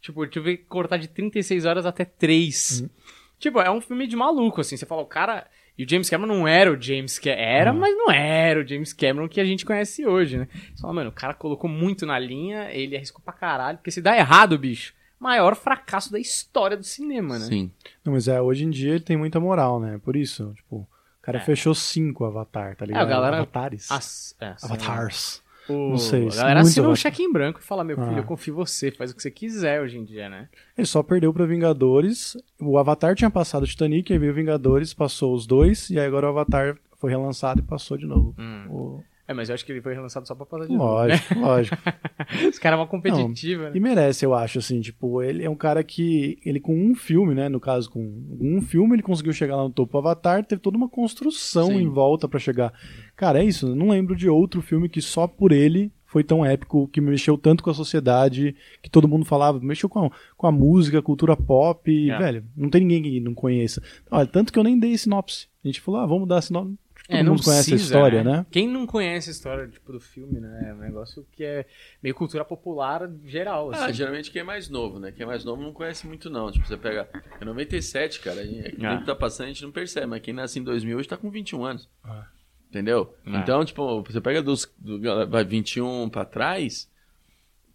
Tipo, 0.00 0.24
eu 0.24 0.30
tive 0.30 0.58
que 0.58 0.64
cortar 0.64 0.96
de 0.96 1.08
36 1.08 1.64
horas 1.64 1.86
até 1.86 2.04
3. 2.04 2.90
Tipo, 3.38 3.60
é 3.60 3.70
um 3.70 3.80
filme 3.80 4.06
de 4.06 4.16
maluco, 4.16 4.60
assim. 4.60 4.76
Você 4.76 4.84
fala, 4.84 5.02
o 5.02 5.06
cara. 5.06 5.48
E 5.80 5.84
o 5.84 5.88
James 5.88 6.10
Cameron 6.10 6.34
não 6.34 6.46
era 6.46 6.70
o 6.70 6.78
James 6.78 7.18
Cameron. 7.18 7.40
Era, 7.40 7.72
mas 7.72 7.96
não 7.96 8.10
era 8.10 8.60
o 8.60 8.66
James 8.68 8.92
Cameron 8.92 9.26
que 9.28 9.40
a 9.40 9.44
gente 9.46 9.64
conhece 9.64 10.04
hoje, 10.06 10.36
né? 10.36 10.48
Você 10.74 10.82
fala, 10.82 10.92
mano, 10.92 11.08
o 11.08 11.12
cara 11.12 11.32
colocou 11.32 11.70
muito 11.70 12.04
na 12.04 12.18
linha, 12.18 12.70
ele 12.70 12.94
arriscou 12.96 13.22
pra 13.24 13.32
caralho. 13.32 13.78
Porque 13.78 13.90
se 13.90 14.02
dá 14.02 14.14
errado, 14.14 14.58
bicho, 14.58 14.92
maior 15.18 15.56
fracasso 15.56 16.12
da 16.12 16.18
história 16.18 16.76
do 16.76 16.84
cinema, 16.84 17.38
né? 17.38 17.46
Sim. 17.46 17.70
Não, 18.04 18.12
mas 18.12 18.28
é, 18.28 18.40
hoje 18.42 18.64
em 18.64 18.70
dia 18.70 18.90
ele 18.90 19.00
tem 19.00 19.16
muita 19.16 19.40
moral, 19.40 19.80
né? 19.80 19.98
Por 20.04 20.16
isso, 20.16 20.52
tipo, 20.54 20.76
o 20.76 20.88
cara 21.22 21.38
É. 21.38 21.40
fechou 21.40 21.74
cinco 21.74 22.26
Avatar, 22.26 22.76
tá 22.76 22.84
ligado? 22.84 23.02
a 23.02 23.06
galera- 23.06 23.36
Avatares. 23.38 23.90
As, 23.90 24.36
é, 24.38 24.54
sim. 24.58 24.66
Avatars. 24.66 25.42
O, 25.70 25.90
Não 25.90 25.98
sei, 25.98 26.26
a 26.28 26.34
galera 26.34 26.60
muito 26.60 26.68
assina 26.70 26.88
um 26.88 26.96
cheque 26.96 27.22
em 27.22 27.32
branco 27.32 27.60
e 27.60 27.62
fala, 27.62 27.84
meu 27.84 27.96
filho, 27.96 28.10
Ah. 28.14 28.18
eu 28.18 28.24
confio 28.24 28.52
em 28.52 28.56
você, 28.56 28.90
faz 28.90 29.10
o 29.10 29.16
que 29.16 29.22
você 29.22 29.30
quiser 29.30 29.80
hoje 29.80 29.98
em 29.98 30.04
dia, 30.04 30.28
né? 30.28 30.48
Ele 30.76 30.86
só 30.86 31.02
perdeu 31.02 31.32
pra 31.32 31.44
Vingadores. 31.46 32.36
O 32.60 32.78
Avatar 32.78 33.14
tinha 33.14 33.30
passado 33.30 33.62
o 33.62 33.66
Titanic, 33.66 34.12
aí 34.12 34.18
veio 34.18 34.34
Vingadores, 34.34 34.92
passou 34.94 35.34
os 35.34 35.46
dois, 35.46 35.88
e 35.90 35.98
aí 35.98 36.06
agora 36.06 36.26
o 36.26 36.30
Avatar 36.30 36.76
foi 36.98 37.10
relançado 37.10 37.60
e 37.60 37.62
passou 37.64 37.96
de 37.96 38.06
novo. 38.06 38.34
Hum. 38.38 38.66
O- 38.68 39.02
É, 39.30 39.34
mas 39.34 39.48
eu 39.48 39.54
acho 39.54 39.64
que 39.64 39.70
ele 39.70 39.80
foi 39.80 39.94
relançado 39.94 40.26
só 40.26 40.34
pra 40.34 40.44
passar 40.44 40.66
de 40.66 40.72
novo. 40.72 40.84
Lógico, 40.92 41.38
lógico. 41.38 41.76
Os 42.50 42.58
caras 42.58 42.76
é 42.78 42.80
uma 42.82 42.86
competitiva, 42.88 43.70
E 43.72 43.78
né? 43.78 43.80
merece, 43.80 44.26
eu 44.26 44.34
acho, 44.34 44.58
assim, 44.58 44.80
tipo, 44.80 45.22
ele 45.22 45.44
é 45.44 45.48
um 45.48 45.54
cara 45.54 45.84
que, 45.84 46.36
ele 46.44 46.58
com 46.58 46.74
um 46.76 46.96
filme, 46.96 47.32
né, 47.32 47.48
no 47.48 47.60
caso, 47.60 47.88
com 47.90 48.00
um 48.40 48.60
filme 48.60 48.96
ele 48.96 49.02
conseguiu 49.04 49.32
chegar 49.32 49.54
lá 49.54 49.62
no 49.62 49.70
topo. 49.70 49.96
Avatar 49.96 50.44
teve 50.44 50.60
toda 50.60 50.76
uma 50.76 50.88
construção 50.88 51.68
Sim. 51.68 51.76
em 51.82 51.88
volta 51.88 52.26
pra 52.28 52.40
chegar. 52.40 52.72
Cara, 53.14 53.38
é 53.40 53.44
isso, 53.44 53.68
eu 53.68 53.76
não 53.76 53.90
lembro 53.90 54.16
de 54.16 54.28
outro 54.28 54.60
filme 54.60 54.88
que 54.88 55.00
só 55.00 55.28
por 55.28 55.52
ele 55.52 55.92
foi 56.04 56.24
tão 56.24 56.44
épico, 56.44 56.88
que 56.88 57.00
mexeu 57.00 57.38
tanto 57.38 57.62
com 57.62 57.70
a 57.70 57.74
sociedade, 57.74 58.56
que 58.82 58.90
todo 58.90 59.06
mundo 59.06 59.24
falava, 59.24 59.60
mexeu 59.60 59.88
com 59.88 60.06
a, 60.06 60.10
com 60.36 60.46
a 60.48 60.50
música, 60.50 61.00
cultura 61.00 61.36
pop, 61.36 61.88
e, 61.88 62.10
É. 62.10 62.18
velho, 62.18 62.44
não 62.56 62.68
tem 62.68 62.80
ninguém 62.80 63.00
que 63.04 63.20
não 63.20 63.32
conheça. 63.32 63.80
Olha, 64.10 64.26
tanto 64.26 64.52
que 64.52 64.58
eu 64.58 64.64
nem 64.64 64.76
dei 64.76 64.98
sinopse. 64.98 65.46
A 65.64 65.68
gente 65.68 65.80
falou, 65.80 66.00
ah, 66.00 66.06
vamos 66.06 66.26
dar 66.26 66.42
sinopse. 66.42 66.74
Todo 67.10 67.18
É, 67.18 67.22
não 67.22 67.32
mundo 67.32 67.42
conhece 67.44 67.70
a 67.70 67.74
precisa, 67.74 67.94
história, 67.94 68.24
né? 68.24 68.46
Quem 68.50 68.68
não 68.68 68.86
conhece 68.86 69.28
a 69.30 69.32
história 69.32 69.66
tipo, 69.68 69.92
do 69.92 70.00
filme, 70.00 70.38
né? 70.40 70.68
É 70.70 70.74
um 70.74 70.78
negócio 70.78 71.26
que 71.32 71.42
é 71.44 71.66
meio 72.02 72.14
cultura 72.14 72.44
popular 72.44 73.10
geral. 73.24 73.72
Ah, 73.74 73.86
Assim. 73.86 73.94
geralmente 73.94 74.30
quem 74.30 74.40
é 74.40 74.44
mais 74.44 74.68
novo, 74.68 74.98
né? 74.98 75.10
Quem 75.12 75.24
é 75.24 75.26
mais 75.26 75.44
novo 75.44 75.60
não 75.62 75.72
conhece 75.72 76.06
muito, 76.06 76.30
não. 76.30 76.50
Tipo, 76.52 76.66
você 76.66 76.76
pega. 76.76 77.08
É 77.40 77.44
97, 77.44 78.20
cara. 78.20 78.42
É 78.42 78.70
que 78.70 78.80
o 78.80 78.86
Ah. 78.86 78.94
tempo 78.94 79.06
tá 79.06 79.14
passando, 79.14 79.46
a 79.46 79.48
gente 79.48 79.62
não 79.64 79.72
percebe. 79.72 80.06
Mas 80.06 80.22
quem 80.22 80.32
nasce 80.32 80.58
em 80.58 80.62
2000 80.62 80.98
hoje 80.98 81.08
tá 81.08 81.16
com 81.16 81.30
21 81.30 81.64
anos. 81.64 81.88
Ah. 82.04 82.26
Entendeu? 82.68 83.14
Ah. 83.26 83.38
Então, 83.40 83.64
tipo, 83.64 84.02
você 84.04 84.20
pega 84.20 84.40
dos. 84.40 84.72
Do, 84.78 85.00
vai 85.28 85.44
21 85.44 86.08
pra 86.08 86.24
trás. 86.24 86.88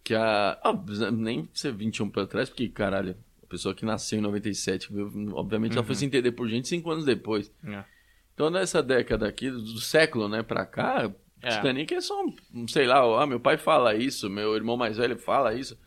Que 0.02 0.14
a. 0.14 0.58
ah, 0.62 1.10
nem 1.12 1.48
ser 1.52 1.72
21 1.72 2.08
pra 2.08 2.26
trás, 2.26 2.48
porque, 2.48 2.68
caralho, 2.68 3.16
a 3.42 3.46
pessoa 3.46 3.74
que 3.74 3.84
nasceu 3.84 4.18
em 4.18 4.22
97, 4.22 4.92
viu, 4.92 5.10
obviamente 5.34 5.72
ela 5.74 5.82
foi 5.84 5.94
Uhum. 5.94 5.98
se 5.98 6.04
entender 6.06 6.32
por 6.32 6.48
gente 6.48 6.68
5 6.68 6.90
anos 6.90 7.04
depois. 7.04 7.52
É. 7.64 7.84
Então, 8.36 8.50
nessa 8.50 8.82
década 8.82 9.26
aqui, 9.26 9.50
do, 9.50 9.80
século, 9.80 10.28
né, 10.28 10.42
pra 10.42 10.66
cá, 10.66 11.10
É. 11.42 11.48
Titanic 11.48 11.94
é 11.94 12.02
só 12.02 12.22
um, 12.52 12.68
sei 12.68 12.86
lá, 12.86 12.98
ah, 13.22 13.26
meu 13.26 13.40
pai 13.40 13.56
fala 13.56 13.94
isso, 13.94 14.28
meu 14.28 14.54
irmão 14.54 14.76
mais 14.76 14.98
velho 14.98 15.16
fala 15.16 15.54
isso, 15.54 15.78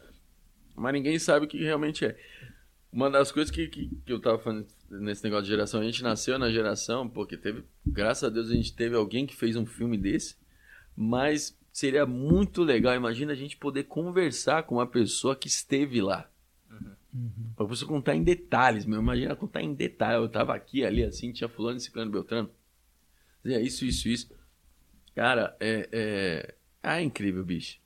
mas 0.76 0.92
ninguém 0.94 1.20
sabe 1.20 1.46
o 1.46 1.48
que 1.48 1.60
realmente 1.64 2.06
é. 2.06 2.18
Uma 2.92 3.08
das 3.08 3.32
coisas 3.32 3.52
que, 3.52 3.68
que, 3.68 3.88
que 4.04 4.12
eu 4.12 4.20
tava 4.20 4.40
falando 4.40 4.66
nesse 4.90 5.24
negócio 5.24 5.44
de 5.44 5.52
geração, 5.52 5.80
a 5.80 5.84
gente 5.84 6.02
nasceu 6.02 6.40
na 6.40 6.50
geração, 6.50 7.08
porque 7.08 7.38
teve, 7.38 7.64
graças 7.86 8.24
a 8.24 8.30
Deus 8.34 8.50
a 8.50 8.56
gente 8.56 8.76
teve 8.76 8.96
alguém 8.96 9.28
que 9.28 9.36
fez 9.36 9.56
um 9.56 9.66
filme 9.66 9.96
desse, 9.96 10.36
mas 10.96 11.56
seria 11.72 12.08
muito 12.08 12.64
legal, 12.64 12.96
imagina 12.96 13.34
a 13.34 13.36
gente 13.36 13.58
poder 13.58 13.84
conversar 13.84 14.64
com 14.64 14.76
uma 14.76 14.88
pessoa 14.88 15.36
que 15.36 15.48
esteve 15.48 16.02
lá. 16.02 16.28
Pra 17.56 17.66
você 17.66 17.86
contar 17.86 18.16
em 18.16 18.24
detalhes, 18.24 18.86
meu. 18.86 19.00
Imagina 19.02 19.36
contar 19.36 19.62
em 19.62 19.74
detalhes. 19.74 20.22
Eu 20.22 20.30
tava 20.30 20.54
aqui, 20.54 20.86
ali, 20.86 21.04
assim, 21.04 21.32
tinha 21.32 21.50
fulano, 21.50 21.80
ciclano, 21.80 22.12
beltrano. 22.12 22.50
Dizia 23.44 23.62
isso, 23.62 23.86
isso, 23.86 24.08
isso. 24.10 24.32
Cara, 25.16 25.56
é, 25.60 25.90
é... 25.92 26.56
Ah, 26.84 27.00
é 27.00 27.04
incrível, 27.04 27.44
bicho. 27.44 27.78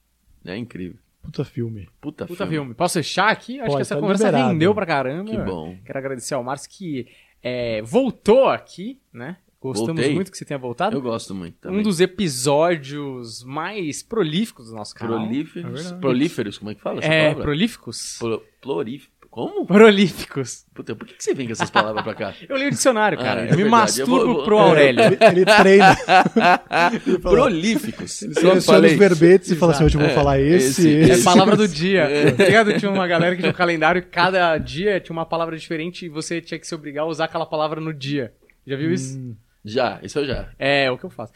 É 0.46 0.58
incrível. 0.58 0.98
Puta 1.22 1.46
filme. 1.46 1.88
Puta, 2.02 2.26
Puta 2.26 2.46
filme. 2.46 2.52
filme. 2.54 2.74
Posso 2.74 2.96
fechar 2.96 3.30
aqui? 3.30 3.60
Acho 3.60 3.68
Pode, 3.68 3.76
que 3.78 3.82
essa 3.84 3.96
tá 3.96 4.02
conversa 4.02 4.26
liberado. 4.26 4.52
rendeu 4.52 4.76
pra 4.76 4.86
caramba. 4.86 5.32
Que 5.32 5.38
bom. 5.38 5.78
Quero 5.86 5.98
agradecer 6.00 6.34
ao 6.34 6.44
Márcio 6.44 6.70
que 6.70 7.08
é, 7.42 7.82
voltou 7.82 8.50
aqui, 8.50 9.00
né? 9.12 9.38
Gostamos 9.62 9.96
Voltei. 10.02 10.14
muito 10.14 10.30
que 10.30 10.38
você 10.38 10.44
tenha 10.44 10.58
voltado. 10.58 10.98
Eu 10.98 11.02
gosto 11.02 11.34
muito 11.34 11.58
também. 11.60 11.80
Um 11.80 11.84
dos 11.84 12.02
episódios 12.02 13.44
mais 13.46 14.04
prolíficos 14.04 14.68
do 14.68 14.76
nosso 14.76 14.94
canal. 14.94 15.20
É 15.20 15.22
Prolíferos. 15.24 15.82
verdade. 15.82 16.02
prolíferos, 16.02 16.58
como 16.58 16.72
é 16.72 16.76
que 16.76 16.82
fala 16.82 17.00
essa 17.00 17.08
É, 17.08 17.22
palavra? 17.24 17.44
prolíficos? 17.44 18.18
Pro, 18.20 18.44
plorif- 18.62 19.10
Como? 19.34 19.66
Prolíficos. 19.66 20.64
Puta, 20.76 20.96
por 20.96 21.08
que, 21.08 21.16
que 21.16 21.24
você 21.24 21.34
vem 21.34 21.48
com 21.48 21.54
essas 21.54 21.72
palavras 21.72 22.04
pra 22.04 22.14
cá? 22.14 22.36
Eu 22.48 22.56
li 22.56 22.68
o 22.68 22.70
dicionário, 22.70 23.18
Ah, 23.20 23.24
cara. 23.24 23.40
é 23.42 23.44
eu 23.46 23.50
me 23.50 23.64
verdade. 23.64 23.70
masturbo 23.72 24.18
Eu 24.20 24.34
vou- 24.36 24.44
pro 24.44 24.60
Aurélio. 24.60 25.04
Ele, 25.06 25.18
ele 25.20 25.46
treina, 25.46 25.98
Prolíficos. 27.22 28.22
ele 28.22 28.34
Só 28.36 28.42
seleciona 28.42 28.88
os 28.88 28.94
verbetes 28.94 29.50
e 29.52 29.56
fala 29.56 29.72
assim, 29.72 29.86
hoje 29.86 29.96
eu 29.96 30.02
vou 30.02 30.10
É, 30.10 30.14
falar 30.14 30.40
esse, 30.40 30.88
esse, 30.88 31.12
É 31.12 31.14
esse. 31.16 31.24
palavra 31.24 31.56
do 31.56 31.68
dia. 31.68 32.08
Tá 32.38 32.44
ligado? 32.46 32.78
Tinha 32.78 32.92
uma 32.92 33.08
galera 33.08 33.36
que 33.36 33.42
tinha 33.42 33.52
um 33.52 33.56
calendário 33.56 34.00
e 34.00 34.04
cada 34.04 34.56
dia 34.60 35.00
tinha 35.00 35.14
uma 35.14 35.26
palavra 35.26 35.58
diferente 35.58 36.06
e 36.06 36.10
você 36.10 36.40
tinha 36.40 36.60
que 36.60 36.68
se 36.68 36.76
obrigar 36.76 37.04
a 37.04 37.08
usar 37.08 37.26
aquela 37.26 37.46
palavra 37.46 37.82
no 37.82 37.94
dia. 37.94 38.34
Já 38.68 38.76
viu 38.76 38.92
isso? 38.94 39.18
Hum, 39.18 39.36
Já, 39.66 40.00
isso 40.04 40.20
eu 40.20 40.26
já. 40.28 40.50
É, 40.60 40.92
o 40.92 40.98
que 40.98 41.06
eu 41.06 41.10
faço. 41.10 41.34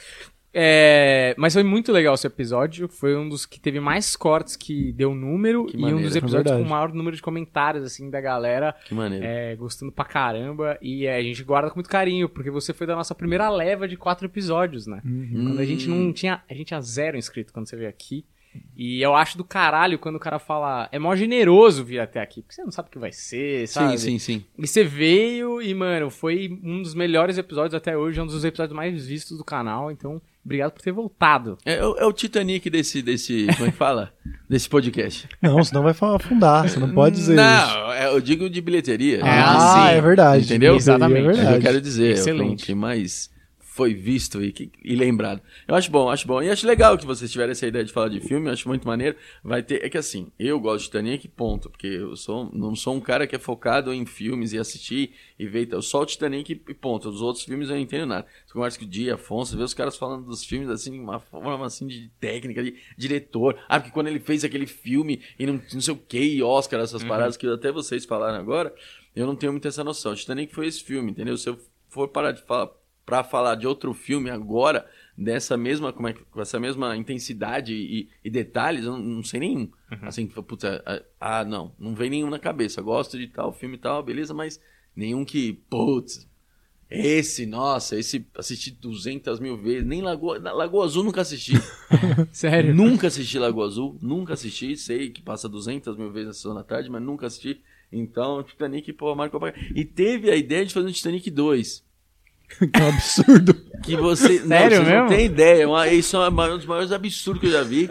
É, 0.60 1.36
mas 1.38 1.54
foi 1.54 1.62
muito 1.62 1.92
legal 1.92 2.16
esse 2.16 2.26
episódio. 2.26 2.88
Foi 2.88 3.16
um 3.16 3.30
dos 3.30 3.46
que 3.46 3.60
teve 3.60 3.80
mais 3.80 4.16
cortes 4.16 4.56
que 4.56 4.92
deu 4.94 5.14
número 5.14 5.66
Que 5.68 5.76
e 5.76 5.80
um 5.80 5.82
maneiro. 5.84 6.04
dos 6.04 6.16
É 6.16 6.18
episódios 6.18 6.46
verdade. 6.46 6.64
com 6.64 6.68
o 6.68 6.72
maior 6.72 6.92
número 6.92 7.16
de 7.16 7.22
comentários, 7.22 7.84
assim, 7.86 8.10
da 8.10 8.20
galera 8.20 8.76
Que 8.86 8.96
maneiro. 8.96 9.24
é, 9.24 9.56
gostando 9.56 9.92
pra 9.92 10.04
caramba. 10.04 10.76
E 10.82 11.06
é, 11.06 11.16
a 11.16 11.22
gente 11.22 11.44
guarda 11.44 11.70
com 11.70 11.76
muito 11.76 11.90
carinho, 11.90 12.28
porque 12.28 12.50
você 12.50 12.74
foi 12.74 12.88
da 12.88 12.96
nossa 12.96 13.14
primeira 13.14 13.48
leva 13.52 13.88
de 13.88 13.96
quatro 13.96 14.26
episódios, 14.26 14.88
né? 14.88 15.00
uhum. 15.06 15.46
Quando 15.50 15.60
a 15.60 15.66
gente 15.66 15.88
não 15.88 16.12
tinha. 16.12 16.42
A 16.50 16.54
gente 16.56 16.68
tinha 16.68 16.82
zero 16.82 17.18
inscrito 17.18 17.54
quando 17.54 17.70
você 17.70 17.76
veio 17.76 17.90
aqui. 17.90 18.26
E 18.76 19.00
eu 19.04 19.14
acho 19.14 19.38
do 19.38 19.44
caralho 19.44 20.00
quando 20.00 20.16
o 20.16 20.20
cara 20.20 20.40
fala. 20.40 20.90
É 20.92 20.98
mó 20.98 21.16
generoso 21.16 21.84
vir 21.86 22.00
até 22.00 22.20
aqui, 22.20 22.42
porque 22.42 22.56
você 22.56 22.64
não 22.64 22.72
sabe 22.72 22.88
o 22.88 22.92
que 22.92 22.98
vai 22.98 23.12
ser, 23.12 23.68
sabe? 23.68 23.96
Sim, 24.00 24.18
sim, 24.18 24.40
sim. 24.40 24.46
E 24.58 24.66
você 24.68 24.84
veio 24.84 25.62
e, 25.62 25.72
mano, 25.76 26.10
foi 26.10 26.60
um 26.64 26.82
dos 26.82 26.96
melhores 26.96 27.38
episódios 27.38 27.76
até 27.76 27.96
hoje, 27.96 28.20
é 28.20 28.24
um 28.24 28.26
dos 28.26 28.44
episódios 28.44 28.76
mais 28.76 29.06
vistos 29.06 29.38
do 29.38 29.44
canal. 29.44 29.92
Então, 29.92 30.20
obrigado 30.48 30.72
por 30.72 30.82
ter 30.82 30.92
voltado. 30.92 31.58
É, 31.66 31.86
o- 31.86 31.98
é 31.98 32.06
o 32.06 32.14
Titanic 32.14 32.70
desse, 32.70 33.02
desse. 33.02 33.48
Como 33.56 33.68
é 33.68 33.72
que 33.72 33.78
fala? 33.78 34.12
desse 34.50 34.68
podcast. 34.68 35.28
Não, 35.42 35.62
senão 35.64 35.84
vai 35.84 35.92
afundar, 35.92 36.68
você 36.68 36.80
não 36.80 36.90
pode 36.94 37.16
dizer 37.18 37.34
isso. 37.34 37.44
Não, 37.44 37.92
é, 37.94 38.08
eu 38.08 38.20
digo 38.22 38.50
de 38.50 38.62
bilheteria. 38.62 39.20
Ah, 39.24 39.84
Ah, 39.84 39.90
sim. 39.92 39.96
é 39.98 40.02
verdade. 40.02 40.46
Entendeu? 40.46 40.76
Exatamente. 40.76 41.20
É 41.20 41.28
É 41.28 41.30
o 41.30 41.34
que 41.34 41.38
eu 41.40 41.44
verdade. 41.44 41.64
quero 41.66 41.82
dizer. 41.82 42.14
Excelente. 42.14 42.72
É 42.72 42.76
mais 42.76 43.30
foi 43.78 43.94
visto 43.94 44.44
e, 44.44 44.52
que- 44.52 44.72
e 44.84 44.96
lembrado. 44.96 45.40
Eu 45.68 45.76
acho 45.76 45.92
bom, 45.92 46.10
acho 46.10 46.26
bom. 46.28 46.42
E 46.42 46.50
acho 46.50 46.66
legal 46.66 46.98
que 46.98 47.06
vocês 47.06 47.32
tiveram 47.32 47.52
essa 47.52 47.68
ideia 47.68 47.86
de 47.86 47.94
falar 47.94 48.10
de 48.10 48.20
filme, 48.20 48.48
eu 48.48 48.54
acho 48.54 48.68
muito 48.68 48.88
maneiro. 48.88 49.16
Vai 49.44 49.62
ter. 49.62 49.86
É 49.86 49.90
que 49.90 49.98
assim, 50.00 50.32
eu 50.40 50.60
gosto 50.60 50.80
de 50.80 50.86
Titanic, 50.88 51.28
ponto. 51.28 51.70
Porque 51.70 51.86
eu 51.88 52.16
sou, 52.16 52.50
não 52.52 52.76
sou 52.76 52.96
um 52.96 53.00
cara 53.00 53.28
que 53.28 53.36
é 53.36 53.40
focado 53.40 53.94
em 53.94 54.04
filmes 54.06 54.52
e 54.52 54.58
assistir 54.58 55.12
e 55.38 55.46
ver. 55.48 55.62
Então, 55.64 55.82
só 55.82 56.02
o 56.02 56.06
Titanic 56.06 56.52
e 56.68 56.74
ponto. 56.74 57.08
Os 57.08 57.22
outros 57.22 57.46
filmes 57.46 57.70
eu 57.70 57.76
não 57.76 57.82
entendo 57.82 58.08
nada. 58.08 58.26
Você 58.46 58.52
conversa 58.54 58.80
com 58.80 58.86
o 58.86 58.88
Dia, 58.88 59.14
Afonso, 59.14 59.56
vê 59.56 59.64
os 59.64 59.74
caras 59.76 59.96
falando 59.96 60.26
dos 60.26 60.44
filmes 60.44 60.70
assim, 60.70 60.92
de 60.94 61.00
uma 61.00 61.20
forma 61.20 61.66
assim 61.66 61.86
de 61.86 62.10
técnica, 62.20 62.64
de 62.64 62.76
diretor. 62.98 63.58
Ah, 63.70 63.80
porque 63.80 63.94
quando 63.94 64.08
ele 64.08 64.20
fez 64.20 64.44
aquele 64.44 64.66
filme 64.66 65.22
e 65.38 65.46
não, 65.46 65.62
não 65.72 65.82
sei 65.82 65.94
o 65.94 65.98
que, 65.98 66.20
e 66.20 66.42
Oscar, 66.42 66.80
essas 66.80 67.04
paradas 67.04 67.38
que 67.38 67.46
até 67.48 67.72
vocês 67.72 68.06
falaram 68.06 68.40
agora, 68.40 68.74
eu 69.16 69.28
não 69.28 69.36
tenho 69.36 69.52
muito 69.52 69.68
essa 69.68 69.84
noção. 69.84 70.16
Titanic 70.16 70.54
foi 70.56 70.66
esse 70.66 70.84
filme, 70.84 71.12
entendeu? 71.12 71.38
Se 71.38 71.48
eu 71.48 71.60
for 71.90 72.08
parar 72.08 72.32
de 72.32 72.42
falar 72.42 72.70
para 73.08 73.24
falar 73.24 73.56
de 73.56 73.66
outro 73.66 73.94
filme 73.94 74.30
agora, 74.30 74.86
dessa 75.18 75.56
mesma, 75.56 75.94
como 75.94 76.10
é 76.10 76.14
que, 76.14 76.26
com 76.26 76.42
essa 76.42 76.60
mesma 76.60 76.94
intensidade 76.98 77.74
e, 77.74 78.10
e 78.22 78.30
detalhes, 78.30 78.84
eu 78.84 78.92
não, 78.92 79.00
não 79.00 79.24
sei 79.24 79.40
nenhum. 79.40 79.72
Assim, 80.02 80.28
que, 80.28 80.42
puta, 80.42 80.84
ah, 80.86 81.40
ah, 81.40 81.46
não, 81.46 81.74
não 81.80 81.96
vem 81.96 82.10
nenhum 82.10 82.30
na 82.30 82.38
cabeça. 82.38 82.82
Gosto 82.82 83.18
de 83.18 83.30
tal 83.30 83.54
filme 83.54 83.76
e 83.76 83.80
tal, 83.80 84.04
beleza, 84.04 84.34
mas 84.34 84.60
nenhum 84.94 85.24
que, 85.24 85.54
putz, 85.70 86.28
esse, 86.92 87.46
nossa, 87.46 87.98
esse 87.98 88.28
assisti 88.36 88.72
200 88.72 89.40
mil 89.40 89.56
vezes, 89.56 89.88
nem 89.88 90.02
Lagoa, 90.02 90.40
Lagoa 90.40 90.84
Azul 90.84 91.06
nunca 91.06 91.22
assisti. 91.22 91.54
Sério. 92.30 92.76
nunca 92.76 93.08
assisti 93.08 93.40
Lagoa 93.40 93.68
Azul, 93.68 93.98
nunca 94.02 94.34
assisti, 94.34 94.76
sei 94.76 95.12
que 95.12 95.22
passa 95.22 95.48
200 95.48 95.96
mil 95.96 96.12
vezes 96.12 96.28
na 96.28 96.34
sessão 96.34 96.54
da 96.54 96.64
tarde, 96.64 96.90
mas 96.90 97.02
nunca 97.02 97.26
assisti. 97.26 97.62
Então, 97.90 98.44
Titanic, 98.44 98.92
pô, 98.92 99.16
marcou 99.16 99.40
pra... 99.40 99.54
E 99.74 99.86
teve 99.86 100.30
a 100.30 100.36
ideia 100.36 100.66
de 100.66 100.74
fazer 100.74 100.90
um 100.90 100.92
Titanic 100.92 101.32
2. 101.32 101.87
Que 102.74 102.82
é 102.82 102.84
um 102.84 102.90
absurdo. 102.90 103.54
Que 103.84 103.96
você. 103.96 104.40
Sério 104.40 104.78
não, 104.80 104.86
você 104.86 104.90
mesmo? 104.92 105.02
não 105.02 105.08
tem 105.08 105.26
ideia. 105.26 105.64
é 105.64 105.68
uma- 105.68 105.88
Isso 105.88 106.18
é 106.18 106.30
um 106.30 106.32
dos 106.58 106.66
maiores 106.66 106.92
absurdos 106.92 107.40
que 107.42 107.48
eu 107.48 107.52
já 107.52 107.64
vi. 107.64 107.88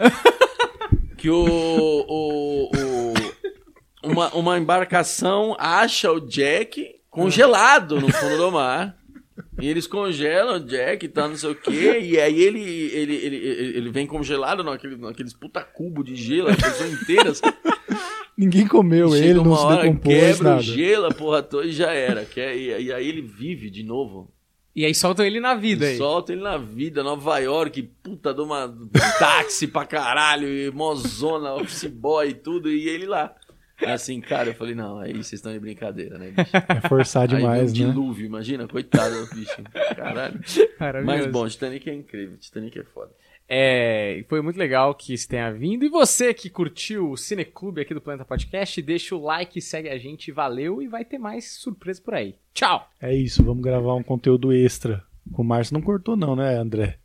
que 1.17 1.29
o. 1.29 1.35
o, 1.45 2.71
o- 2.75 3.13
uma, 4.03 4.29
uma 4.33 4.57
embarcação 4.57 5.55
acha 5.59 6.11
o 6.11 6.19
Jack 6.19 6.95
congelado 7.09 7.99
no 7.99 8.11
fundo 8.11 8.37
do 8.37 8.51
mar. 8.51 8.95
E 9.59 9.67
eles 9.67 9.87
congelam 9.87 10.57
o 10.57 10.59
Jack 10.59 11.05
e 11.05 11.09
tal, 11.09 11.29
não 11.29 11.35
sei 11.35 11.49
o 11.51 11.55
quê. 11.55 11.99
E 12.01 12.19
aí 12.19 12.41
ele, 12.41 12.61
ele, 12.61 13.15
ele, 13.15 13.35
ele, 13.37 13.77
ele 13.77 13.89
vem 13.91 14.05
congelado 14.05 14.63
naquele, 14.63 14.95
naqueles 14.97 15.33
puta 15.33 15.61
cubo 15.63 16.03
de 16.03 16.15
gelo, 16.15 16.49
as 16.49 16.55
pessoas 16.57 16.93
inteiras. 17.01 17.41
Ninguém 18.37 18.67
comeu 18.67 19.09
Chega 19.11 19.25
ele, 19.25 19.33
não 19.35 19.43
uma 19.45 19.57
se 19.57 19.63
hora, 19.63 19.81
decompôs, 19.81 20.15
quebra 20.15 20.49
nada. 20.49 20.59
o 20.59 20.63
gelo, 20.63 21.05
a 21.07 21.11
porra 21.13 21.41
toda 21.41 21.65
e 21.67 21.71
já 21.71 21.91
era. 21.91 22.23
Que 22.23 22.39
é- 22.39 22.55
e, 22.57 22.83
e 22.85 22.93
aí 22.93 23.07
ele 23.07 23.21
vive 23.21 23.69
de 23.71 23.83
novo. 23.83 24.31
E 24.77 24.85
aí 24.85 24.93
soltam 24.93 25.25
ele 25.25 25.39
na 25.39 25.55
vida 25.55 25.87
aí. 25.87 25.97
Solta 25.97 26.31
ele 26.31 26.43
na 26.43 26.55
vida, 26.55 27.01
Nova 27.01 27.39
York, 27.39 27.81
puta 28.03 28.31
de 28.31 28.41
uma 28.41 28.71
táxi 29.17 29.65
pra 29.65 29.87
caralho, 29.87 30.47
e 30.47 30.69
mozona, 30.69 31.55
office 31.55 31.85
boy 31.85 32.29
e 32.29 32.33
tudo, 32.35 32.69
e 32.69 32.87
ele 32.87 33.07
lá. 33.07 33.33
Assim, 33.83 34.21
cara, 34.21 34.49
eu 34.49 34.53
falei, 34.53 34.75
não, 34.75 34.99
aí 34.99 35.13
vocês 35.13 35.33
estão 35.33 35.51
de 35.51 35.59
brincadeira, 35.59 36.19
né, 36.19 36.29
bicho? 36.29 36.51
É 36.53 36.87
forçar 36.87 37.23
aí 37.23 37.27
demais, 37.27 37.73
veio 37.73 37.85
um 37.85 37.87
né? 37.87 37.93
dilúvio, 37.95 38.25
imagina, 38.27 38.67
coitado 38.67 39.25
do 39.25 39.35
bicho. 39.35 39.63
Caralho. 39.95 40.39
Mas 41.03 41.25
bom, 41.25 41.47
Titanic 41.47 41.89
é 41.89 41.93
incrível, 41.95 42.37
Titanic 42.37 42.77
é 42.77 42.83
foda. 42.83 43.09
É, 43.49 44.25
foi 44.27 44.41
muito 44.41 44.57
legal 44.59 44.93
que 44.93 45.17
você 45.17 45.27
tenha 45.27 45.49
vindo. 45.51 45.85
E 45.85 45.89
você 45.89 46.33
que 46.33 46.49
curtiu 46.49 47.11
o 47.11 47.17
Cineclube 47.17 47.79
aqui 47.81 47.93
do 47.93 48.01
Planeta 48.01 48.25
Podcast, 48.25 48.81
deixa 48.81 49.15
o 49.15 49.23
like, 49.23 49.61
segue 49.61 49.87
a 49.89 49.97
gente, 49.97 50.31
valeu 50.31 50.81
e 50.81 50.87
vai 50.87 51.05
ter 51.05 51.17
mais 51.17 51.51
surpresa 51.53 52.01
por 52.03 52.13
aí. 52.13 52.35
Tchau! 52.53 52.89
É 53.01 53.15
isso, 53.15 53.43
vamos 53.43 53.63
gravar 53.63 53.95
um 53.95 54.03
conteúdo 54.03 54.51
extra. 54.51 55.01
O 55.33 55.43
Márcio 55.43 55.73
não 55.73 55.81
cortou 55.81 56.15
não, 56.17 56.35
né, 56.35 56.55
André? 56.57 56.97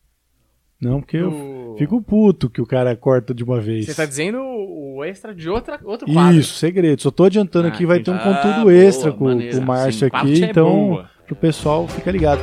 Não, 0.80 1.00
porque 1.00 1.16
eu 1.18 1.30
O- 1.30 1.76
fico 1.78 2.02
puto 2.02 2.50
que 2.50 2.60
o 2.60 2.66
cara 2.66 2.96
corta 2.96 3.32
de 3.32 3.44
uma 3.44 3.60
vez. 3.60 3.86
Você 3.86 3.94
tá 3.94 4.04
dizendo 4.04 4.40
o 4.42 5.04
extra 5.04 5.32
de 5.32 5.48
outra, 5.48 5.78
outro 5.84 6.12
quadro. 6.12 6.40
Isso, 6.40 6.54
segredo. 6.54 7.00
Só 7.02 7.10
tô 7.12 7.22
adiantando 7.24 7.68
Ah, 7.68 7.70
aqui, 7.70 7.86
vai 7.86 8.00
ter 8.00 8.10
um 8.10 8.18
conteúdo 8.18 8.68
Ah, 8.68 8.74
extra 8.74 9.12
boa, 9.12 9.32
com, 9.36 9.48
com 9.50 9.58
o 9.58 9.62
Márcio 9.62 10.00
Sim, 10.00 10.06
aqui, 10.12 10.42
é 10.44 10.50
então 10.50 10.88
boa. 10.88 11.10
pro 11.24 11.36
pessoal 11.36 11.86
fica 11.86 12.10
ligado. 12.10 12.40